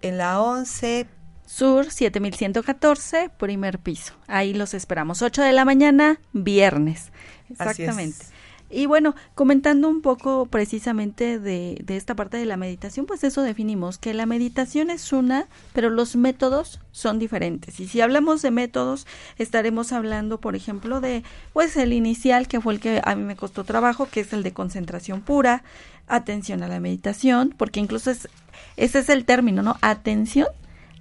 en 0.00 0.16
la 0.16 0.40
11 0.40 1.06
Sur 1.48 1.90
7114, 1.90 3.30
primer 3.38 3.78
piso. 3.78 4.12
Ahí 4.26 4.52
los 4.52 4.74
esperamos. 4.74 5.22
8 5.22 5.40
de 5.40 5.52
la 5.52 5.64
mañana, 5.64 6.20
viernes. 6.34 7.10
Exactamente. 7.48 8.26
Y 8.68 8.84
bueno, 8.84 9.14
comentando 9.34 9.88
un 9.88 10.02
poco 10.02 10.44
precisamente 10.44 11.38
de, 11.38 11.78
de, 11.82 11.96
esta 11.96 12.14
parte 12.14 12.36
de 12.36 12.44
la 12.44 12.58
meditación, 12.58 13.06
pues 13.06 13.24
eso 13.24 13.40
definimos, 13.40 13.96
que 13.96 14.12
la 14.12 14.26
meditación 14.26 14.90
es 14.90 15.10
una, 15.10 15.48
pero 15.72 15.88
los 15.88 16.16
métodos 16.16 16.80
son 16.92 17.18
diferentes. 17.18 17.80
Y 17.80 17.88
si 17.88 18.02
hablamos 18.02 18.42
de 18.42 18.50
métodos, 18.50 19.06
estaremos 19.38 19.92
hablando, 19.92 20.42
por 20.42 20.54
ejemplo, 20.54 21.00
de, 21.00 21.22
pues 21.54 21.78
el 21.78 21.94
inicial, 21.94 22.46
que 22.46 22.60
fue 22.60 22.74
el 22.74 22.80
que 22.80 23.00
a 23.02 23.14
mí 23.14 23.22
me 23.22 23.36
costó 23.36 23.64
trabajo, 23.64 24.06
que 24.06 24.20
es 24.20 24.34
el 24.34 24.42
de 24.42 24.52
concentración 24.52 25.22
pura, 25.22 25.62
atención 26.08 26.62
a 26.62 26.68
la 26.68 26.78
meditación, 26.78 27.54
porque 27.56 27.80
incluso 27.80 28.10
es, 28.10 28.28
ese 28.76 28.98
es 28.98 29.08
el 29.08 29.24
término, 29.24 29.62
¿no? 29.62 29.78
Atención 29.80 30.48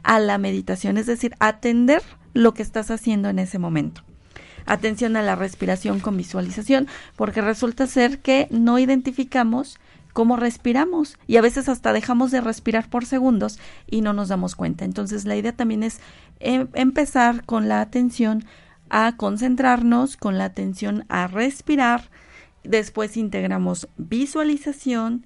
a 0.07 0.19
la 0.19 0.37
meditación, 0.37 0.97
es 0.97 1.05
decir, 1.05 1.35
atender 1.39 2.01
lo 2.33 2.53
que 2.53 2.63
estás 2.63 2.91
haciendo 2.91 3.27
en 3.27 3.39
ese 3.39 3.59
momento. 3.59 4.03
Atención 4.65 5.17
a 5.17 5.21
la 5.21 5.35
respiración 5.35 5.99
con 5.99 6.15
visualización, 6.15 6.87
porque 7.17 7.41
resulta 7.41 7.87
ser 7.87 8.19
que 8.19 8.47
no 8.49 8.79
identificamos 8.79 9.77
cómo 10.13 10.37
respiramos 10.37 11.17
y 11.27 11.35
a 11.35 11.41
veces 11.41 11.67
hasta 11.67 11.91
dejamos 11.91 12.31
de 12.31 12.39
respirar 12.39 12.89
por 12.89 13.05
segundos 13.05 13.59
y 13.85 13.99
no 13.99 14.13
nos 14.13 14.29
damos 14.29 14.55
cuenta. 14.55 14.85
Entonces 14.85 15.25
la 15.25 15.35
idea 15.35 15.51
también 15.51 15.83
es 15.83 15.99
em, 16.39 16.69
empezar 16.73 17.45
con 17.45 17.67
la 17.67 17.81
atención 17.81 18.45
a 18.89 19.17
concentrarnos, 19.17 20.15
con 20.15 20.37
la 20.37 20.45
atención 20.45 21.03
a 21.09 21.27
respirar, 21.27 22.09
después 22.63 23.17
integramos 23.17 23.89
visualización, 23.97 25.25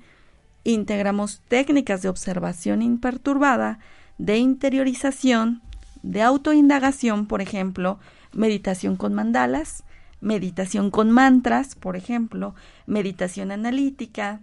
integramos 0.63 1.41
técnicas 1.47 2.01
de 2.01 2.09
observación 2.09 2.81
imperturbada, 2.81 3.77
de 4.21 4.37
interiorización, 4.37 5.63
de 6.03 6.21
autoindagación, 6.21 7.25
por 7.25 7.41
ejemplo, 7.41 7.99
meditación 8.33 8.95
con 8.95 9.15
mandalas, 9.15 9.83
meditación 10.19 10.91
con 10.91 11.09
mantras, 11.09 11.73
por 11.73 11.95
ejemplo, 11.95 12.53
meditación 12.85 13.51
analítica, 13.51 14.39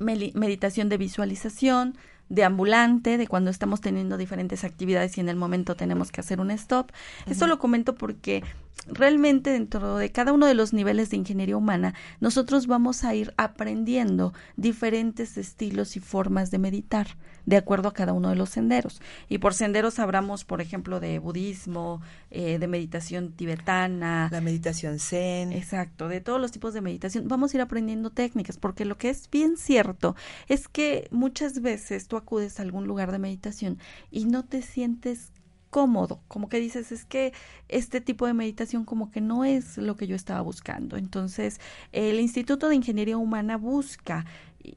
meditación 0.00 0.88
de 0.88 0.96
visualización, 0.96 1.96
de 2.28 2.42
ambulante, 2.42 3.18
de 3.18 3.28
cuando 3.28 3.52
estamos 3.52 3.80
teniendo 3.80 4.16
diferentes 4.16 4.64
actividades 4.64 5.16
y 5.16 5.20
en 5.20 5.28
el 5.28 5.36
momento 5.36 5.76
tenemos 5.76 6.10
que 6.10 6.20
hacer 6.20 6.40
un 6.40 6.50
stop. 6.50 6.90
Esto 7.26 7.46
lo 7.46 7.60
comento 7.60 7.94
porque 7.94 8.42
realmente 8.86 9.50
dentro 9.50 9.96
de 9.96 10.10
cada 10.10 10.32
uno 10.32 10.46
de 10.46 10.54
los 10.54 10.72
niveles 10.72 11.10
de 11.10 11.16
ingeniería 11.16 11.56
humana, 11.56 11.94
nosotros 12.20 12.66
vamos 12.66 13.04
a 13.04 13.14
ir 13.14 13.34
aprendiendo 13.36 14.32
diferentes 14.56 15.36
estilos 15.36 15.96
y 15.96 16.00
formas 16.00 16.50
de 16.50 16.58
meditar 16.58 17.08
de 17.48 17.56
acuerdo 17.56 17.88
a 17.88 17.94
cada 17.94 18.12
uno 18.12 18.28
de 18.28 18.36
los 18.36 18.50
senderos. 18.50 19.00
Y 19.30 19.38
por 19.38 19.54
senderos 19.54 19.98
hablamos, 19.98 20.44
por 20.44 20.60
ejemplo, 20.60 21.00
de 21.00 21.18
budismo, 21.18 22.02
eh, 22.30 22.58
de 22.58 22.66
meditación 22.68 23.32
tibetana. 23.32 24.28
La 24.30 24.42
meditación 24.42 24.98
zen. 24.98 25.52
Exacto, 25.52 26.08
de 26.08 26.20
todos 26.20 26.38
los 26.38 26.52
tipos 26.52 26.74
de 26.74 26.82
meditación. 26.82 27.26
Vamos 27.26 27.54
a 27.54 27.56
ir 27.56 27.60
aprendiendo 27.62 28.10
técnicas, 28.10 28.58
porque 28.58 28.84
lo 28.84 28.98
que 28.98 29.08
es 29.08 29.30
bien 29.30 29.56
cierto 29.56 30.14
es 30.48 30.68
que 30.68 31.08
muchas 31.10 31.62
veces 31.62 32.06
tú 32.06 32.18
acudes 32.18 32.60
a 32.60 32.64
algún 32.64 32.86
lugar 32.86 33.12
de 33.12 33.18
meditación 33.18 33.78
y 34.10 34.26
no 34.26 34.44
te 34.44 34.60
sientes 34.60 35.32
cómodo, 35.70 36.20
como 36.28 36.48
que 36.48 36.60
dices, 36.60 36.92
es 36.92 37.04
que 37.04 37.32
este 37.68 38.00
tipo 38.00 38.26
de 38.26 38.34
meditación 38.34 38.84
como 38.84 39.10
que 39.10 39.20
no 39.20 39.44
es 39.44 39.78
lo 39.78 39.96
que 39.96 40.06
yo 40.06 40.16
estaba 40.16 40.40
buscando. 40.40 40.96
Entonces, 40.96 41.60
el 41.92 42.20
Instituto 42.20 42.68
de 42.68 42.76
Ingeniería 42.76 43.16
Humana 43.16 43.56
busca 43.56 44.24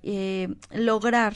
eh, 0.04 0.54
lograr 0.72 1.34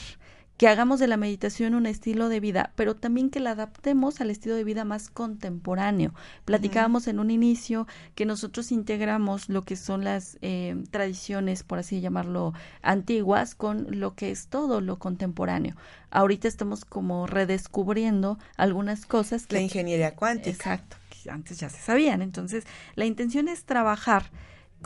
que 0.56 0.68
hagamos 0.68 1.00
de 1.00 1.06
la 1.06 1.16
meditación 1.16 1.74
un 1.74 1.86
estilo 1.86 2.28
de 2.28 2.40
vida, 2.40 2.72
pero 2.76 2.96
también 2.96 3.30
que 3.30 3.40
la 3.40 3.50
adaptemos 3.50 4.20
al 4.20 4.30
estilo 4.30 4.54
de 4.54 4.64
vida 4.64 4.84
más 4.84 5.10
contemporáneo. 5.10 6.14
Platicábamos 6.44 7.08
en 7.08 7.20
un 7.20 7.30
inicio 7.30 7.86
que 8.14 8.24
nosotros 8.24 8.72
integramos 8.72 9.48
lo 9.48 9.62
que 9.62 9.76
son 9.76 10.04
las 10.04 10.38
eh, 10.40 10.82
tradiciones, 10.90 11.62
por 11.62 11.78
así 11.78 12.00
llamarlo, 12.00 12.54
antiguas 12.82 13.54
con 13.54 13.86
lo 14.00 14.14
que 14.14 14.30
es 14.30 14.48
todo 14.48 14.80
lo 14.80 14.98
contemporáneo. 14.98 15.76
Ahorita 16.10 16.48
estamos 16.48 16.84
como 16.84 17.26
redescubriendo 17.26 18.38
algunas 18.56 19.04
cosas. 19.04 19.46
Que, 19.46 19.56
la 19.56 19.62
ingeniería 19.62 20.14
cuántica. 20.14 20.50
Exacto, 20.50 20.96
que 21.10 21.30
antes 21.30 21.58
ya 21.58 21.68
se 21.68 21.80
sabían. 21.80 22.22
Entonces, 22.22 22.64
la 22.94 23.04
intención 23.04 23.48
es 23.48 23.64
trabajar 23.64 24.30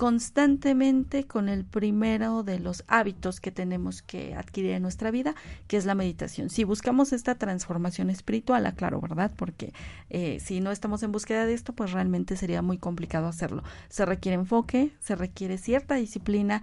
constantemente 0.01 1.27
con 1.27 1.51
el 1.51 1.67
primero 1.67 2.43
de 2.43 2.59
los 2.59 2.85
hábitos 2.89 3.39
que 3.39 3.51
tenemos 3.51 4.01
que 4.01 4.35
adquirir 4.35 4.71
en 4.71 4.81
nuestra 4.81 5.11
vida, 5.11 5.35
que 5.69 5.77
es 5.77 5.85
la 5.85 5.95
meditación. 5.95 6.49
Si 6.49 6.65
buscamos 6.65 7.13
esta 7.13 7.35
transformación 7.35 8.09
espiritual, 8.09 8.65
aclaro, 8.65 8.99
¿verdad? 9.03 9.31
Porque 9.37 9.75
eh, 10.09 10.39
si 10.41 10.61
no 10.61 10.71
estamos 10.71 11.03
en 11.03 11.13
búsqueda 11.13 11.45
de 11.45 11.53
esto, 11.53 11.75
pues 11.75 11.93
realmente 11.93 12.35
sería 12.37 12.63
muy 12.63 12.79
complicado 12.79 13.27
hacerlo. 13.27 13.63
Se 13.91 14.07
requiere 14.07 14.37
enfoque, 14.37 14.91
se 15.01 15.17
requiere 15.17 15.59
cierta 15.59 15.97
disciplina 15.97 16.63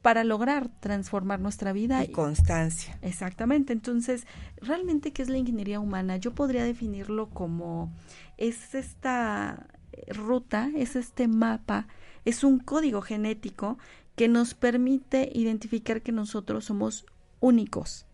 para 0.00 0.22
lograr 0.22 0.68
transformar 0.78 1.40
nuestra 1.40 1.72
vida. 1.72 2.04
Y 2.04 2.12
constancia. 2.12 3.00
Exactamente. 3.02 3.72
Entonces, 3.72 4.28
realmente, 4.62 5.12
¿qué 5.12 5.22
es 5.22 5.28
la 5.28 5.38
ingeniería 5.38 5.80
humana? 5.80 6.18
Yo 6.18 6.36
podría 6.36 6.62
definirlo 6.62 7.30
como 7.30 7.92
es 8.36 8.76
esta 8.76 9.66
ruta, 10.06 10.70
es 10.76 10.94
este 10.94 11.26
mapa 11.26 11.88
es 12.26 12.44
un 12.44 12.58
código 12.58 13.00
genético 13.00 13.78
que 14.16 14.28
nos 14.28 14.54
permite 14.54 15.30
identificar 15.32 16.02
que 16.02 16.12
nosotros 16.12 16.66
somos 16.66 17.06
únicos, 17.40 18.04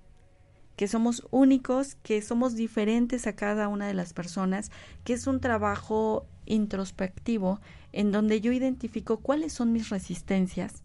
que 0.76 0.86
somos 0.86 1.26
únicos, 1.30 1.96
que 2.02 2.20
somos 2.22 2.54
diferentes 2.54 3.26
a 3.26 3.34
cada 3.34 3.68
una 3.68 3.86
de 3.86 3.94
las 3.94 4.12
personas, 4.12 4.70
que 5.04 5.14
es 5.14 5.26
un 5.26 5.40
trabajo 5.40 6.26
introspectivo 6.44 7.60
en 7.92 8.12
donde 8.12 8.40
yo 8.40 8.52
identifico 8.52 9.18
cuáles 9.18 9.54
son 9.54 9.72
mis 9.72 9.88
resistencias, 9.88 10.82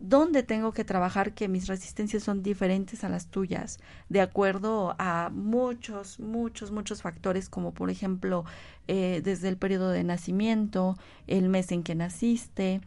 dónde 0.00 0.42
tengo 0.42 0.72
que 0.72 0.84
trabajar 0.84 1.32
que 1.32 1.48
mis 1.48 1.66
resistencias 1.66 2.22
son 2.22 2.42
diferentes 2.42 3.04
a 3.04 3.08
las 3.08 3.26
tuyas, 3.26 3.78
de 4.08 4.20
acuerdo 4.20 4.94
a 4.98 5.30
muchos, 5.32 6.20
muchos, 6.20 6.70
muchos 6.70 7.02
factores, 7.02 7.48
como 7.48 7.72
por 7.72 7.90
ejemplo, 7.90 8.44
eh, 8.86 9.20
desde 9.24 9.48
el 9.48 9.56
periodo 9.56 9.90
de 9.90 10.04
nacimiento, 10.04 10.96
el 11.26 11.48
mes 11.48 11.72
en 11.72 11.82
que 11.82 11.94
naciste, 11.94 12.80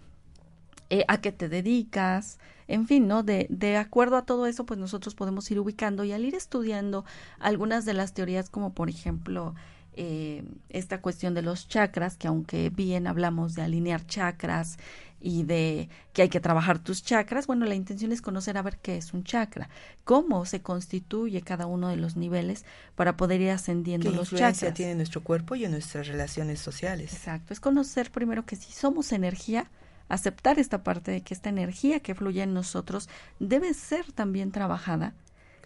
eh, 0.89 1.05
a 1.07 1.21
qué 1.21 1.31
te 1.31 1.47
dedicas, 1.47 2.39
en 2.67 2.87
fin, 2.87 3.07
¿no? 3.07 3.23
De, 3.23 3.47
de 3.49 3.77
acuerdo 3.77 4.17
a 4.17 4.25
todo 4.25 4.45
eso, 4.45 4.65
pues 4.65 4.79
nosotros 4.79 5.15
podemos 5.15 5.49
ir 5.51 5.59
ubicando 5.59 6.03
y 6.03 6.11
al 6.11 6.25
ir 6.25 6.35
estudiando 6.35 7.05
algunas 7.39 7.85
de 7.85 7.93
las 7.93 8.13
teorías, 8.13 8.49
como 8.49 8.73
por 8.73 8.89
ejemplo, 8.89 9.55
eh, 9.93 10.43
esta 10.69 11.01
cuestión 11.01 11.33
de 11.33 11.41
los 11.41 11.67
chakras, 11.67 12.17
que 12.17 12.27
aunque 12.27 12.69
bien 12.69 13.07
hablamos 13.07 13.55
de 13.55 13.63
alinear 13.63 14.05
chakras 14.05 14.77
y 15.19 15.43
de 15.43 15.89
que 16.13 16.23
hay 16.23 16.29
que 16.29 16.39
trabajar 16.39 16.79
tus 16.79 17.03
chakras, 17.03 17.45
bueno, 17.45 17.65
la 17.65 17.75
intención 17.75 18.11
es 18.11 18.21
conocer 18.21 18.57
a 18.57 18.61
ver 18.61 18.77
qué 18.79 18.97
es 18.97 19.13
un 19.13 19.23
chakra, 19.23 19.69
cómo 20.03 20.45
se 20.45 20.61
constituye 20.61 21.41
cada 21.41 21.67
uno 21.67 21.89
de 21.89 21.97
los 21.97 22.15
niveles 22.15 22.65
para 22.95 23.17
poder 23.17 23.41
ir 23.41 23.51
ascendiendo 23.51 24.09
¿Qué 24.09 24.15
los 24.15 24.31
influencia 24.31 24.67
chakras. 24.67 24.73
tiene 24.73 24.91
en 24.93 24.97
nuestro 24.97 25.21
cuerpo 25.21 25.55
y 25.55 25.65
en 25.65 25.71
nuestras 25.71 26.07
relaciones 26.07 26.59
sociales? 26.59 27.13
Exacto, 27.13 27.53
es 27.53 27.59
conocer 27.59 28.11
primero 28.11 28.45
que 28.45 28.55
si 28.55 28.71
somos 28.71 29.11
energía, 29.11 29.69
aceptar 30.09 30.59
esta 30.59 30.83
parte 30.83 31.11
de 31.11 31.21
que 31.21 31.33
esta 31.33 31.49
energía 31.49 31.99
que 31.99 32.15
fluye 32.15 32.41
en 32.41 32.53
nosotros 32.53 33.07
debe 33.39 33.73
ser 33.73 34.11
también 34.11 34.51
trabajada, 34.51 35.13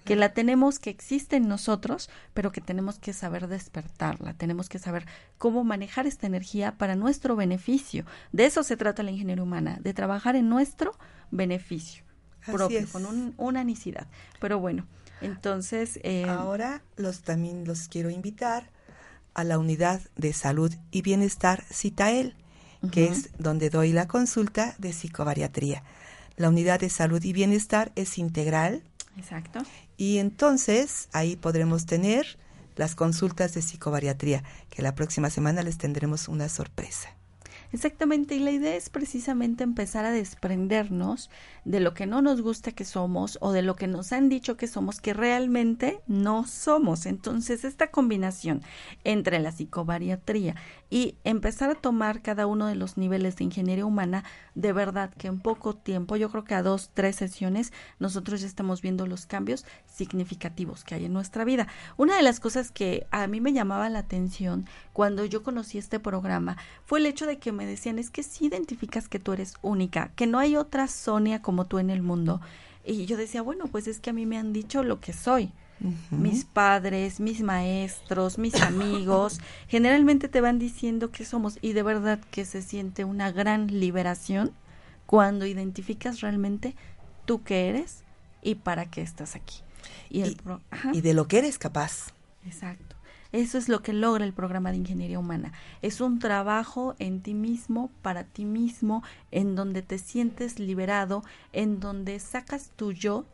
que 0.06 0.16
la 0.16 0.30
tenemos, 0.34 0.80
que 0.80 0.90
existe 0.90 1.36
en 1.36 1.48
nosotros, 1.48 2.10
pero 2.34 2.52
que 2.52 2.62
tenemos 2.62 3.00
que 3.00 3.12
saber 3.12 3.48
despertarla, 3.48 4.34
tenemos 4.36 4.70
que 4.70 4.80
saber 4.80 5.06
cómo 5.38 5.64
manejar 5.64 6.08
esta 6.08 6.28
energía 6.28 6.78
para 6.78 6.96
nuestro 6.96 7.36
beneficio. 7.36 8.06
De 8.32 8.46
eso 8.46 8.64
se 8.64 8.78
trata 8.78 9.04
la 9.04 9.12
ingeniería 9.12 9.44
humana, 9.44 9.80
de 9.82 9.94
trabajar 9.94 10.36
en 10.36 10.48
nuestro 10.48 10.94
beneficio 11.32 12.04
propio, 12.46 12.88
con 12.92 13.06
un- 13.06 13.34
una 13.38 13.60
anicidad. 13.62 14.08
Pero 14.40 14.60
bueno, 14.60 14.86
entonces... 15.22 16.00
eh, 16.04 16.26
Ahora 16.30 16.82
los 16.96 17.22
también 17.22 17.66
los 17.66 17.88
quiero 17.88 18.10
invitar 18.10 18.70
a 19.34 19.44
la 19.44 19.58
unidad 19.60 20.00
de 20.16 20.32
salud 20.34 20.72
y 20.92 21.02
bienestar 21.02 21.64
Citael, 21.72 22.36
que 22.92 23.08
es 23.08 23.30
donde 23.40 23.72
doy 23.72 23.92
la 23.94 24.08
consulta 24.08 24.76
de 24.78 24.94
psicobariatría. 24.94 25.84
La 26.38 26.50
unidad 26.50 26.80
de 26.80 26.90
salud 26.90 27.24
y 27.24 27.34
bienestar 27.34 27.92
es 27.96 28.20
integral 28.20 28.84
Exacto. 29.18 29.60
y 29.98 30.18
entonces 30.18 31.10
ahí 31.14 31.36
podremos 31.36 31.86
tener 31.86 32.38
las 32.76 32.96
consultas 32.96 33.54
de 33.54 33.62
psicobariatría, 33.62 34.44
que 34.70 34.82
la 34.82 34.96
próxima 34.96 35.30
semana 35.30 35.64
les 35.64 35.78
tendremos 35.78 36.28
una 36.28 36.50
sorpresa. 36.50 37.16
Exactamente, 37.72 38.36
y 38.36 38.40
la 38.40 38.52
idea 38.52 38.76
es 38.76 38.90
precisamente 38.90 39.64
empezar 39.64 40.06
a 40.06 40.12
desprendernos 40.12 41.30
de 41.66 41.80
lo 41.80 41.94
que 41.94 42.06
no 42.06 42.22
nos 42.22 42.42
gusta 42.42 42.72
que 42.72 42.86
somos 42.86 43.38
o 43.42 43.52
de 43.52 43.62
lo 43.62 43.76
que 43.76 43.88
nos 43.88 44.14
han 44.14 44.30
dicho 44.30 44.56
que 44.56 44.68
somos 44.68 45.02
que 45.02 45.14
realmente 45.14 46.00
no 46.08 46.46
somos. 46.48 47.06
Entonces, 47.06 47.66
esta 47.66 47.92
combinación 47.92 48.62
entre 49.04 49.40
la 49.40 49.52
psicobariatría 49.52 50.56
y 50.90 51.18
empezar 51.24 51.70
a 51.70 51.76
tomar 51.76 52.22
cada 52.22 52.48
uno 52.48 52.68
de 52.68 52.76
los 52.76 52.98
niveles 52.98 53.36
de 53.36 53.46
ingeniería 53.46 53.86
humana, 53.86 54.24
de 54.54 54.72
verdad 54.72 55.14
que 55.14 55.28
en 55.28 55.40
poco 55.40 55.76
tiempo, 55.76 56.16
yo 56.16 56.30
creo 56.30 56.44
que 56.44 56.56
a 56.56 56.64
dos, 56.64 56.92
tres 56.94 57.16
sesiones, 57.16 57.74
nosotros 58.00 58.42
ya 58.42 58.48
estamos 58.48 58.82
viendo 58.82 59.08
los 59.08 59.26
cambios 59.26 59.66
significativos 59.88 60.84
que 60.84 60.96
hay 60.96 61.06
en 61.06 61.14
nuestra 61.14 61.44
vida. 61.44 61.68
Una 61.98 62.16
de 62.16 62.24
las 62.24 62.40
cosas 62.40 62.72
que 62.72 63.08
a 63.12 63.28
mí 63.28 63.42
me 63.42 63.54
llamaba 63.54 63.90
la 63.90 64.00
atención 64.00 64.68
cuando 64.94 65.26
yo 65.26 65.44
conocí 65.44 65.78
este 65.78 66.00
programa 66.00 66.58
fue 66.86 67.00
el 67.00 67.06
hecho 67.08 67.26
de 67.26 67.40
que 67.40 67.52
me 67.52 67.65
decían 67.66 68.00
es 68.00 68.10
que 68.10 68.24
si 68.24 68.46
identificas 68.46 69.08
que 69.08 69.20
tú 69.20 69.34
eres 69.34 69.54
única, 69.62 70.12
que 70.16 70.28
no 70.28 70.40
hay 70.40 70.56
otra 70.56 70.88
Sonia 70.88 71.42
como 71.42 71.66
tú 71.66 71.80
en 71.80 71.90
el 71.90 72.02
mundo. 72.02 72.42
Y 72.86 73.06
yo 73.06 73.18
decía, 73.18 73.42
bueno, 73.42 73.66
pues 73.68 73.88
es 73.88 74.00
que 74.00 74.12
a 74.12 74.14
mí 74.14 74.26
me 74.26 74.38
han 74.38 74.54
dicho 74.54 74.84
lo 74.84 75.00
que 75.00 75.14
soy. 75.14 75.52
Mis 76.10 76.46
padres, 76.46 77.20
mis 77.20 77.42
maestros, 77.42 78.38
mis 78.38 78.56
amigos, 78.62 79.40
generalmente 79.68 80.30
te 80.30 80.40
van 80.40 80.58
diciendo 80.58 81.12
que 81.12 81.26
somos 81.26 81.58
y 81.62 81.74
de 81.74 81.84
verdad 81.84 82.20
que 82.32 82.46
se 82.46 82.62
siente 82.62 83.04
una 83.04 83.32
gran 83.32 83.68
liberación 83.68 84.52
cuando 85.06 85.46
identificas 85.46 86.22
realmente 86.22 86.76
tú 87.26 87.44
qué 87.44 87.70
eres 87.70 88.04
y 88.42 88.56
para 88.56 88.86
qué 88.86 89.02
estás 89.02 89.36
aquí. 89.36 89.58
Y 90.10 90.22
el 90.22 90.36
pro- 90.38 90.62
y 90.94 91.02
de 91.02 91.14
lo 91.14 91.28
que 91.28 91.40
eres 91.40 91.58
capaz. 91.58 92.14
Exacto. 92.46 92.85
Eso 93.36 93.58
es 93.58 93.68
lo 93.68 93.82
que 93.82 93.92
logra 93.92 94.24
el 94.24 94.32
programa 94.32 94.72
de 94.72 94.78
ingeniería 94.78 95.20
humana. 95.20 95.52
Es 95.82 96.00
un 96.00 96.20
trabajo 96.20 96.96
en 97.00 97.20
ti 97.20 97.34
mismo, 97.34 97.92
para 98.02 98.24
ti 98.24 98.46
mismo, 98.46 99.04
en 99.30 99.56
donde 99.56 99.82
te 99.82 99.98
sientes 99.98 100.58
liberado, 100.58 101.22
en 101.52 101.82
donde 101.82 102.18
sacas 102.22 102.72
tu 102.78 102.94
yo 102.94 103.26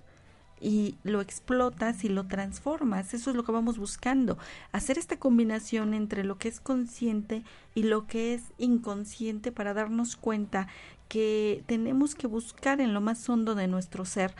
y 0.59 0.95
lo 1.03 1.21
explotas 1.21 2.03
y 2.03 2.09
lo 2.09 2.25
transformas. 2.25 3.13
Eso 3.13 3.29
es 3.29 3.35
lo 3.35 3.43
que 3.43 3.51
vamos 3.51 3.77
buscando. 3.77 4.39
Hacer 4.71 4.97
esta 4.97 5.19
combinación 5.19 5.93
entre 5.93 6.23
lo 6.23 6.39
que 6.39 6.47
es 6.47 6.59
consciente 6.59 7.43
y 7.75 7.83
lo 7.83 8.07
que 8.07 8.33
es 8.33 8.41
inconsciente 8.57 9.51
para 9.51 9.75
darnos 9.75 10.15
cuenta 10.15 10.67
que 11.09 11.63
tenemos 11.67 12.15
que 12.15 12.25
buscar 12.25 12.81
en 12.81 12.95
lo 12.95 13.01
más 13.01 13.29
hondo 13.29 13.53
de 13.53 13.67
nuestro 13.67 14.05
ser 14.05 14.33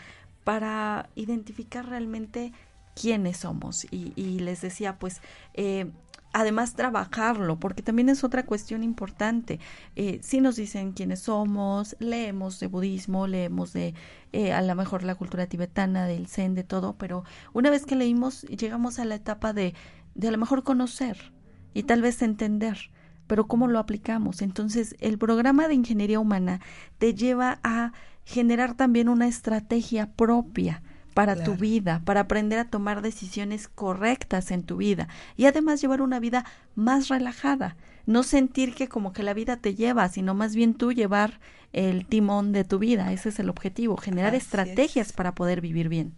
para 0.43 1.07
identificar 1.15 1.87
realmente 1.87 2.51
quiénes 2.95 3.37
somos. 3.37 3.85
Y, 3.91 4.13
y 4.15 4.39
les 4.39 4.61
decía, 4.61 4.97
pues, 4.99 5.21
eh, 5.53 5.91
además 6.33 6.75
trabajarlo, 6.75 7.59
porque 7.59 7.81
también 7.81 8.09
es 8.09 8.23
otra 8.23 8.45
cuestión 8.45 8.83
importante. 8.83 9.59
Eh, 9.95 10.19
si 10.23 10.41
nos 10.41 10.55
dicen 10.55 10.93
quiénes 10.93 11.21
somos, 11.21 11.95
leemos 11.99 12.59
de 12.59 12.67
budismo, 12.67 13.27
leemos 13.27 13.73
de 13.73 13.93
eh, 14.31 14.53
a 14.53 14.61
lo 14.61 14.75
mejor 14.75 15.03
la 15.03 15.15
cultura 15.15 15.47
tibetana, 15.47 16.05
del 16.05 16.27
zen, 16.27 16.55
de 16.55 16.63
todo, 16.63 16.95
pero 16.97 17.23
una 17.53 17.69
vez 17.69 17.85
que 17.85 17.95
leímos, 17.95 18.43
llegamos 18.43 18.99
a 18.99 19.05
la 19.05 19.15
etapa 19.15 19.53
de, 19.53 19.73
de 20.15 20.27
a 20.27 20.31
lo 20.31 20.37
mejor 20.37 20.63
conocer 20.63 21.33
y 21.73 21.83
tal 21.83 22.01
vez 22.01 22.21
entender. 22.21 22.91
Pero 23.27 23.47
¿cómo 23.47 23.67
lo 23.67 23.79
aplicamos? 23.79 24.41
Entonces, 24.41 24.95
el 24.99 25.17
programa 25.17 25.69
de 25.69 25.75
ingeniería 25.75 26.19
humana 26.19 26.59
te 26.97 27.13
lleva 27.13 27.59
a 27.63 27.93
generar 28.25 28.75
también 28.75 29.07
una 29.07 29.27
estrategia 29.27 30.11
propia 30.11 30.83
para 31.25 31.43
tu 31.43 31.55
vida, 31.55 32.01
para 32.05 32.21
aprender 32.21 32.59
a 32.59 32.65
tomar 32.69 33.01
decisiones 33.01 33.67
correctas 33.67 34.51
en 34.51 34.63
tu 34.63 34.77
vida 34.77 35.07
y 35.37 35.45
además 35.45 35.81
llevar 35.81 36.01
una 36.01 36.19
vida 36.19 36.45
más 36.75 37.07
relajada, 37.09 37.75
no 38.05 38.23
sentir 38.23 38.73
que 38.75 38.87
como 38.87 39.13
que 39.13 39.23
la 39.23 39.33
vida 39.33 39.57
te 39.57 39.75
lleva, 39.75 40.07
sino 40.09 40.33
más 40.33 40.55
bien 40.55 40.73
tú 40.73 40.91
llevar 40.91 41.39
el 41.73 42.05
timón 42.05 42.51
de 42.51 42.63
tu 42.63 42.79
vida, 42.79 43.11
ese 43.13 43.29
es 43.29 43.39
el 43.39 43.49
objetivo, 43.49 43.97
generar 43.97 44.29
Así 44.29 44.37
es. 44.37 44.43
estrategias 44.43 45.13
para 45.13 45.33
poder 45.35 45.61
vivir 45.61 45.87
bien. 45.89 46.13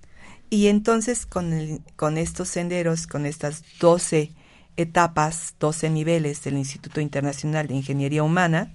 Y 0.50 0.68
entonces 0.68 1.26
con, 1.26 1.54
el- 1.54 1.82
con 1.96 2.18
estos 2.18 2.48
senderos, 2.50 3.08
con 3.08 3.26
estas 3.26 3.64
12 3.80 4.32
etapas, 4.78 5.56
12 5.60 5.90
niveles 5.90 6.44
del 6.44 6.58
Instituto 6.58 7.02
Internacional 7.02 7.68
de 7.68 7.76
Ingeniería 7.76 8.24
Humana, 8.24 8.72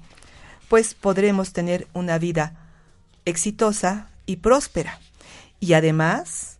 pues 0.68 0.94
podremos 0.94 1.52
tener 1.52 1.88
una 1.94 2.18
vida 2.18 2.54
exitosa 3.24 4.10
y 4.26 4.36
próspera. 4.36 4.98
Y 5.60 5.72
además, 5.74 6.58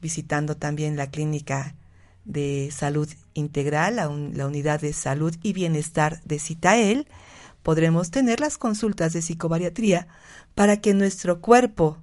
visitando 0.00 0.56
también 0.56 0.96
la 0.96 1.10
clínica 1.10 1.74
de 2.24 2.70
salud 2.72 3.08
integral, 3.34 3.96
la, 3.96 4.08
un- 4.08 4.32
la 4.36 4.46
unidad 4.46 4.80
de 4.80 4.92
salud 4.92 5.34
y 5.42 5.52
bienestar 5.52 6.20
de 6.24 6.38
Citael, 6.38 7.06
podremos 7.62 8.10
tener 8.10 8.40
las 8.40 8.58
consultas 8.58 9.12
de 9.12 9.22
psicobariatría 9.22 10.08
para 10.54 10.80
que 10.80 10.94
nuestro 10.94 11.40
cuerpo 11.40 11.98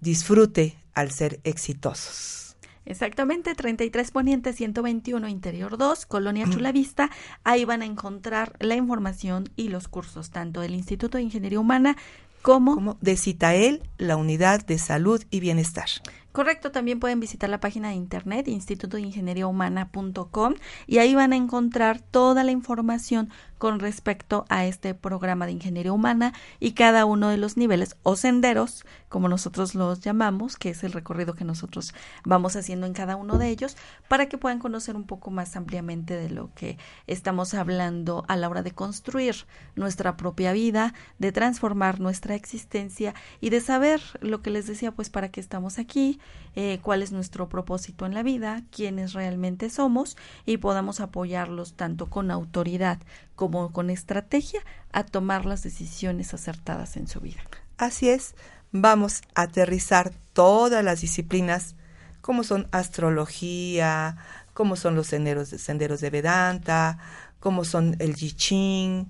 disfrute 0.00 0.76
al 0.94 1.10
ser 1.10 1.40
exitosos. 1.44 2.56
Exactamente, 2.84 3.54
33 3.54 4.10
Poniente 4.10 4.52
121 4.52 5.28
Interior 5.28 5.78
2, 5.78 6.04
Colonia 6.06 6.48
Chulavista. 6.50 7.10
Ahí 7.44 7.64
van 7.64 7.82
a 7.82 7.86
encontrar 7.86 8.56
la 8.58 8.74
información 8.74 9.48
y 9.54 9.68
los 9.68 9.86
cursos 9.86 10.30
tanto 10.30 10.60
del 10.60 10.74
Instituto 10.74 11.16
de 11.16 11.22
Ingeniería 11.24 11.60
Humana 11.60 11.96
como 12.42 12.98
de 13.00 13.16
Citael, 13.16 13.82
la 13.98 14.16
unidad 14.16 14.66
de 14.66 14.78
salud 14.78 15.22
y 15.30 15.40
bienestar. 15.40 15.88
Correcto, 16.32 16.72
también 16.72 16.98
pueden 16.98 17.20
visitar 17.20 17.50
la 17.50 17.60
página 17.60 17.90
de 17.90 17.94
internet 17.94 18.48
institutodeingenieriahumana.com 18.48 20.54
y 20.86 20.96
ahí 20.96 21.14
van 21.14 21.34
a 21.34 21.36
encontrar 21.36 22.00
toda 22.00 22.42
la 22.42 22.52
información 22.52 23.28
con 23.58 23.78
respecto 23.78 24.46
a 24.48 24.64
este 24.64 24.94
programa 24.94 25.46
de 25.46 25.52
ingeniería 25.52 25.92
humana 25.92 26.32
y 26.58 26.72
cada 26.72 27.04
uno 27.04 27.28
de 27.28 27.36
los 27.36 27.56
niveles 27.56 27.96
o 28.02 28.16
senderos, 28.16 28.84
como 29.08 29.28
nosotros 29.28 29.76
los 29.76 30.00
llamamos, 30.00 30.56
que 30.56 30.70
es 30.70 30.82
el 30.82 30.92
recorrido 30.92 31.34
que 31.34 31.44
nosotros 31.44 31.94
vamos 32.24 32.56
haciendo 32.56 32.86
en 32.86 32.92
cada 32.92 33.14
uno 33.14 33.38
de 33.38 33.50
ellos, 33.50 33.76
para 34.08 34.26
que 34.26 34.38
puedan 34.38 34.58
conocer 34.58 34.96
un 34.96 35.04
poco 35.04 35.30
más 35.30 35.54
ampliamente 35.54 36.16
de 36.16 36.30
lo 36.30 36.52
que 36.54 36.76
estamos 37.06 37.54
hablando 37.54 38.24
a 38.26 38.36
la 38.36 38.48
hora 38.48 38.62
de 38.62 38.72
construir 38.72 39.46
nuestra 39.76 40.16
propia 40.16 40.52
vida, 40.52 40.92
de 41.20 41.30
transformar 41.30 42.00
nuestra 42.00 42.34
existencia 42.34 43.14
y 43.40 43.50
de 43.50 43.60
saber 43.60 44.00
lo 44.20 44.42
que 44.42 44.50
les 44.50 44.66
decía, 44.66 44.90
pues 44.90 45.08
para 45.08 45.30
qué 45.30 45.38
estamos 45.38 45.78
aquí, 45.78 46.18
eh, 46.54 46.80
cuál 46.82 47.02
es 47.02 47.12
nuestro 47.12 47.48
propósito 47.48 48.04
en 48.04 48.14
la 48.14 48.22
vida, 48.22 48.62
quiénes 48.70 49.14
realmente 49.14 49.70
somos 49.70 50.16
y 50.44 50.58
podamos 50.58 51.00
apoyarlos 51.00 51.74
tanto 51.74 52.10
con 52.10 52.30
autoridad 52.30 52.98
como 53.34 53.72
con 53.72 53.88
estrategia 53.88 54.60
a 54.92 55.04
tomar 55.04 55.46
las 55.46 55.62
decisiones 55.62 56.34
acertadas 56.34 56.96
en 56.96 57.08
su 57.08 57.20
vida. 57.20 57.40
Así 57.78 58.10
es, 58.10 58.34
vamos 58.70 59.22
a 59.34 59.42
aterrizar 59.42 60.12
todas 60.32 60.84
las 60.84 61.00
disciplinas 61.00 61.74
como 62.20 62.44
son 62.44 62.68
astrología, 62.70 64.16
como 64.54 64.76
son 64.76 64.94
los 64.94 65.08
senderos 65.08 65.50
de, 65.50 65.58
senderos 65.58 66.00
de 66.00 66.10
Vedanta, 66.10 66.98
como 67.40 67.64
son 67.64 67.96
el 67.98 68.10
I 68.22 68.32
Ching, 68.32 69.06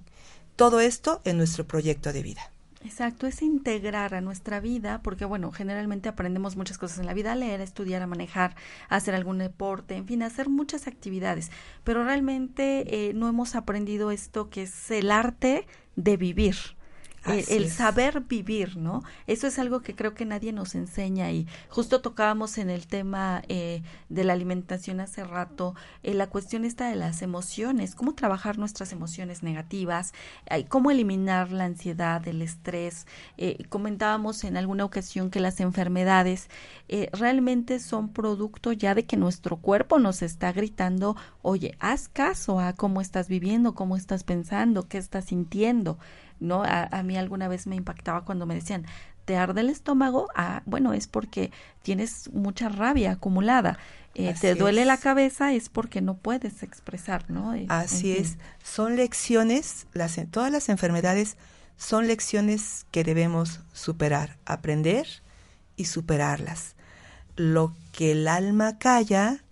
todo 0.57 0.81
esto 0.81 1.21
en 1.25 1.37
nuestro 1.37 1.67
proyecto 1.67 2.13
de 2.13 2.23
vida. 2.23 2.51
Exacto, 2.85 3.29
es 3.29 3.43
integrar 3.43 4.13
a 4.13 4.21
nuestra 4.21 4.59
vida, 4.59 5.03
porque 5.03 5.25
bueno, 5.25 5.53
generalmente 5.53 6.09
aprendemos 6.09 6.57
muchas 6.57 6.79
cosas 6.79 6.99
en 6.99 7.07
la 7.07 7.15
vida, 7.15 7.33
a 7.33 7.37
leer, 7.37 7.61
a 7.61 7.65
estudiar, 7.65 8.03
a 8.03 8.09
manejar, 8.09 8.57
a 8.89 8.97
hacer 8.97 9.15
algún 9.15 9.39
deporte, 9.39 9.95
en 9.95 10.07
fin, 10.07 10.23
a 10.23 10.27
hacer 10.27 10.49
muchas 10.49 10.89
actividades, 10.89 11.53
pero 11.85 12.03
realmente 12.05 13.09
eh, 13.09 13.15
no 13.15 13.29
hemos 13.29 13.55
aprendido 13.55 14.11
esto 14.11 14.51
que 14.51 14.63
es 14.63 14.91
el 14.91 15.13
arte 15.13 15.67
de 15.95 16.17
vivir 16.17 16.57
eh, 17.27 17.45
el, 17.51 17.71
saber 17.71 18.23
vivir, 18.23 18.77
¿no? 18.77 19.05
Eso 19.27 19.47
es 19.47 19.59
algo 19.59 19.81
que 19.81 19.95
creo 19.95 20.13
que 20.13 20.25
nadie 20.25 20.53
nos 20.53 20.75
enseña 20.75 21.31
y 21.31 21.47
justo 21.69 22.01
tocábamos 22.01 22.59
en 22.59 22.69
el 22.69 22.89
tema 22.89 23.43
eh, 23.49 23.83
de 24.09 24.25
la 24.25 24.33
alimentación 24.33 24.99
hace 24.99 25.23
rato, 25.23 25.75
eh, 26.03 26.15
la 26.15 26.29
cuestión 26.29 26.65
está 26.65 26.89
de 26.89 26.97
las 26.97 27.23
emociones, 27.23 27.95
cómo 27.95 28.15
trabajar 28.15 28.59
nuestras 28.59 28.93
emociones 28.93 29.43
negativas, 29.43 30.13
cómo 30.69 30.91
eliminar 30.91 31.53
la 31.53 31.65
ansiedad, 31.65 32.27
el 32.27 32.43
estrés. 32.43 33.07
comentábamos 33.69 34.45
en 34.45 34.57
alguna 34.57 34.85
ocasión 34.85 35.31
que 35.31 35.41
las 35.41 35.61
enfermedades 35.61 36.49
realmente 37.13 37.79
son 37.79 38.09
producto 38.09 38.73
ya 38.73 38.95
de 38.95 39.07
que 39.07 39.17
nuestro 39.17 39.57
cuerpo 39.57 39.99
nos 39.99 40.23
está 40.23 40.53
gritando, 40.53 41.17
oye, 41.43 41.77
haz 41.79 42.09
caso 42.09 42.61
a 42.61 42.73
cómo 42.73 43.01
estás 43.01 43.29
viviendo, 43.29 43.75
cómo 43.75 43.97
estás 43.97 44.25
pensando, 44.25 44.89
qué 44.89 44.99
estás 44.99 45.27
sintiendo. 45.27 45.99
¿No? 46.43 46.63
A, 46.65 47.03
mí 47.03 47.17
alguna 47.17 47.49
vez 47.49 47.67
me 47.67 47.77
impactaba 47.77 48.25
cuando 48.25 48.47
me 48.47 48.55
decían, 48.55 48.85
¿te 49.25 49.37
arde 49.37 49.61
el 49.61 49.71
estómago? 49.71 50.29
Ah, 50.35 50.63
bueno, 50.67 50.93
es 50.93 51.07
porque 51.07 51.51
tienes 51.83 52.33
mucha 52.33 52.69
rabia 52.69 53.13
acumulada. 53.13 53.79
Eh, 54.15 54.35
te 54.39 54.55
duele 54.55 54.85
la 54.85 54.99
cabeza 54.99 55.55
es 55.55 55.71
porque 55.71 56.03
no 56.03 56.15
puedes 56.19 56.63
expresar, 56.63 57.31
¿no? 57.31 57.55
Eh, 57.55 57.67
Así 57.71 58.13
es. 58.13 58.37
Son 58.63 58.97
lecciones, 58.97 59.87
las, 59.95 60.21
todas 60.31 60.53
las 60.53 60.69
enfermedades 60.69 61.37
son 61.79 62.07
lecciones 62.07 62.85
que 62.91 63.05
debemos 63.05 63.61
superar, 63.73 64.37
aprender 64.45 65.07
y 65.77 65.87
superarlas. 65.87 66.75
Lo 67.37 67.75
que 67.93 68.13
el 68.13 68.29
alma 68.29 68.79
calla, 68.79 69.43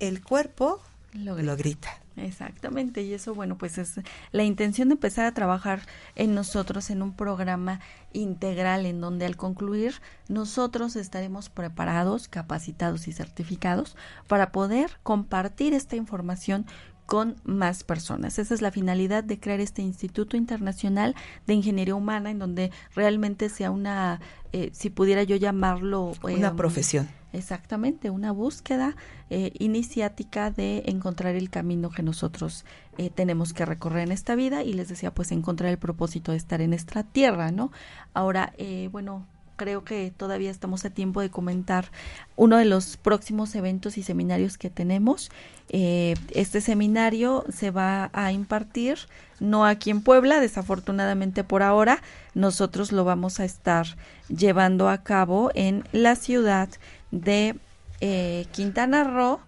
el 0.00 0.22
cuerpo 0.22 0.82
lo 1.12 1.56
grita. 1.56 2.00
Exactamente, 2.18 3.02
y 3.02 3.14
eso, 3.14 3.34
bueno, 3.34 3.56
pues 3.56 3.78
es 3.78 4.00
la 4.32 4.44
intención 4.44 4.88
de 4.88 4.94
empezar 4.94 5.26
a 5.26 5.32
trabajar 5.32 5.82
en 6.14 6.34
nosotros 6.34 6.90
en 6.90 7.02
un 7.02 7.14
programa 7.14 7.80
integral 8.12 8.86
en 8.86 9.00
donde 9.00 9.26
al 9.26 9.36
concluir 9.36 9.94
nosotros 10.28 10.96
estaremos 10.96 11.48
preparados, 11.48 12.28
capacitados 12.28 13.08
y 13.08 13.12
certificados 13.12 13.96
para 14.26 14.52
poder 14.52 14.90
compartir 15.02 15.74
esta 15.74 15.96
información 15.96 16.66
con 17.08 17.36
más 17.42 17.84
personas. 17.84 18.38
Esa 18.38 18.52
es 18.52 18.60
la 18.60 18.70
finalidad 18.70 19.24
de 19.24 19.40
crear 19.40 19.60
este 19.60 19.80
Instituto 19.80 20.36
Internacional 20.36 21.14
de 21.46 21.54
Ingeniería 21.54 21.94
Humana, 21.94 22.30
en 22.30 22.38
donde 22.38 22.70
realmente 22.94 23.48
sea 23.48 23.70
una, 23.70 24.20
eh, 24.52 24.68
si 24.74 24.90
pudiera 24.90 25.22
yo 25.22 25.36
llamarlo... 25.36 26.12
una 26.22 26.48
em, 26.48 26.56
profesión. 26.56 27.08
Exactamente, 27.32 28.08
una 28.08 28.32
búsqueda 28.32 28.96
eh, 29.28 29.52
iniciática 29.58 30.50
de 30.50 30.82
encontrar 30.86 31.34
el 31.34 31.50
camino 31.50 31.90
que 31.90 32.02
nosotros 32.02 32.64
eh, 32.96 33.10
tenemos 33.10 33.52
que 33.52 33.66
recorrer 33.66 34.04
en 34.04 34.12
esta 34.12 34.34
vida 34.34 34.62
y 34.62 34.72
les 34.72 34.88
decía, 34.88 35.12
pues 35.12 35.30
encontrar 35.30 35.70
el 35.70 35.78
propósito 35.78 36.32
de 36.32 36.38
estar 36.38 36.62
en 36.62 36.72
esta 36.72 37.02
tierra, 37.02 37.50
¿no? 37.50 37.70
Ahora, 38.14 38.54
eh, 38.56 38.88
bueno, 38.92 39.26
creo 39.58 39.84
que 39.84 40.10
todavía 40.16 40.50
estamos 40.50 40.86
a 40.86 40.90
tiempo 40.90 41.20
de 41.20 41.30
comentar 41.30 41.90
uno 42.36 42.56
de 42.56 42.64
los 42.64 42.96
próximos 42.96 43.54
eventos 43.54 43.98
y 43.98 44.02
seminarios 44.02 44.56
que 44.56 44.70
tenemos. 44.70 45.30
Eh, 45.68 46.14
este 46.30 46.62
seminario 46.62 47.44
se 47.52 47.70
va 47.70 48.08
a 48.14 48.32
impartir 48.32 48.98
no 49.40 49.66
aquí 49.66 49.90
en 49.90 50.00
Puebla, 50.00 50.40
desafortunadamente 50.40 51.44
por 51.44 51.62
ahora. 51.62 52.00
Nosotros 52.34 52.92
lo 52.92 53.04
vamos 53.04 53.40
a 53.40 53.44
estar 53.44 53.86
llevando 54.28 54.88
a 54.88 55.02
cabo 55.02 55.50
en 55.54 55.84
la 55.92 56.16
ciudad 56.16 56.70
de 57.10 57.56
eh, 58.00 58.46
Quintana 58.52 59.04
Roo 59.04 59.40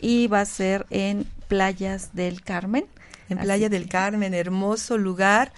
y 0.00 0.26
va 0.26 0.40
a 0.40 0.46
ser 0.46 0.86
en 0.90 1.26
Playas 1.48 2.14
del 2.14 2.42
Carmen. 2.42 2.86
En 3.28 3.38
Playa 3.38 3.68
del 3.68 3.88
Carmen, 3.88 4.34
hermoso 4.34 4.98
lugar. 4.98 5.52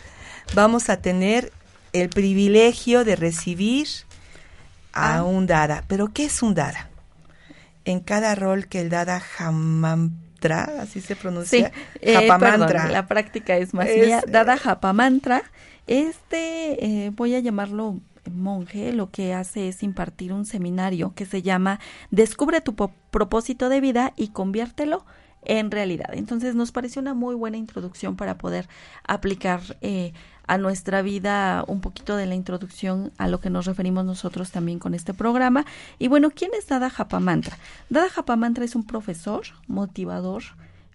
Vamos 0.54 0.88
a 0.88 0.98
tener 0.98 1.52
el 1.92 2.08
privilegio 2.08 3.04
de 3.04 3.16
recibir 3.16 3.88
a 4.92 5.18
ah. 5.18 5.24
un 5.24 5.46
dada. 5.46 5.84
¿Pero 5.88 6.08
qué 6.08 6.26
es 6.26 6.42
un 6.42 6.54
dada? 6.54 6.88
En 7.84 8.00
cada 8.00 8.34
rol 8.34 8.66
que 8.66 8.80
el 8.80 8.90
dada 8.90 9.20
jamantra, 9.20 10.70
así 10.80 11.00
se 11.00 11.16
pronuncia, 11.16 11.72
sí, 11.74 11.80
eh, 12.02 12.28
la 12.28 13.06
práctica 13.06 13.56
es 13.56 13.72
más 13.72 13.86
mía. 13.86 14.22
Dada 14.26 14.56
japamantra, 14.56 15.42
este, 15.86 16.84
eh, 16.84 17.10
voy 17.14 17.34
a 17.34 17.40
llamarlo 17.40 17.98
monje, 18.30 18.92
lo 18.92 19.10
que 19.10 19.34
hace 19.34 19.68
es 19.68 19.82
impartir 19.82 20.32
un 20.32 20.44
seminario 20.44 21.14
que 21.14 21.26
se 21.26 21.42
llama 21.42 21.80
Descubre 22.10 22.60
tu 22.60 22.74
propósito 22.74 23.68
de 23.68 23.80
vida 23.80 24.12
y 24.16 24.28
conviértelo 24.28 25.04
en 25.42 25.70
realidad. 25.70 26.10
Entonces 26.12 26.54
nos 26.54 26.72
parece 26.72 27.00
una 27.00 27.14
muy 27.14 27.34
buena 27.34 27.56
introducción 27.56 28.16
para 28.16 28.38
poder 28.38 28.68
aplicar 29.04 29.60
eh, 29.80 30.12
a 30.46 30.58
nuestra 30.58 31.02
vida 31.02 31.64
un 31.66 31.80
poquito 31.80 32.16
de 32.16 32.26
la 32.26 32.34
introducción 32.34 33.12
a 33.18 33.28
lo 33.28 33.40
que 33.40 33.50
nos 33.50 33.66
referimos 33.66 34.04
nosotros 34.04 34.50
también 34.50 34.78
con 34.78 34.94
este 34.94 35.14
programa. 35.14 35.64
Y 35.98 36.08
bueno, 36.08 36.30
¿quién 36.30 36.50
es 36.58 36.66
Dada 36.66 36.90
Japamantra? 36.90 37.58
Dada 37.90 38.08
Japamantra 38.08 38.64
es 38.64 38.74
un 38.74 38.84
profesor, 38.84 39.42
motivador, 39.66 40.42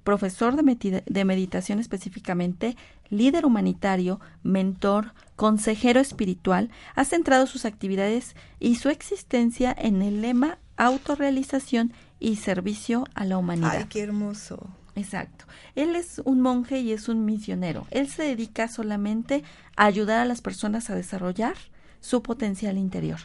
profesor 0.04 0.56
de, 0.56 1.04
de 1.06 1.26
meditación 1.26 1.80
específicamente, 1.80 2.76
líder 3.10 3.46
humanitario, 3.46 4.20
mentor, 4.44 5.14
consejero 5.36 6.00
espiritual, 6.00 6.70
ha 6.96 7.06
centrado 7.06 7.48
sus 7.48 7.66
actividades 7.66 8.36
y 8.60 8.76
su 8.76 8.90
existencia 8.90 9.76
en 9.78 10.02
el 10.02 10.22
lema 10.22 10.60
autorrealización 10.78 11.94
y 12.20 12.38
servicio 12.38 13.06
a 13.16 13.26
la 13.26 13.38
humanidad. 13.38 13.78
¡Ay, 13.78 13.86
qué 13.90 14.02
hermoso! 14.02 14.70
Exacto. 14.96 15.46
Él 15.76 15.96
es 15.96 16.22
un 16.24 16.42
monje 16.42 16.80
y 16.80 16.92
es 16.92 17.10
un 17.10 17.26
misionero. 17.26 17.88
Él 17.90 18.08
se 18.10 18.24
dedica 18.24 18.68
solamente 18.68 19.44
a 19.76 19.86
ayudar 19.86 20.20
a 20.20 20.26
las 20.26 20.42
personas 20.42 20.90
a 20.90 20.96
desarrollar 20.96 21.56
su 22.00 22.22
potencial 22.22 22.78
interior 22.78 23.20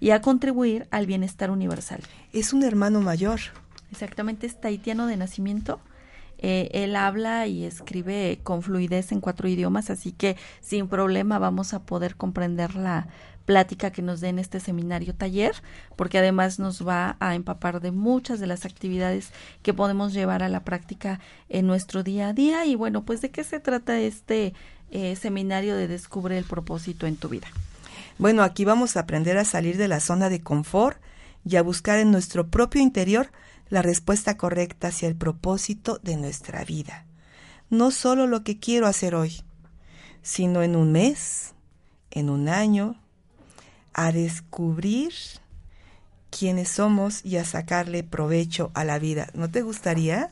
y 0.00 0.10
a 0.10 0.20
contribuir 0.20 0.88
al 0.90 1.06
bienestar 1.06 1.50
universal. 1.50 2.00
Es 2.32 2.52
un 2.52 2.64
hermano 2.64 3.00
mayor. 3.00 3.40
Exactamente, 3.92 4.46
es 4.46 4.60
taitiano 4.60 5.06
de 5.06 5.16
nacimiento. 5.16 5.80
Eh, 6.44 6.68
él 6.72 6.96
habla 6.96 7.46
y 7.46 7.64
escribe 7.64 8.40
con 8.42 8.62
fluidez 8.62 9.12
en 9.12 9.20
cuatro 9.20 9.48
idiomas, 9.48 9.88
así 9.88 10.12
que 10.12 10.36
sin 10.60 10.88
problema 10.88 11.38
vamos 11.38 11.72
a 11.72 11.84
poder 11.84 12.16
comprender 12.16 12.74
la, 12.74 13.06
plática 13.44 13.90
que 13.90 14.02
nos 14.02 14.20
den 14.20 14.38
este 14.38 14.60
seminario 14.60 15.14
taller, 15.14 15.54
porque 15.96 16.18
además 16.18 16.58
nos 16.58 16.86
va 16.86 17.16
a 17.20 17.34
empapar 17.34 17.80
de 17.80 17.90
muchas 17.90 18.40
de 18.40 18.46
las 18.46 18.64
actividades 18.64 19.30
que 19.62 19.74
podemos 19.74 20.12
llevar 20.12 20.42
a 20.42 20.48
la 20.48 20.64
práctica 20.64 21.20
en 21.48 21.66
nuestro 21.66 22.02
día 22.02 22.28
a 22.28 22.32
día. 22.32 22.64
Y 22.64 22.74
bueno, 22.74 23.04
pues 23.04 23.20
de 23.20 23.30
qué 23.30 23.44
se 23.44 23.60
trata 23.60 23.98
este 23.98 24.54
eh, 24.90 25.16
seminario 25.16 25.76
de 25.76 25.88
Descubre 25.88 26.38
el 26.38 26.44
propósito 26.44 27.06
en 27.06 27.16
tu 27.16 27.28
vida. 27.28 27.48
Bueno, 28.18 28.42
aquí 28.42 28.64
vamos 28.64 28.96
a 28.96 29.00
aprender 29.00 29.38
a 29.38 29.44
salir 29.44 29.76
de 29.76 29.88
la 29.88 30.00
zona 30.00 30.28
de 30.28 30.40
confort 30.40 30.98
y 31.44 31.56
a 31.56 31.62
buscar 31.62 31.98
en 31.98 32.10
nuestro 32.10 32.48
propio 32.48 32.80
interior 32.80 33.30
la 33.72 33.80
respuesta 33.80 34.36
correcta 34.36 34.88
hacia 34.88 35.08
el 35.08 35.16
propósito 35.16 35.98
de 36.02 36.18
nuestra 36.18 36.62
vida. 36.62 37.06
No 37.70 37.90
solo 37.90 38.26
lo 38.26 38.44
que 38.44 38.58
quiero 38.58 38.86
hacer 38.86 39.14
hoy, 39.14 39.40
sino 40.20 40.62
en 40.62 40.76
un 40.76 40.92
mes, 40.92 41.54
en 42.10 42.28
un 42.28 42.50
año, 42.50 42.96
a 43.94 44.12
descubrir 44.12 45.14
quiénes 46.28 46.68
somos 46.68 47.24
y 47.24 47.38
a 47.38 47.46
sacarle 47.46 48.04
provecho 48.04 48.70
a 48.74 48.84
la 48.84 48.98
vida. 48.98 49.30
¿No 49.32 49.50
te 49.50 49.62
gustaría? 49.62 50.28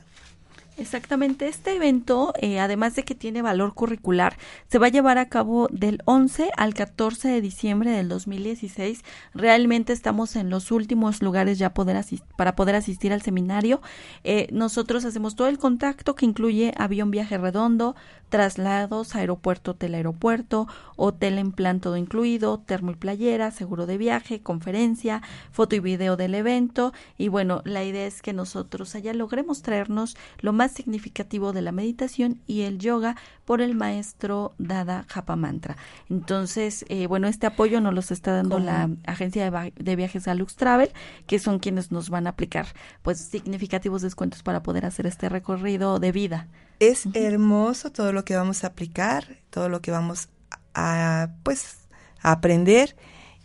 Exactamente, 0.81 1.47
este 1.47 1.77
evento, 1.77 2.33
eh, 2.41 2.59
además 2.59 2.95
de 2.95 3.03
que 3.03 3.15
tiene 3.15 3.43
valor 3.43 3.75
curricular, 3.75 4.39
se 4.67 4.79
va 4.79 4.87
a 4.87 4.89
llevar 4.89 5.19
a 5.19 5.29
cabo 5.29 5.69
del 5.71 6.01
11 6.07 6.49
al 6.57 6.73
14 6.73 7.29
de 7.29 7.43
diciembre 7.43 7.91
del 7.91 8.09
2016. 8.09 9.05
Realmente 9.35 9.93
estamos 9.93 10.37
en 10.37 10.49
los 10.49 10.71
últimos 10.71 11.21
lugares 11.21 11.59
ya 11.59 11.75
poder 11.75 12.03
para 12.35 12.57
poder 12.57 12.77
asistir 12.77 13.13
al 13.13 13.21
seminario. 13.21 13.83
Eh, 14.25 14.49
nosotros 14.53 15.05
hacemos 15.05 15.37
todo 15.37 15.49
el 15.49 15.59
contacto 15.59 16.15
que 16.15 16.25
incluye 16.25 16.73
avión 16.79 17.11
viaje 17.11 17.37
redondo, 17.37 17.95
traslados, 18.31 19.15
aeropuerto, 19.15 19.73
hotel, 19.73 19.95
aeropuerto, 19.95 20.67
hotel 20.97 21.39
en 21.39 21.53
plan 21.53 21.81
todo 21.81 21.97
incluido, 21.97 22.59
termo 22.61 22.93
y 22.93 22.95
playera, 22.95 23.51
seguro 23.51 23.87
de 23.87 23.99
viaje, 23.99 24.41
conferencia, 24.41 25.21
foto 25.51 25.77
y 25.77 25.81
video 25.81 26.17
del 26.17 26.35
evento. 26.35 26.95
Y 27.19 27.29
bueno, 27.29 27.61
la 27.65 27.85
idea 27.85 28.07
es 28.07 28.23
que 28.23 28.33
nosotros 28.33 28.95
allá 28.95 29.13
logremos 29.13 29.63
traernos 29.63 30.17
lo 30.39 30.53
más 30.53 30.73
significativo 30.73 31.53
de 31.53 31.63
la 31.63 31.73
meditación 31.73 32.41
y 32.47 32.63
el 32.63 32.79
yoga 32.79 33.17
por 33.45 33.61
el 33.61 33.75
maestro 33.75 34.55
Dada 34.59 35.05
Japamantra. 35.09 35.77
Entonces, 36.09 36.85
eh, 36.89 37.07
bueno, 37.09 37.27
este 37.27 37.47
apoyo 37.47 37.81
nos 37.81 37.93
los 37.93 38.13
está 38.13 38.33
dando 38.33 38.59
la 38.61 38.89
agencia 39.07 39.51
de, 39.51 39.73
de 39.77 39.97
viajes 39.97 40.29
Alux 40.29 40.55
Travel, 40.55 40.93
que 41.27 41.39
son 41.41 41.59
quienes 41.59 41.91
nos 41.91 42.11
van 42.11 42.27
a 42.29 42.31
aplicar 42.31 42.67
pues 43.03 43.19
significativos 43.19 44.03
descuentos 44.03 44.43
para 44.45 44.63
poder 44.63 44.87
hacer 44.87 45.07
este 45.07 45.29
recorrido 45.29 45.99
de 45.99 46.13
vida. 46.13 46.47
Es 46.81 47.05
hermoso 47.15 47.93
todo 47.93 48.13
lo 48.13 48.25
que 48.25 48.35
vamos 48.35 48.65
a 48.65 48.69
aplicar, 48.69 49.37
todo 49.51 49.69
lo 49.69 49.81
que 49.81 49.93
vamos 49.93 50.29
a, 50.75 51.29
pues, 51.43 51.77
aprender. 52.23 52.97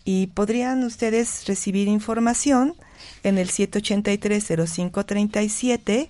Y 0.04 0.28
podrían 0.28 0.84
ustedes 0.84 1.46
recibir 1.46 1.88
información 1.88 2.76
en 3.24 3.38
el 3.38 3.50
783-0537 3.50 6.10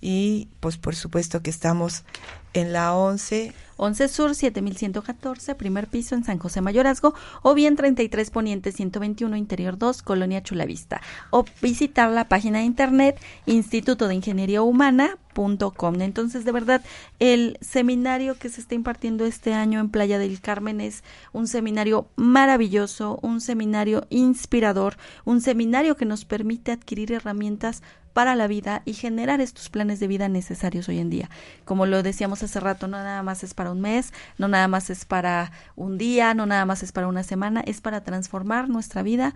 y 0.00 0.48
pues 0.60 0.76
por 0.78 0.94
supuesto 0.94 1.42
que 1.42 1.50
estamos 1.50 2.04
en 2.52 2.72
la 2.72 2.94
11 2.94 3.52
11 3.80 4.08
Sur 4.08 4.34
7114, 4.34 5.54
primer 5.54 5.86
piso 5.86 6.14
en 6.14 6.22
San 6.22 6.38
José 6.38 6.60
Mayorazgo, 6.60 7.14
o 7.40 7.54
bien 7.54 7.76
33 7.76 8.30
Poniente 8.30 8.72
121 8.72 9.34
Interior 9.36 9.78
2, 9.78 10.02
Colonia 10.02 10.42
Chulavista, 10.42 11.00
o 11.30 11.46
visitar 11.62 12.10
la 12.10 12.28
página 12.28 12.58
de 12.58 12.66
internet 12.66 13.18
Instituto 13.46 14.06
de 14.06 14.16
Ingeniería 14.16 14.60
Humana.com. 14.60 16.02
Entonces, 16.02 16.44
de 16.44 16.52
verdad, 16.52 16.82
el 17.20 17.56
seminario 17.62 18.34
que 18.34 18.50
se 18.50 18.60
está 18.60 18.74
impartiendo 18.74 19.24
este 19.24 19.54
año 19.54 19.80
en 19.80 19.88
Playa 19.88 20.18
del 20.18 20.42
Carmen 20.42 20.82
es 20.82 21.02
un 21.32 21.48
seminario 21.48 22.06
maravilloso, 22.16 23.18
un 23.22 23.40
seminario 23.40 24.06
inspirador, 24.10 24.98
un 25.24 25.40
seminario 25.40 25.96
que 25.96 26.04
nos 26.04 26.26
permite 26.26 26.70
adquirir 26.70 27.12
herramientas 27.12 27.82
para 28.12 28.34
la 28.34 28.46
vida 28.46 28.82
y 28.84 28.94
generar 28.94 29.40
estos 29.40 29.70
planes 29.70 30.00
de 30.00 30.08
vida 30.08 30.28
necesarios 30.28 30.88
hoy 30.88 30.98
en 30.98 31.10
día. 31.10 31.30
Como 31.64 31.86
lo 31.86 32.02
decíamos 32.02 32.42
hace 32.42 32.60
rato, 32.60 32.88
no 32.88 32.98
nada 32.98 33.22
más 33.22 33.44
es 33.44 33.54
para 33.54 33.70
un 33.70 33.80
mes, 33.80 34.12
no 34.38 34.48
nada 34.48 34.68
más 34.68 34.90
es 34.90 35.04
para 35.04 35.52
un 35.76 35.98
día, 35.98 36.34
no 36.34 36.46
nada 36.46 36.64
más 36.64 36.82
es 36.82 36.92
para 36.92 37.08
una 37.08 37.22
semana, 37.22 37.60
es 37.60 37.80
para 37.80 38.02
transformar 38.02 38.68
nuestra 38.68 39.02
vida 39.02 39.34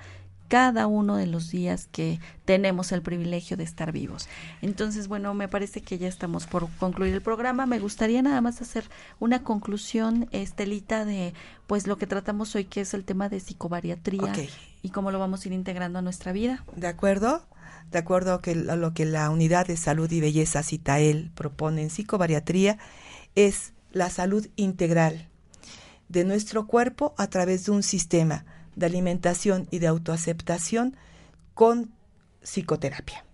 cada 0.49 0.87
uno 0.87 1.17
de 1.17 1.27
los 1.27 1.51
días 1.51 1.89
que 1.91 2.21
tenemos 2.45 2.93
el 2.93 3.03
privilegio 3.03 3.57
de 3.57 3.65
estar 3.65 3.93
vivos. 3.93 4.29
Entonces, 4.63 5.09
bueno, 5.09 5.35
me 5.35 5.49
parece 5.49 5.81
que 5.81 5.99
ya 5.99 6.07
estamos 6.07 6.47
por 6.47 6.69
concluir 6.79 7.15
el 7.15 7.23
programa. 7.23 7.67
Me 7.67 7.79
gustaría 7.79 8.23
nada 8.23 8.41
más 8.41 8.61
hacer 8.61 8.85
una 9.21 9.43
conclusión, 9.43 10.29
Estelita, 10.33 11.05
de 11.05 11.35
pues 11.67 11.87
lo 11.87 11.97
que 11.97 12.07
tratamos 12.07 12.55
hoy, 12.55 12.67
que 12.67 12.83
es 12.83 12.95
el 12.95 13.05
tema 13.05 13.29
de 13.29 13.41
psicobariatría 13.41 14.33
y 14.83 14.91
cómo 14.91 15.11
lo 15.11 15.19
vamos 15.19 15.45
a 15.45 15.49
ir 15.49 15.55
integrando 15.55 15.99
a 15.99 16.03
nuestra 16.03 16.33
vida. 16.33 16.63
De 16.77 16.89
acuerdo 16.89 17.43
de 17.91 17.99
acuerdo 17.99 18.41
a, 18.43 18.77
lo 18.77 18.95
que 18.95 19.05
la 19.05 19.31
Unidad 19.31 19.67
de 19.67 19.77
Salud 19.77 20.11
y 20.11 20.21
Belleza 20.21 20.63
Citael 20.63 21.31
propone 21.35 21.83
en 21.83 21.91
psicobariatría, 21.91 22.79
es 23.35 23.73
la 23.93 24.11
salud 24.11 24.47
integral 24.57 25.29
de 26.09 26.25
nuestro 26.25 26.67
cuerpo 26.67 27.15
a 27.17 27.29
través 27.29 27.67
de 27.67 27.73
un 27.73 27.83
sistema 27.83 28.45
de 28.77 28.87
alimentación 28.87 29.69
y 29.71 29.79
de 29.79 29.87
autoaceptación 29.87 30.97
con 31.55 31.93
psicoterapia. 32.43 33.25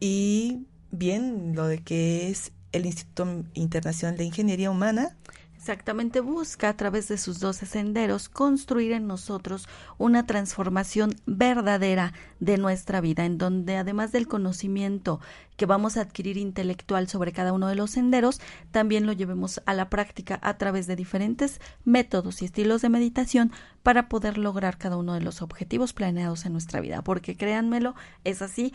Y 0.00 0.66
bien, 0.90 1.54
lo 1.54 1.66
de 1.66 1.78
que 1.78 2.28
es 2.28 2.52
el 2.72 2.86
Instituto 2.86 3.44
Internacional 3.54 4.16
de 4.16 4.24
Ingeniería 4.24 4.70
Humana, 4.70 5.16
Exactamente, 5.62 6.18
busca 6.18 6.70
a 6.70 6.76
través 6.76 7.06
de 7.06 7.16
sus 7.16 7.38
doce 7.38 7.66
senderos 7.66 8.28
construir 8.28 8.90
en 8.90 9.06
nosotros 9.06 9.68
una 9.96 10.26
transformación 10.26 11.14
verdadera 11.24 12.14
de 12.40 12.58
nuestra 12.58 13.00
vida, 13.00 13.24
en 13.24 13.38
donde 13.38 13.76
además 13.76 14.10
del 14.10 14.26
conocimiento 14.26 15.20
que 15.56 15.66
vamos 15.66 15.96
a 15.96 16.00
adquirir 16.00 16.36
intelectual 16.36 17.06
sobre 17.06 17.30
cada 17.30 17.52
uno 17.52 17.68
de 17.68 17.76
los 17.76 17.92
senderos, 17.92 18.40
también 18.72 19.06
lo 19.06 19.12
llevemos 19.12 19.62
a 19.64 19.72
la 19.72 19.88
práctica 19.88 20.40
a 20.42 20.58
través 20.58 20.88
de 20.88 20.96
diferentes 20.96 21.60
métodos 21.84 22.42
y 22.42 22.46
estilos 22.46 22.82
de 22.82 22.88
meditación 22.88 23.52
para 23.84 24.08
poder 24.08 24.38
lograr 24.38 24.78
cada 24.78 24.96
uno 24.96 25.14
de 25.14 25.20
los 25.20 25.42
objetivos 25.42 25.92
planeados 25.92 26.44
en 26.44 26.54
nuestra 26.54 26.80
vida. 26.80 27.02
Porque 27.04 27.36
créanmelo, 27.36 27.94
es 28.24 28.42
así, 28.42 28.74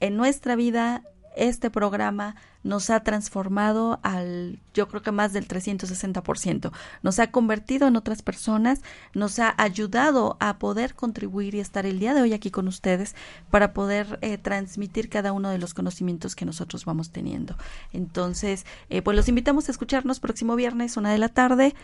en 0.00 0.16
nuestra 0.16 0.56
vida 0.56 1.02
este 1.36 1.70
programa 1.70 2.34
nos 2.64 2.90
ha 2.90 2.98
transformado 3.00 4.00
al, 4.02 4.58
yo 4.74 4.88
creo 4.88 5.00
que 5.02 5.12
más 5.12 5.32
del 5.32 5.48
360%. 5.48 6.72
Nos 7.02 7.18
ha 7.18 7.30
convertido 7.30 7.88
en 7.88 7.96
otras 7.96 8.20
personas, 8.22 8.80
nos 9.14 9.38
ha 9.38 9.54
ayudado 9.56 10.36
a 10.40 10.58
poder 10.58 10.94
contribuir 10.94 11.54
y 11.54 11.60
estar 11.60 11.86
el 11.86 11.98
día 11.98 12.12
de 12.14 12.20
hoy 12.22 12.34
aquí 12.34 12.50
con 12.50 12.66
ustedes 12.68 13.14
para 13.50 13.72
poder 13.72 14.18
eh, 14.22 14.36
transmitir 14.38 15.08
cada 15.08 15.32
uno 15.32 15.50
de 15.50 15.58
los 15.58 15.74
conocimientos 15.74 16.34
que 16.34 16.44
nosotros 16.44 16.84
vamos 16.84 17.10
teniendo. 17.10 17.56
Entonces, 17.92 18.66
eh, 18.90 19.02
pues 19.02 19.16
los 19.16 19.28
invitamos 19.28 19.68
a 19.68 19.72
escucharnos 19.72 20.18
próximo 20.20 20.56
viernes, 20.56 20.96
una 20.96 21.12
de 21.12 21.18
la 21.18 21.28
tarde. 21.28 21.74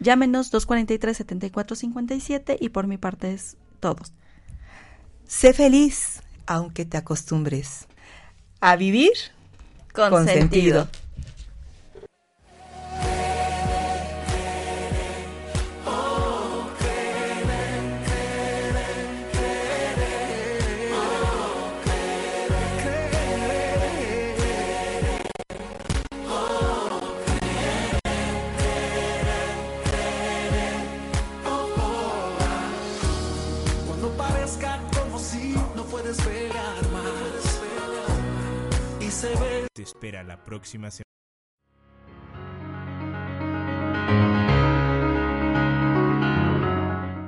Llámenos 0.00 0.52
243-7457 0.52 2.56
y 2.58 2.70
por 2.70 2.86
mi 2.86 2.98
parte 2.98 3.32
es 3.32 3.56
todo. 3.78 4.02
Sé 5.26 5.52
feliz, 5.52 6.22
aunque 6.46 6.84
te 6.84 6.96
acostumbres 6.96 7.86
a 8.64 8.76
vivir 8.76 9.12
con, 9.92 10.26
sentido. 10.26 10.88
Espera 39.84 40.22
la 40.24 40.44
próxima 40.44 40.90
semana. 40.90 41.04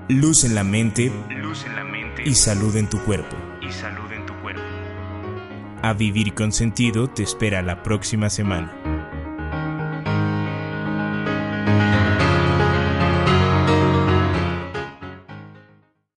Luz 0.09 0.45
en 0.45 0.55
la 0.55 0.65
mente, 0.65 1.13
Luz 1.31 1.65
en 1.67 1.77
la 1.77 1.85
mente 1.85 2.23
y 2.25 2.35
salud 2.35 2.75
en 2.77 2.89
tu 2.89 2.99
cuerpo. 3.05 3.37
y 3.61 3.71
salud 3.73 4.11
en 4.13 4.25
tu 4.27 4.35
cuerpo. 4.41 4.63
A 5.83 5.93
vivir 5.93 6.35
con 6.35 6.53
sentido 6.53 7.09
te 7.09 7.23
espera 7.23 7.63
la 7.63 7.83
próxima 7.83 8.31
semana. 8.31 8.96